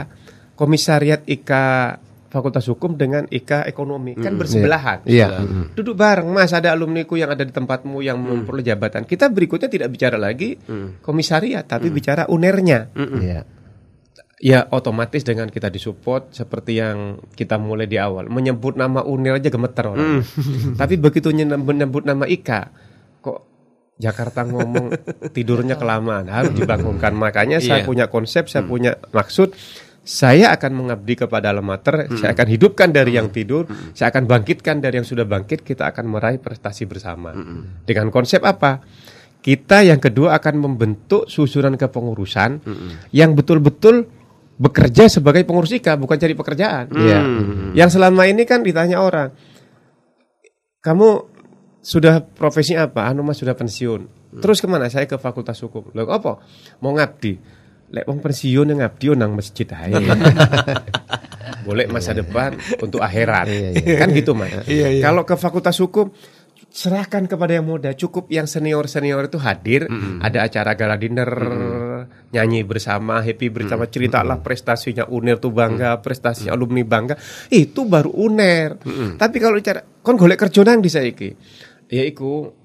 komisariat 0.59 1.23
IKA 1.23 2.03
Fakultas 2.33 2.65
Hukum 2.65 2.97
dengan 2.97 3.29
IKA 3.29 3.69
Ekonomi 3.69 4.17
kan 4.17 4.41
bersebelahan. 4.41 5.05
Iya. 5.05 5.45
Duduk 5.77 5.93
bareng, 5.93 6.33
Mas 6.33 6.57
ada 6.57 6.73
alumniku 6.73 7.21
yang 7.21 7.29
ada 7.29 7.45
di 7.45 7.53
tempatmu 7.53 8.01
yang 8.01 8.17
memperoleh 8.17 8.65
jabatan. 8.65 9.05
Kita 9.05 9.29
berikutnya 9.29 9.69
tidak 9.69 9.93
bicara 9.93 10.17
lagi 10.17 10.57
komisariat, 11.05 11.69
tapi 11.69 11.93
bicara 11.93 12.25
unernya. 12.33 12.89
Iya. 12.97 13.41
Ya 14.43 14.67
otomatis 14.75 15.23
dengan 15.23 15.47
kita 15.47 15.71
disupport 15.71 16.35
seperti 16.35 16.83
yang 16.83 17.23
kita 17.31 17.63
mulai 17.63 17.87
di 17.87 17.95
awal 17.95 18.27
menyebut 18.27 18.75
nama 18.75 19.07
Unir 19.07 19.39
aja 19.39 19.47
gemeter 19.47 19.87
orang. 19.87 20.19
Tapi 20.83 20.99
begitu 20.99 21.31
menyebut 21.31 22.03
nama 22.03 22.27
Ika 22.27 22.75
kok 23.23 23.39
Jakarta 24.03 24.43
ngomong 24.43 24.99
tidurnya 25.37 25.79
kelamaan 25.79 26.27
harus 26.27 26.59
dibangunkan. 26.59 27.15
Makanya 27.15 27.63
saya 27.63 27.85
Iya. 27.85 27.87
punya 27.87 28.05
konsep, 28.11 28.51
saya 28.51 28.67
punya 28.67 28.99
maksud. 29.15 29.55
Saya 30.03 30.51
akan 30.51 30.83
mengabdi 30.83 31.15
kepada 31.15 31.55
alma 31.55 31.79
mater, 31.79 32.11
saya 32.19 32.35
akan 32.35 32.47
hidupkan 32.51 32.91
dari 32.91 33.15
yang 33.15 33.31
tidur, 33.31 33.71
saya 33.95 34.11
akan 34.11 34.27
bangkitkan 34.27 34.83
dari 34.83 34.99
yang 34.99 35.07
sudah 35.07 35.23
bangkit, 35.23 35.63
kita 35.63 35.87
akan 35.95 36.11
meraih 36.11 36.43
prestasi 36.43 36.91
bersama. 36.91 37.31
Dengan 37.87 38.11
konsep 38.11 38.43
apa? 38.43 38.83
Kita 39.43 39.83
yang 39.87 40.03
kedua 40.03 40.35
akan 40.39 40.55
membentuk 40.59 41.31
susunan 41.31 41.79
kepengurusan 41.79 42.63
yang 43.15 43.39
betul-betul 43.39 44.07
bekerja 44.59 45.07
sebagai 45.11 45.43
pengurus 45.43 45.75
IKA 45.75 45.99
bukan 45.99 46.19
cari 46.19 46.35
pekerjaan. 46.35 46.87
Iya. 46.91 47.21
Yang 47.79 47.99
selama 47.99 48.27
ini 48.27 48.43
kan 48.43 48.63
ditanya 48.67 49.03
orang, 49.03 49.31
kamu 50.83 51.09
sudah 51.83 52.23
profesi 52.23 52.75
apa? 52.75 53.07
Anu 53.07 53.23
mas 53.27 53.39
sudah 53.39 53.55
pensiun. 53.55 54.35
Terus 54.39 54.59
ke 54.59 54.67
mana? 54.71 54.89
Saya 54.89 55.05
ke 55.05 55.19
Fakultas 55.19 55.61
Hukum. 55.61 55.93
Loh 55.93 56.09
apa? 56.09 56.41
Mau 56.81 56.95
ngabdi. 56.95 57.62
Lek 57.93 58.09
wong 58.09 58.25
pensiun 58.25 58.73
yang 58.73 58.81
ngabdi 58.81 59.05
yo 59.07 59.15
nang 59.15 59.37
masjid 59.37 59.69
ae. 59.69 59.93
Boleh 61.69 61.87
masa 61.87 62.17
depan 62.17 62.57
untuk 62.81 63.05
akhirat. 63.05 63.47
Iya, 63.47 63.69
iya. 63.77 63.97
Kan 64.01 64.11
gitu 64.17 64.33
mas. 64.35 64.65
Kalau 64.99 65.23
ke 65.23 65.37
Fakultas 65.37 65.79
Hukum 65.79 66.11
serahkan 66.73 67.29
kepada 67.29 67.53
yang 67.61 67.69
muda. 67.69 67.93
Cukup 67.93 68.33
yang 68.33 68.49
senior 68.49 68.89
senior 68.89 69.29
itu 69.29 69.37
hadir. 69.37 69.87
Ada 70.25 70.49
acara 70.49 70.73
gala 70.73 70.97
dinner, 70.97 71.31
nyanyi 72.33 72.65
bersama, 72.65 73.21
happy 73.21 73.53
bersama, 73.53 73.87
ceritalah 73.87 74.41
prestasinya 74.41 75.07
Uner 75.13 75.37
tuh 75.37 75.53
bangga, 75.53 76.01
prestasinya 76.01 76.57
alumni 76.57 76.83
bangga. 76.83 77.15
Itu 77.53 77.85
baru 77.85 78.11
Uner. 78.11 78.81
Tapi 79.21 79.37
kalau 79.37 79.61
cara 79.61 79.85
kon 80.01 80.17
golek 80.17 80.41
kerja 80.41 80.65
nang 80.65 80.81
di 80.81 80.89
saiki. 80.91 81.31
Ya 81.93 82.09
iku 82.09 82.62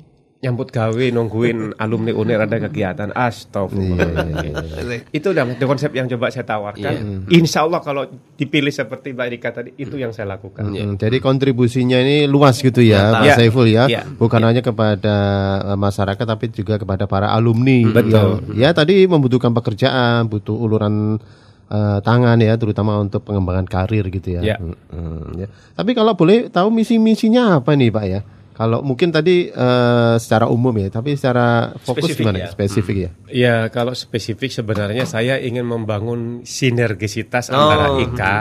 nyambut 0.47 0.71
gawe 0.71 1.05
nungguin 1.11 1.57
alumni 1.83 2.15
UNER 2.15 2.47
ada 2.47 2.57
kegiatan 2.63 3.11
astagfirullah. 3.11 4.39
Itu 5.17 5.35
udah 5.35 5.43
the 5.59 5.67
konsep 5.67 5.91
yang 5.91 6.07
coba 6.07 6.31
saya 6.31 6.47
tawarkan. 6.47 7.27
Insya 7.27 7.67
Allah 7.67 7.83
kalau 7.83 8.07
dipilih 8.39 8.71
seperti 8.71 9.11
Mbak 9.11 9.27
Rika 9.35 9.49
tadi 9.51 9.75
itu 9.75 9.99
yang 9.99 10.15
saya 10.15 10.37
lakukan. 10.37 10.71
Mm, 10.71 10.95
Jadi 10.95 11.17
kontribusinya 11.19 11.99
ini 11.99 12.29
luas 12.29 12.63
gitu 12.63 12.79
ya, 12.79 13.19
Pak 13.19 13.25
Ya. 13.27 13.35
Saiful 13.35 13.67
ya. 13.67 13.83
Ya. 13.91 14.07
Bukan 14.07 14.39
hanya 14.39 14.63
kepada 14.63 15.15
eh, 15.73 15.77
masyarakat 15.77 16.25
tapi 16.25 16.53
juga 16.55 16.79
kepada 16.79 17.09
para 17.09 17.33
alumni. 17.35 17.83
Betul. 17.83 18.45
Yang, 18.47 18.55
ya 18.55 18.69
tadi 18.71 19.03
membutuhkan 19.09 19.51
pekerjaan, 19.51 20.31
butuh 20.31 20.55
uluran 20.55 21.19
eh, 21.67 21.99
tangan 21.99 22.37
ya, 22.39 22.55
terutama 22.55 23.01
untuk 23.01 23.25
pengembangan 23.27 23.67
karir 23.67 24.07
gitu 24.07 24.39
ya. 24.39 24.55
Ya. 24.55 24.57
Mm, 24.61 24.75
mm, 24.95 25.25
ya. 25.43 25.47
Tapi 25.75 25.91
kalau 25.97 26.15
boleh 26.15 26.47
tahu 26.47 26.71
misi-misinya 26.71 27.59
apa 27.59 27.75
nih 27.75 27.89
Pak 27.91 28.05
ya? 28.05 28.21
Kalau 28.57 28.81
mungkin 28.81 29.13
tadi 29.13 29.53
eh, 29.53 30.15
secara 30.17 30.49
umum 30.49 30.73
ya, 30.73 30.89
tapi 30.89 31.13
secara 31.13 31.77
fokus 31.77 32.09
Spesifik 32.09 32.25
gimana? 32.25 32.37
ya. 32.41 32.47
Spesifik 32.49 32.97
ya. 32.97 33.09
Ya 33.29 33.55
kalau 33.69 33.93
spesifik 33.93 34.49
sebenarnya 34.49 35.05
saya 35.05 35.37
ingin 35.37 35.61
membangun 35.61 36.41
sinergisitas 36.41 37.53
Oh. 37.53 37.55
antara 37.55 38.01
IKA 38.01 38.37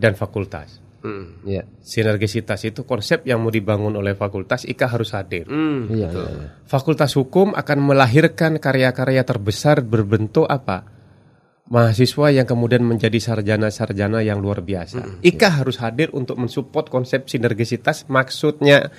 dan 0.00 0.16
fakultas. 0.16 0.80
Ya. 1.42 1.66
Sinergisitas 1.82 2.62
itu 2.62 2.86
konsep 2.86 3.26
yang 3.26 3.42
mau 3.42 3.50
dibangun 3.50 3.92
oleh 3.92 4.14
fakultas 4.14 4.62
IKA 4.64 4.86
harus 4.88 5.10
hadir. 5.12 5.44
Iya, 5.44 6.08
iya, 6.08 6.08
iya. 6.14 6.48
Fakultas 6.64 7.12
Hukum 7.12 7.52
akan 7.52 7.78
melahirkan 7.82 8.56
karya-karya 8.56 9.26
terbesar 9.26 9.82
berbentuk 9.82 10.46
apa? 10.46 10.86
Mahasiswa 11.66 12.30
yang 12.30 12.46
kemudian 12.46 12.86
menjadi 12.86 13.18
sarjana-sarjana 13.18 14.22
yang 14.22 14.38
luar 14.38 14.62
biasa. 14.62 15.22
IKA 15.26 15.60
harus 15.60 15.82
hadir 15.82 16.08
untuk 16.14 16.38
mensupport 16.38 16.86
konsep 16.86 17.26
sinergisitas. 17.26 18.06
Maksudnya 18.06 18.94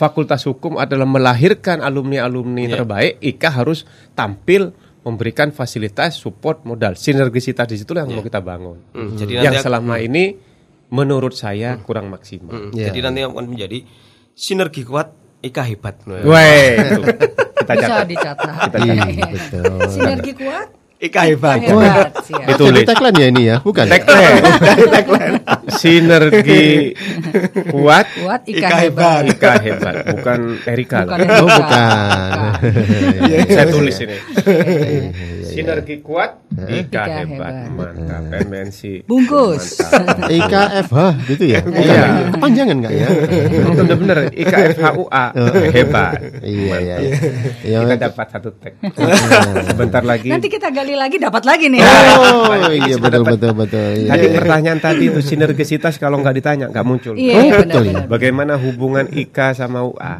Fakultas 0.00 0.48
Hukum 0.48 0.80
adalah 0.80 1.04
melahirkan 1.04 1.84
alumni-alumni 1.84 2.72
terbaik. 2.72 3.20
IKA 3.20 3.50
harus 3.52 3.84
tampil 4.16 4.72
memberikan 5.04 5.52
fasilitas, 5.52 6.16
support, 6.16 6.64
modal. 6.64 6.96
Sinergisitas 6.96 7.68
di 7.68 7.76
situ 7.76 7.92
yang 7.92 8.08
mau 8.08 8.24
kita 8.24 8.40
bangun. 8.40 8.80
Hmm, 8.96 9.12
jadi 9.12 9.44
yang 9.44 9.52
nanti- 9.52 9.60
selama 9.60 10.00
ini 10.00 10.40
menurut 10.88 11.36
saya 11.36 11.76
kurang 11.78 12.08
maksimal. 12.08 12.48
Hmm, 12.48 12.72
Jadi 12.72 12.98
nanti 12.98 13.20
akan 13.20 13.44
menjadi 13.44 13.84
sinergi 14.32 14.82
kuat 14.82 15.12
Ika 15.40 15.62
hebat. 15.64 16.00
Weh, 16.04 16.20
itu. 16.80 17.00
kita 17.60 17.72
Bisa 17.72 17.84
catat. 17.86 18.04
dicatat. 18.08 18.68
Iya, 18.76 19.04
betul. 19.28 19.80
Sinergi 19.88 20.32
kuat. 20.34 20.68
Ika 21.00 21.32
hebat. 21.32 21.64
Itu 21.64 21.76
Ditulis. 22.44 22.84
tagline 22.84 23.16
ya 23.16 23.26
ini 23.32 23.42
ya, 23.48 23.56
bukan? 23.64 23.88
Tagline. 24.92 25.40
Sinergi 25.72 26.92
kuat 27.72 28.04
Kuat 28.20 28.44
Ika, 28.44 28.68
Ika 28.68 28.76
hebat. 28.84 29.22
Ika 29.32 29.52
hebat, 29.64 29.94
bukan 30.12 30.40
Erika. 30.68 30.98
Bukan. 31.08 31.18
Erika. 31.24 31.40
Oh, 31.40 31.48
bukan. 31.48 32.36
Saya 33.48 33.66
tulis 33.72 33.96
ini. 34.04 34.16
Sinergi 35.50 35.96
kuat, 36.00 36.30
Ika, 36.50 36.78
Ika 36.80 37.02
hebat. 37.26 37.52
hebat. 37.66 37.92
Mantap, 37.98 38.22
MNC. 38.46 38.80
Bungkus. 39.04 39.82
Mantap. 39.82 40.30
IKFH 40.30 40.98
gitu 41.28 41.44
ya? 41.46 41.60
Iya. 41.66 42.00
Kepanjangan 42.30 42.76
enggak 42.78 42.92
ya? 42.94 43.06
Itu 43.50 43.80
udah 43.82 43.96
bener, 43.98 44.16
Ika 44.30 44.56
FHUA. 44.72 45.24
Hebat. 45.70 46.14
Iya, 46.40 46.76
iya. 46.78 46.96
iya. 46.98 47.14
Ya, 47.62 47.78
Kita 47.82 47.96
dapat 48.06 48.26
satu 48.30 48.48
tag. 48.56 48.74
Sebentar 49.66 50.02
lagi. 50.02 50.28
Nanti 50.28 50.46
kita 50.46 50.70
gali 50.70 50.94
lagi 50.94 51.16
dapat 51.16 51.42
lagi 51.42 51.66
nih. 51.66 51.80
Oh, 51.80 52.54
iya 52.70 52.94
sudah 52.94 53.02
betul 53.02 53.22
betul 53.26 53.52
betul. 53.56 53.90
Iya. 53.96 54.10
Tadi 54.10 54.26
pertanyaan 54.32 54.78
tadi 54.78 55.04
itu 55.08 55.20
sinergisitas 55.20 55.94
kalau 55.96 56.20
nggak 56.20 56.34
ditanya 56.36 56.66
nggak 56.68 56.86
muncul. 56.86 57.14
Iya, 57.14 57.34
Oh, 57.34 57.42
iya, 57.42 57.54
betul 57.60 57.82
ya. 57.86 58.00
Bagaimana 58.04 58.54
hubungan 58.56 59.06
IKA 59.08 59.52
sama 59.52 59.82
UA? 59.82 60.14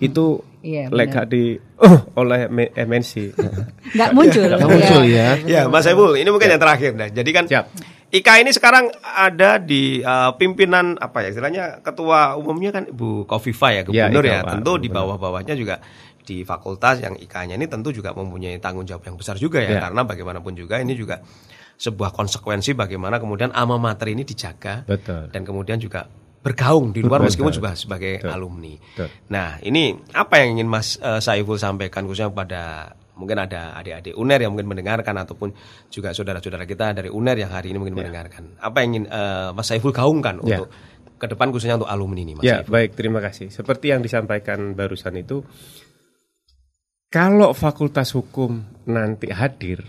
itu 0.00 0.40
Iya, 0.64 0.88
lega 0.88 1.28
di 1.28 1.60
oh, 1.76 2.08
oleh 2.24 2.48
MNC. 2.72 3.36
Nggak 3.92 4.10
muncul. 4.16 4.48
Nggak 4.48 4.64
muncul 4.64 5.02
ya. 5.04 5.36
Ya, 5.44 5.68
Mas 5.68 5.84
Saiful, 5.84 6.16
ini 6.16 6.32
mungkin 6.32 6.48
yang 6.48 6.62
terakhir 6.62 6.96
dah. 6.96 7.12
Jadi 7.12 7.30
kan 7.36 7.44
Siap. 7.44 7.66
Ika 8.14 8.38
ini 8.40 8.54
sekarang 8.54 8.94
ada 9.02 9.58
di 9.58 9.98
uh, 9.98 10.32
pimpinan 10.38 10.94
apa 11.02 11.26
ya 11.26 11.34
istilahnya 11.34 11.82
ketua 11.82 12.38
umumnya 12.38 12.70
kan 12.70 12.86
Ibu 12.86 13.26
Kofifa 13.26 13.74
ya 13.74 13.82
Ya, 13.90 14.06
gubernur 14.06 14.22
Ika, 14.22 14.30
ya. 14.30 14.40
Pak, 14.46 14.52
Tentu 14.54 14.72
di 14.78 14.88
bawah-bawahnya 14.88 15.54
juga 15.58 15.82
di 16.24 16.46
fakultas 16.46 17.02
yang 17.02 17.18
IK-nya 17.18 17.58
ini 17.58 17.66
tentu 17.66 17.90
juga 17.90 18.14
mempunyai 18.14 18.56
tanggung 18.56 18.86
jawab 18.86 19.04
yang 19.04 19.18
besar 19.18 19.34
juga 19.36 19.60
ya, 19.60 19.76
Ya. 19.76 19.80
karena 19.90 20.06
bagaimanapun 20.06 20.54
juga 20.56 20.78
ini 20.80 20.94
juga 20.94 21.20
sebuah 21.74 22.14
konsekuensi 22.14 22.72
bagaimana 22.72 23.18
kemudian 23.18 23.50
alma 23.50 23.82
mater 23.82 24.14
ini 24.14 24.22
dijaga 24.22 24.86
Betul. 24.86 25.28
dan 25.34 25.42
kemudian 25.42 25.76
juga 25.82 26.06
bergaung 26.44 26.92
di 26.92 27.00
luar 27.00 27.24
meskipun 27.24 27.48
juga 27.50 27.72
sebagai 27.72 28.20
Betul. 28.20 28.30
alumni. 28.30 28.74
Betul. 28.76 29.08
Nah, 29.32 29.56
ini 29.64 29.96
apa 30.12 30.44
yang 30.44 30.60
ingin 30.60 30.68
Mas 30.68 31.00
eh, 31.00 31.16
Saiful 31.18 31.56
sampaikan 31.56 32.04
khususnya 32.04 32.28
pada 32.28 32.92
mungkin 33.16 33.40
ada 33.40 33.72
adik-adik 33.74 34.12
UNER 34.12 34.44
yang 34.44 34.52
mungkin 34.52 34.68
mendengarkan 34.68 35.14
ataupun 35.16 35.54
juga 35.88 36.12
saudara-saudara 36.12 36.66
kita 36.66 36.92
dari 36.92 37.08
UNER 37.08 37.40
yang 37.40 37.50
hari 37.50 37.72
ini 37.72 37.80
mungkin 37.80 37.96
mendengarkan. 37.96 38.60
Apa 38.60 38.84
yang 38.84 38.88
ingin 38.92 39.04
eh, 39.08 39.48
Mas 39.50 39.66
Saiful 39.66 39.90
gaungkan 39.90 40.44
Ya. 40.44 40.60
untuk 40.60 40.68
ke 41.14 41.26
depan 41.30 41.48
khususnya 41.48 41.80
untuk 41.80 41.88
alumni 41.88 42.20
ini 42.20 42.36
Mas 42.36 42.44
Ya, 42.44 42.60
Saiful? 42.60 42.72
baik, 42.76 42.90
terima 42.92 43.24
kasih. 43.24 43.48
Seperti 43.48 43.88
yang 43.88 44.04
disampaikan 44.04 44.76
barusan 44.76 45.16
itu 45.16 45.40
kalau 47.08 47.54
Fakultas 47.54 48.10
Hukum 48.10 48.66
nanti 48.90 49.30
hadir, 49.30 49.86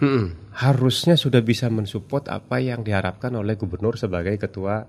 harusnya 0.54 1.18
sudah 1.18 1.42
bisa 1.42 1.74
mensupport 1.74 2.30
apa 2.30 2.62
yang 2.62 2.86
diharapkan 2.86 3.34
oleh 3.34 3.58
gubernur 3.58 3.98
sebagai 3.98 4.38
ketua 4.38 4.86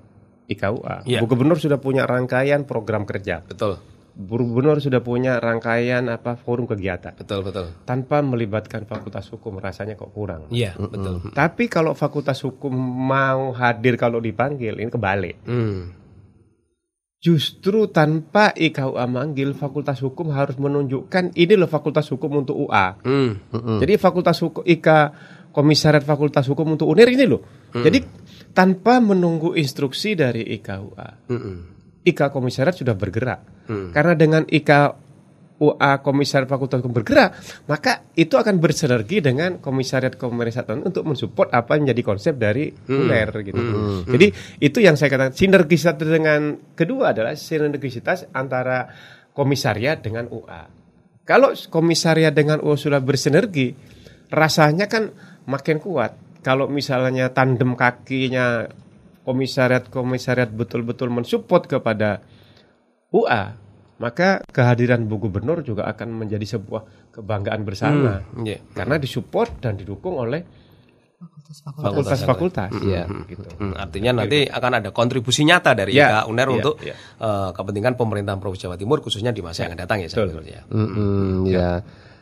IKUA. 0.47 1.07
Iya. 1.07 1.21
Bu 1.23 1.27
Gubernur 1.31 1.59
sudah 1.59 1.79
punya 1.83 2.07
rangkaian 2.07 2.63
program 2.65 3.03
kerja. 3.03 3.43
Betul. 3.43 3.79
Bu 4.17 4.41
Gubernur 4.41 4.81
sudah 4.81 5.05
punya 5.05 5.37
rangkaian 5.37 6.09
apa 6.09 6.41
forum 6.41 6.65
kegiatan. 6.65 7.13
Betul, 7.13 7.45
betul. 7.45 7.69
Tanpa 7.85 8.25
melibatkan 8.25 8.89
Fakultas 8.89 9.29
Hukum 9.29 9.61
rasanya 9.61 9.93
kok 9.93 10.09
kurang. 10.17 10.49
Iya, 10.49 10.73
betul. 10.81 11.21
Tapi 11.37 11.69
kalau 11.69 11.93
Fakultas 11.93 12.41
Hukum 12.41 12.73
mau 13.07 13.53
hadir 13.53 14.01
kalau 14.01 14.17
dipanggil, 14.17 14.73
ini 14.81 14.89
kebalik. 14.89 15.37
Hmm. 15.45 15.93
Justru 17.21 17.93
tanpa 17.93 18.57
IKUA 18.57 19.05
manggil, 19.05 19.53
Fakultas 19.53 20.01
Hukum 20.01 20.33
harus 20.33 20.57
menunjukkan 20.57 21.37
ini 21.37 21.55
loh 21.59 21.69
Fakultas 21.69 22.09
Hukum 22.09 22.41
untuk 22.41 22.57
UA. 22.57 22.87
Hmm. 23.05 23.31
Jadi 23.83 24.01
Fakultas 24.01 24.41
Hukum 24.41 24.65
IK 24.65 24.89
Komisariat 25.53 26.05
Fakultas 26.05 26.45
Hukum 26.49 26.77
untuk 26.77 26.89
UNER 26.89 27.09
ini 27.09 27.25
loh. 27.25 27.41
Jadi 27.73 28.26
tanpa 28.57 29.05
menunggu 29.05 29.53
instruksi 29.53 30.17
dari 30.17 30.41
IKUA, 30.57 31.29
Hmm. 31.29 31.77
IK 32.07 32.33
Komisariat 32.33 32.73
sudah 32.73 32.97
bergerak. 32.97 33.69
Karena 33.93 34.15
dengan 34.17 34.47
IK 34.49 34.71
UA 35.57 36.05
Komisariat 36.05 36.47
Fakultas 36.47 36.85
Hukum 36.85 36.93
bergerak, 36.93 37.35
maka 37.67 38.05
itu 38.15 38.37
akan 38.37 38.61
bersinergi 38.61 39.25
dengan 39.25 39.57
Komisariat 39.59 40.15
Komisariat 40.17 40.85
untuk 40.85 41.03
mensupport 41.09 41.49
apa 41.51 41.77
yang 41.77 41.89
menjadi 41.89 42.03
konsep 42.05 42.35
dari 42.37 42.69
UNER 42.87 43.31
gitu. 43.41 43.63
Jadi 44.05 44.27
itu 44.61 44.79
yang 44.85 45.01
saya 45.01 45.09
katakan 45.13 45.33
sinergisitas 45.33 45.97
dengan 45.97 46.61
kedua 46.77 47.17
adalah 47.17 47.33
sinergisitas 47.35 48.29
antara 48.37 48.89
komisariat 49.33 50.01
dengan 50.01 50.29
UA. 50.33 50.63
Kalau 51.27 51.53
komisariat 51.73 52.33
dengan 52.37 52.61
UA 52.63 52.77
sudah 52.77 53.01
bersinergi, 53.01 53.75
rasanya 54.31 54.87
kan 54.87 55.11
makin 55.49 55.81
kuat. 55.81 56.26
Kalau 56.47 56.71
misalnya 56.71 57.35
tandem 57.35 57.75
kakinya 57.75 58.71
komisariat-komisariat 59.27 60.55
betul-betul 60.55 61.11
mensupport 61.11 61.67
kepada 61.67 62.23
UA, 63.11 63.43
maka 63.99 64.47
kehadiran 64.55 65.11
Bu 65.11 65.19
Gubernur 65.19 65.67
juga 65.67 65.91
akan 65.91 66.23
menjadi 66.23 66.47
sebuah 66.55 67.11
kebanggaan 67.19 67.67
bersama. 67.67 68.23
Iya. 68.39 68.63
Karena 68.71 68.95
disupport 69.03 69.51
dan 69.59 69.75
didukung 69.75 70.23
oleh 70.23 70.47
Fakultas-fakultas. 71.17 71.83
fakultas-fakultas. 71.83 72.71
Iya. 72.85 73.03
gitu. 73.27 73.49
Hmm, 73.57 73.73
artinya 73.75 74.23
nanti 74.23 74.45
akan 74.45 74.73
ada 74.85 74.91
kontribusi 74.93 75.43
nyata 75.43 75.73
dari 75.73 75.97
Ya, 75.97 76.23
IK 76.23 76.29
UNER 76.29 76.47
ya, 76.47 76.55
untuk 76.61 76.75
ya. 76.85 76.95
eh, 76.95 77.51
kepentingan 77.57 77.95
pemerintahan 77.97 78.39
Provinsi 78.39 78.69
Jawa 78.69 78.77
Timur 78.77 79.01
khususnya 79.01 79.33
di 79.33 79.41
masa 79.41 79.65
yang 79.65 79.75
akan 79.75 79.81
datang 79.81 79.99
ya. 80.05 80.09
Betul. 80.13 80.45
Ya. 80.45 80.61
Mm-mm, 80.69 81.49
ya. 81.49 81.71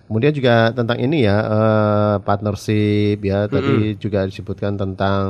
Kemudian 0.05 0.33
juga 0.33 0.55
tentang 0.71 0.99
ini 1.01 1.25
ya 1.25 1.37
eh, 1.41 2.15
partnership 2.21 3.19
ya 3.21 3.49
tadi 3.49 3.97
juga 3.97 4.29
disebutkan 4.29 4.77
tentang 4.77 5.25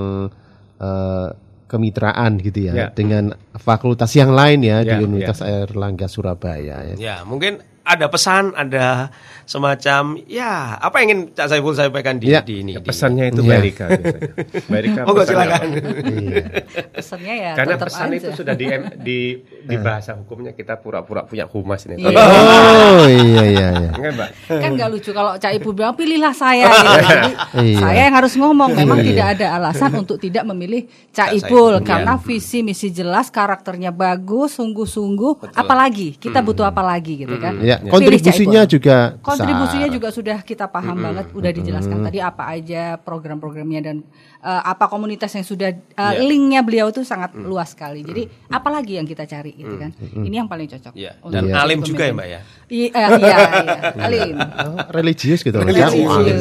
eh, 0.78 1.28
kemitraan 1.64 2.38
gitu 2.38 2.70
ya, 2.70 2.74
Ya. 2.74 2.86
dengan 2.90 3.34
fakultas 3.56 4.12
yang 4.14 4.30
lain 4.30 4.62
ya, 4.62 4.82
Ya, 4.82 4.94
di 4.94 5.02
Universitas 5.02 5.42
Airlangga 5.42 6.06
Surabaya 6.06 6.86
ya. 6.92 6.94
Ya, 6.94 7.16
mungkin 7.24 7.58
ada 7.84 8.06
pesan, 8.08 8.54
ada 8.54 9.10
semacam 9.44 10.02
ya 10.24 10.52
apa 10.76 10.96
yang 10.98 11.06
ingin 11.06 11.20
Cak 11.32 11.46
Saiful 11.48 11.72
sampaikan 11.72 12.16
di, 12.16 12.28
Ya, 12.28 12.40
di 12.40 12.60
ini. 12.60 12.72
di- 12.74 12.82
Pesannya 12.82 13.24
itu 13.28 13.40
Iya. 13.40 13.46
Mbak 13.46 13.58
Erika 13.58 13.84
biasanya. 13.86 14.28
Mbak 14.68 14.78
Erika 14.78 15.00
Monggo 15.00 15.20
pesannya 15.20 15.44
silakan. 15.44 15.64
apa? 15.64 15.78
Iya. 16.14 16.42
Pesannya 16.90 17.34
ya 17.36 17.52
Karena 17.54 17.72
tetap 17.74 17.86
pesan 17.88 18.06
aja. 18.06 18.16
itu 18.16 18.28
sudah 18.32 18.54
di, 18.54 18.66
di 18.98 19.18
di 19.68 19.76
bahasa 19.76 20.10
hukumnya 20.14 20.52
kita 20.52 20.74
pura-pura 20.76 21.22
punya 21.22 21.44
humas 21.46 21.80
ini. 21.84 22.00
Iya. 22.00 22.16
Oh 22.16 23.04
iya 23.04 23.42
iya 23.44 23.68
iya. 23.70 23.90
Enggak, 23.96 24.12
Mbak? 24.14 24.30
kan 24.54 24.70
nggak 24.72 24.88
lucu 24.90 25.10
kalau 25.10 25.32
Cak 25.34 25.52
Ibu 25.54 25.68
bilang 25.72 25.94
pilihlah 25.94 26.32
saya 26.32 26.66
gitu. 26.66 26.90
Jadi 27.04 27.32
Iya. 27.64 27.78
saya 27.78 28.00
yang 28.02 28.14
harus 28.14 28.32
ngomong 28.34 28.70
memang 28.72 28.98
Iya. 28.98 29.06
tidak 29.06 29.26
ada 29.34 29.46
alasan 29.56 29.90
untuk 29.96 30.16
tidak 30.16 30.44
memilih 30.46 30.84
Cak 31.10 31.24
Cak 31.24 31.30
Ipul 31.36 31.72
Saiful, 31.72 31.74
karena 31.82 32.12
visi 32.18 32.58
misi 32.60 32.88
jelas 32.88 33.28
karakternya 33.28 33.90
bagus 33.90 34.54
sungguh-sungguh 34.54 35.52
apalagi 35.52 36.14
kita 36.14 36.38
butuh 36.38 36.64
apa 36.64 36.80
lagi 36.80 37.16
gitu 37.18 37.36
kan 37.36 37.56
Iya. 37.56 37.80
kontribusinya 37.84 38.62
juga 38.64 39.16
kontribusinya 39.36 39.86
besar. 39.86 39.96
juga 39.96 40.08
sudah 40.10 40.38
kita 40.40 40.66
paham 40.66 40.96
banget 41.00 41.26
udah 41.32 41.50
dijelaskan 41.50 41.98
tadi 42.00 42.18
apa 42.18 42.44
aja 42.48 42.82
program-programnya 42.96 43.80
dan 43.80 43.96
eh, 44.40 44.62
apa 44.64 44.86
komunitas 44.86 45.30
yang 45.30 45.42
sudah 45.42 45.70
eh, 45.70 46.14
linknya 46.20 46.60
beliau 46.60 46.88
itu 46.88 47.02
sangat 47.02 47.34
luas 47.34 47.70
sekali 47.70 48.00
jadi 48.00 48.24
apalagi 48.48 48.96
yang 48.96 49.04
kita 49.04 49.24
cari 49.24 49.52
gitu 49.52 49.74
kan 49.74 49.90
ini 50.14 50.34
yang 50.34 50.46
paling 50.46 50.66
cocok 50.66 50.92
Iya. 50.94 51.12
untuk 51.20 51.34
Dan 51.34 51.50
alim 51.50 51.80
juga 51.80 52.04
ya. 52.04 52.12
Mbak 52.12 52.26
ya. 52.26 52.40
I- 52.66 52.88
eh, 52.88 53.08
iya 53.18 53.36
iya 53.58 53.76
alim 53.98 54.36
Oh, 54.64 54.78
religius 54.90 55.40
gitu 55.40 55.52
loh. 55.52 55.64
Religius, 55.64 55.92
Ya, 55.94 56.36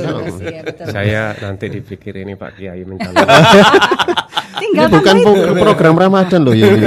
iya, 0.45 0.61
betul. 0.63 0.85
Saya 0.87 1.21
nanti 1.35 1.65
dipikir 1.67 2.13
ini 2.15 2.33
Pak 2.33 2.55
Kiai 2.55 2.83
mencalon. 2.83 3.19
Ini 4.53 4.61
tinggal 4.61 4.85
bukan 4.87 5.15
tambahin. 5.15 5.33
pro- 5.43 5.63
program 5.63 5.95
Ramadan 5.97 6.39
loh 6.41 6.53
ya. 6.53 6.67
ini. 6.69 6.85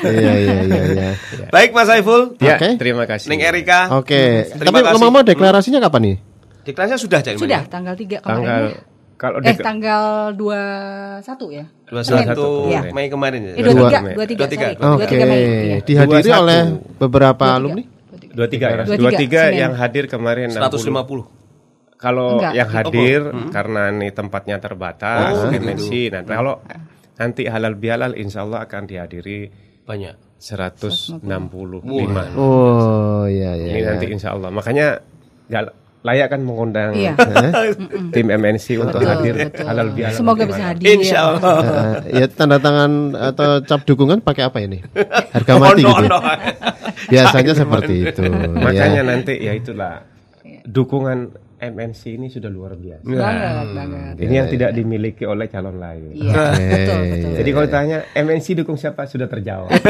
Iya 0.00 0.32
iya 0.34 0.54
iya 0.62 0.80
iya. 0.86 1.10
Baik 1.48 1.70
Mas 1.70 1.86
Saiful. 1.86 2.34
ya, 2.38 2.56
Oke. 2.56 2.68
terima 2.76 3.04
kasih. 3.04 3.28
Neng 3.28 3.40
Erika. 3.42 3.92
Oke, 3.94 4.48
Terima 4.48 4.64
tapi 4.64 4.78
kasih. 4.80 4.90
ngomong-ngomong 4.90 5.24
deklarasinya 5.26 5.78
kapan 5.78 6.00
nih? 6.02 6.16
Deklarasinya 6.62 7.00
sudah 7.00 7.18
Cak 7.20 7.34
sudah 7.36 7.60
tanggal 7.66 7.94
3 7.94 8.18
kemarin 8.18 8.24
Tanggal 8.24 8.62
ya? 8.66 8.80
kalau 9.16 9.36
eh 9.42 9.52
tanggal 9.54 10.02
21 10.32 11.20
ya 11.52 11.64
21 11.86 12.70
Iya. 12.70 12.80
Mei 12.90 13.06
kemarin 13.06 13.40
ya. 13.42 13.52
eh 13.52 13.62
23 13.62 14.00
Mei. 14.00 14.14
23 14.16 14.36
23. 14.40 14.56
sorry 14.56 14.74
Oke, 14.78 15.04
23 15.06 15.24
Mei 15.26 15.40
iya. 15.40 15.76
dihadiri 15.82 16.28
21. 16.28 16.40
oleh 16.40 16.60
beberapa 16.96 17.46
23. 17.46 17.58
alumni. 17.58 17.82
23 18.30 18.56
ya. 18.56 18.84
23, 18.86 18.96
23 18.96 19.28
Senin. 19.42 19.52
yang 19.58 19.72
hadir 19.74 20.04
kemarin 20.06 20.48
150. 20.48 21.28
Kalau 22.00 22.40
Enggak. 22.40 22.52
yang 22.56 22.70
hadir 22.72 23.20
Hmm. 23.28 23.52
karena 23.52 23.82
ini 23.90 24.08
tempatnya 24.08 24.56
terbatas 24.56 25.36
Oh, 25.36 25.52
dimensi. 25.52 26.08
Nah, 26.08 26.24
kalau 26.24 26.64
nanti 27.14 27.44
halal 27.44 27.76
bihalal 27.76 28.16
insya 28.16 28.42
Allah 28.42 28.64
akan 28.64 28.88
dihadiri 28.88 29.52
Banyak. 29.84 30.16
165. 30.40 32.32
Oh 32.34 33.28
iya 33.28 33.52
iya. 33.52 33.66
Ini 33.68 33.78
iya. 33.78 33.88
nanti 33.92 34.06
insya 34.08 34.32
Allah. 34.32 34.48
Makanya 34.48 34.96
nggak 35.46 35.64
layak 36.00 36.28
kan 36.30 36.40
mengundang 36.40 36.96
Iya. 36.96 37.12
tim 38.16 38.32
MNC 38.32 38.80
untuk 38.80 39.04
Betul, 39.04 39.10
hadir 39.10 39.34
betul. 39.44 39.64
halal 39.68 39.88
bihalal. 39.92 40.16
semoga 40.16 40.42
bisa 40.48 40.62
hadir 40.72 40.86
Insya 40.96 41.18
Allah. 41.28 41.56
Eh, 42.08 42.16
ya 42.16 42.26
tanda 42.26 42.56
tangan 42.56 42.92
atau 43.12 43.60
cap 43.60 43.84
dukungan 43.84 44.24
pakai 44.24 44.48
apa 44.48 44.58
ini? 44.64 44.80
Harga 45.28 45.52
mati 45.60 45.84
Ono, 45.84 45.92
gitu. 46.00 46.08
ono. 46.08 46.18
Biasanya 47.06 47.52
seperti 47.52 47.94
itu. 48.06 48.20
Makanya 48.56 49.02
ya. 49.02 49.04
nanti 49.04 49.34
ya 49.36 49.52
itulah 49.52 50.00
dukungan 50.64 51.36
MNC 51.60 52.02
ini 52.10 52.26
sudah 52.26 52.48
luar 52.48 52.72
biasa. 52.72 53.04
banget 53.04 53.68
banget 53.70 54.14
Ini 54.18 54.32
yang 54.34 54.48
tidak 54.48 54.70
dimiliki 54.72 55.22
oleh 55.22 55.44
calon 55.46 55.76
lain. 55.76 56.10
iya 56.10 56.50
betul 56.50 57.00
betul 57.06 57.30
Jadi 57.36 57.50
kalau 57.52 57.68
tanya 57.68 57.98
MNC 58.12 58.46
dukung 58.56 58.74
siapa 58.74 59.04
sudah 59.04 59.26
terjawab. 59.26 59.68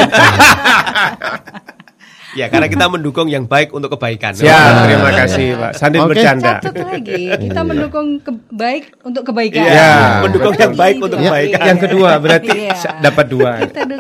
Ya, 2.30 2.46
karena 2.46 2.70
kita 2.70 2.86
mendukung 2.86 3.26
yang 3.26 3.42
baik 3.42 3.74
untuk 3.74 3.90
kebaikan. 3.90 4.30
Siap, 4.30 4.86
terima 4.86 5.10
kasih 5.16 5.58
Pak. 5.58 5.70
Sambil 5.74 6.00
Oke. 6.00 6.14
bercanda. 6.14 6.62
catat 6.62 6.78
lagi 6.78 7.26
kita 7.26 7.60
mendukung 7.66 8.22
ke- 8.22 8.38
baik 8.48 8.94
untuk 9.02 9.26
kebaikan 9.26 9.66
Iya, 9.66 9.90
mendukung 10.22 10.54
yang 10.54 10.74
baik 10.78 10.96
untuk 11.00 11.18
Iya. 11.18 11.26
kebaikan. 11.26 11.60
Yang 11.66 11.78
kedua 11.82 12.10
berarti 12.22 12.50
Iya. 12.54 12.74
sa- 12.78 12.94
dapat 13.02 13.26
dua. 13.26 13.50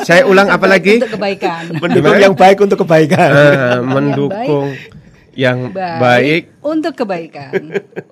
Saya 0.06 0.22
ulang 0.24 0.46
apa 0.46 0.62
lagi? 0.64 1.02
untuk 1.02 1.18
kebaikan 1.18 1.74
Mendukung 1.74 2.16
yang 2.16 2.34
baik 2.38 2.58
untuk 2.60 2.78
kebaikan. 2.78 3.30
Eh, 3.34 3.78
mendukung 3.82 4.70
yang 4.70 4.78
baik 4.78 4.99
untuk 6.72 6.92
kebaikan 6.92 7.52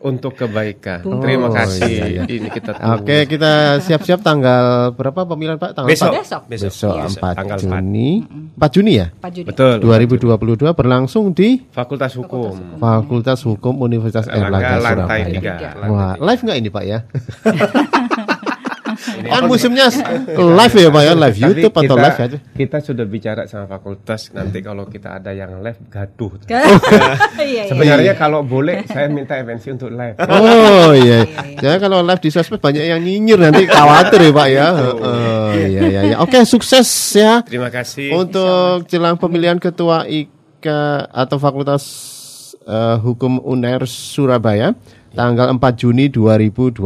untuk 0.00 0.32
kebaikan. 0.32 1.04
Oh, 1.04 1.20
Terima 1.20 1.52
kasih. 1.52 1.84
iya, 1.84 2.04
iya. 2.08 2.22
Ini 2.24 2.48
kita 2.48 2.72
tunggu. 2.72 3.04
Oke, 3.04 3.28
kita 3.28 3.52
siap-siap 3.84 4.24
tanggal 4.24 4.94
berapa 4.96 5.28
pemilihan 5.28 5.60
Pak? 5.60 5.76
Tanggal 5.76 5.90
Besok. 5.92 6.12
4? 6.16 6.16
besok 6.16 6.42
Besok 6.48 6.94
Iya. 6.96 7.04
4 7.12 7.38
Tanggal 7.38 7.58
Juni. 7.60 8.10
4 8.56 8.74
Juni 8.74 8.92
ya? 8.96 9.06
Pak 9.12 9.30
Juni 9.30 9.46
Betul. 9.46 9.74
2022 9.84 10.72
berlangsung 10.72 11.36
di 11.36 11.60
Fakultas 11.68 12.16
Hukum. 12.16 12.80
Fakultas 12.80 13.44
Hukum 13.44 13.74
Universitas 13.78 14.24
Erlangga 14.26 14.80
Erlangga 14.80 15.04
lantai 15.04 15.20
Surabaya. 15.28 15.34
tiga. 15.36 15.54
Wah, 15.84 16.12
live 16.16 16.40
nggak 16.40 16.56
ini 16.56 16.68
Pak 16.72 16.84
ya? 16.86 16.98
kan 19.30 19.42
musimnya 19.44 19.86
live 20.30 20.74
ya 20.74 20.88
Pak 20.88 21.02
ya, 21.02 21.12
live 21.14 21.36
YouTube 21.38 21.74
atau 21.74 21.84
kita- 21.84 22.04
live 22.04 22.18
aja? 22.20 22.38
Kita 22.50 22.76
sudah 22.78 23.04
bicara 23.04 23.42
sama 23.44 23.66
fakultas 23.66 24.30
nanti 24.30 24.58
kalau 24.58 24.84
kita 24.84 25.16
ada 25.16 25.30
yang 25.30 25.60
live 25.60 25.78
gaduh. 25.86 26.32
iya 26.48 26.64
iya 27.38 27.62
Sebenarnya 27.66 28.14
kalau 28.14 28.40
boleh 28.40 28.82
saya 28.84 29.06
minta 29.06 29.36
MNC 29.36 29.64
untuk 29.74 29.90
live. 29.90 30.16
Oh 30.18 30.90
iya. 30.92 31.24
Ya 31.58 31.76
kalau 31.76 32.00
live 32.00 32.18
di 32.18 32.28
sosmed 32.28 32.58
banyak 32.58 32.84
yang 32.84 32.98
nyinyir 32.98 33.38
nanti 33.38 33.64
khawatir 33.64 34.20
ya 34.20 34.32
Pak 34.32 34.48
ya. 34.48 34.66
Oh 34.74 35.50
iya 35.52 35.80
iya 35.84 36.00
iya. 36.04 36.16
Oke, 36.18 36.42
sukses 36.42 36.86
ya 37.12 37.40
Terima 37.42 37.68
kasih. 37.68 38.12
untuk 38.12 38.86
jelang 38.86 39.14
pemilihan 39.14 39.56
ketua 39.56 40.04
IKA 40.04 40.30
atau 41.08 41.36
Fakultas 41.36 41.82
eh, 42.62 42.96
Hukum 42.98 43.40
UNER 43.40 43.84
Surabaya 43.84 44.74
tanggal 45.18 45.50
4 45.50 45.58
Juni 45.74 46.06
2022. 46.14 46.78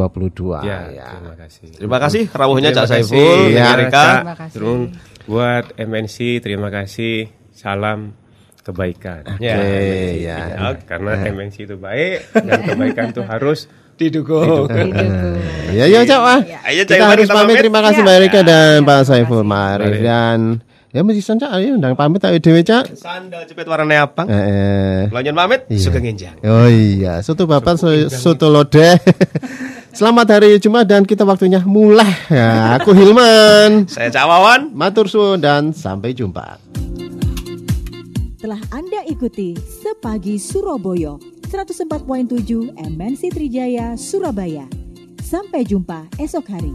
Ya, 0.65 0.89
terima 0.89 1.37
kasih. 1.37 1.69
Terima 1.77 1.99
kasih 2.01 2.23
rawuhnya 2.33 2.71
Terima 2.73 2.81
Cak 2.81 2.87
Saiful, 2.89 3.53
Ya, 3.53 3.77
kasih. 3.77 4.17
Terus 4.57 4.81
buat 5.29 5.65
MNC 5.77 6.17
terima 6.41 6.73
kasih. 6.73 7.29
Salam 7.53 8.17
kebaikan. 8.65 9.37
Ya. 9.37 9.61
Oke, 9.61 10.25
ya. 10.25 10.39
Oke, 10.73 10.89
Karena 10.89 11.13
MNC 11.29 11.69
itu 11.69 11.77
baik 11.77 12.33
dan 12.33 12.59
kebaikan 12.65 13.13
itu 13.13 13.23
harus 13.29 13.69
Didukung. 13.93 14.73
Ya 15.73 15.85
ya 15.85 16.01
Cak 16.03 16.21
Wah. 16.21 16.41
Ayo 16.65 16.83
Cak 16.89 16.97
Kita 16.97 17.07
harus 17.13 17.29
kita 17.29 17.37
pamit. 17.37 17.57
Terima 17.61 17.81
kasih 17.85 18.01
Ya. 18.01 18.07
Mbak 18.09 18.17
Erika 18.19 18.41
dan 18.41 18.77
Pak 18.89 19.01
Saiful 19.05 19.45
Marif 19.45 20.01
dan 20.01 20.65
ya 20.93 21.01
mesti 21.01 21.25
Cak 21.25 21.51
ayo 21.57 21.75
undang 21.75 21.97
pamit 21.97 22.21
ayo 22.21 22.37
Dewi 22.37 22.61
Cak. 22.61 22.93
Sandal 22.93 23.49
jepit 23.49 23.65
warna 23.65 24.05
abang. 24.05 24.29
Eh, 24.29 24.37
eh. 24.37 25.01
Lonyon 25.09 25.33
pamit, 25.35 25.61
Iya. 25.67 25.81
suka 25.81 25.99
ngenjang. 25.99 26.37
Oh 26.45 26.69
iya, 26.69 27.25
soto 27.25 27.49
bapak 27.49 27.81
so- 27.81 28.13
soto 28.13 28.53
lodeh. 28.53 29.01
Selamat 29.97 30.37
hari 30.37 30.57
Jumat 30.57 30.89
dan 30.89 31.05
kita 31.05 31.25
waktunya 31.25 31.61
mulai. 31.65 32.09
Ya, 32.33 32.77
aku 32.77 32.93
Hilman. 32.93 33.89
Saya 33.89 34.09
Cak 34.09 34.25
Wawan. 34.25 34.73
Matur 34.73 35.09
suwun 35.09 35.41
dan 35.41 35.73
sampai 35.73 36.13
jumpa. 36.13 36.57
Telah 38.37 38.59
Anda 38.69 39.05
ikuti 39.07 39.55
Sepagi 39.55 40.35
Surabaya 40.37 41.15
104.7 41.49 42.73
MNC 42.75 43.23
Trijaya 43.31 43.95
Surabaya. 43.95 44.65
Sampai 45.21 45.65
jumpa 45.65 46.09
esok 46.17 46.49
hari. 46.49 46.73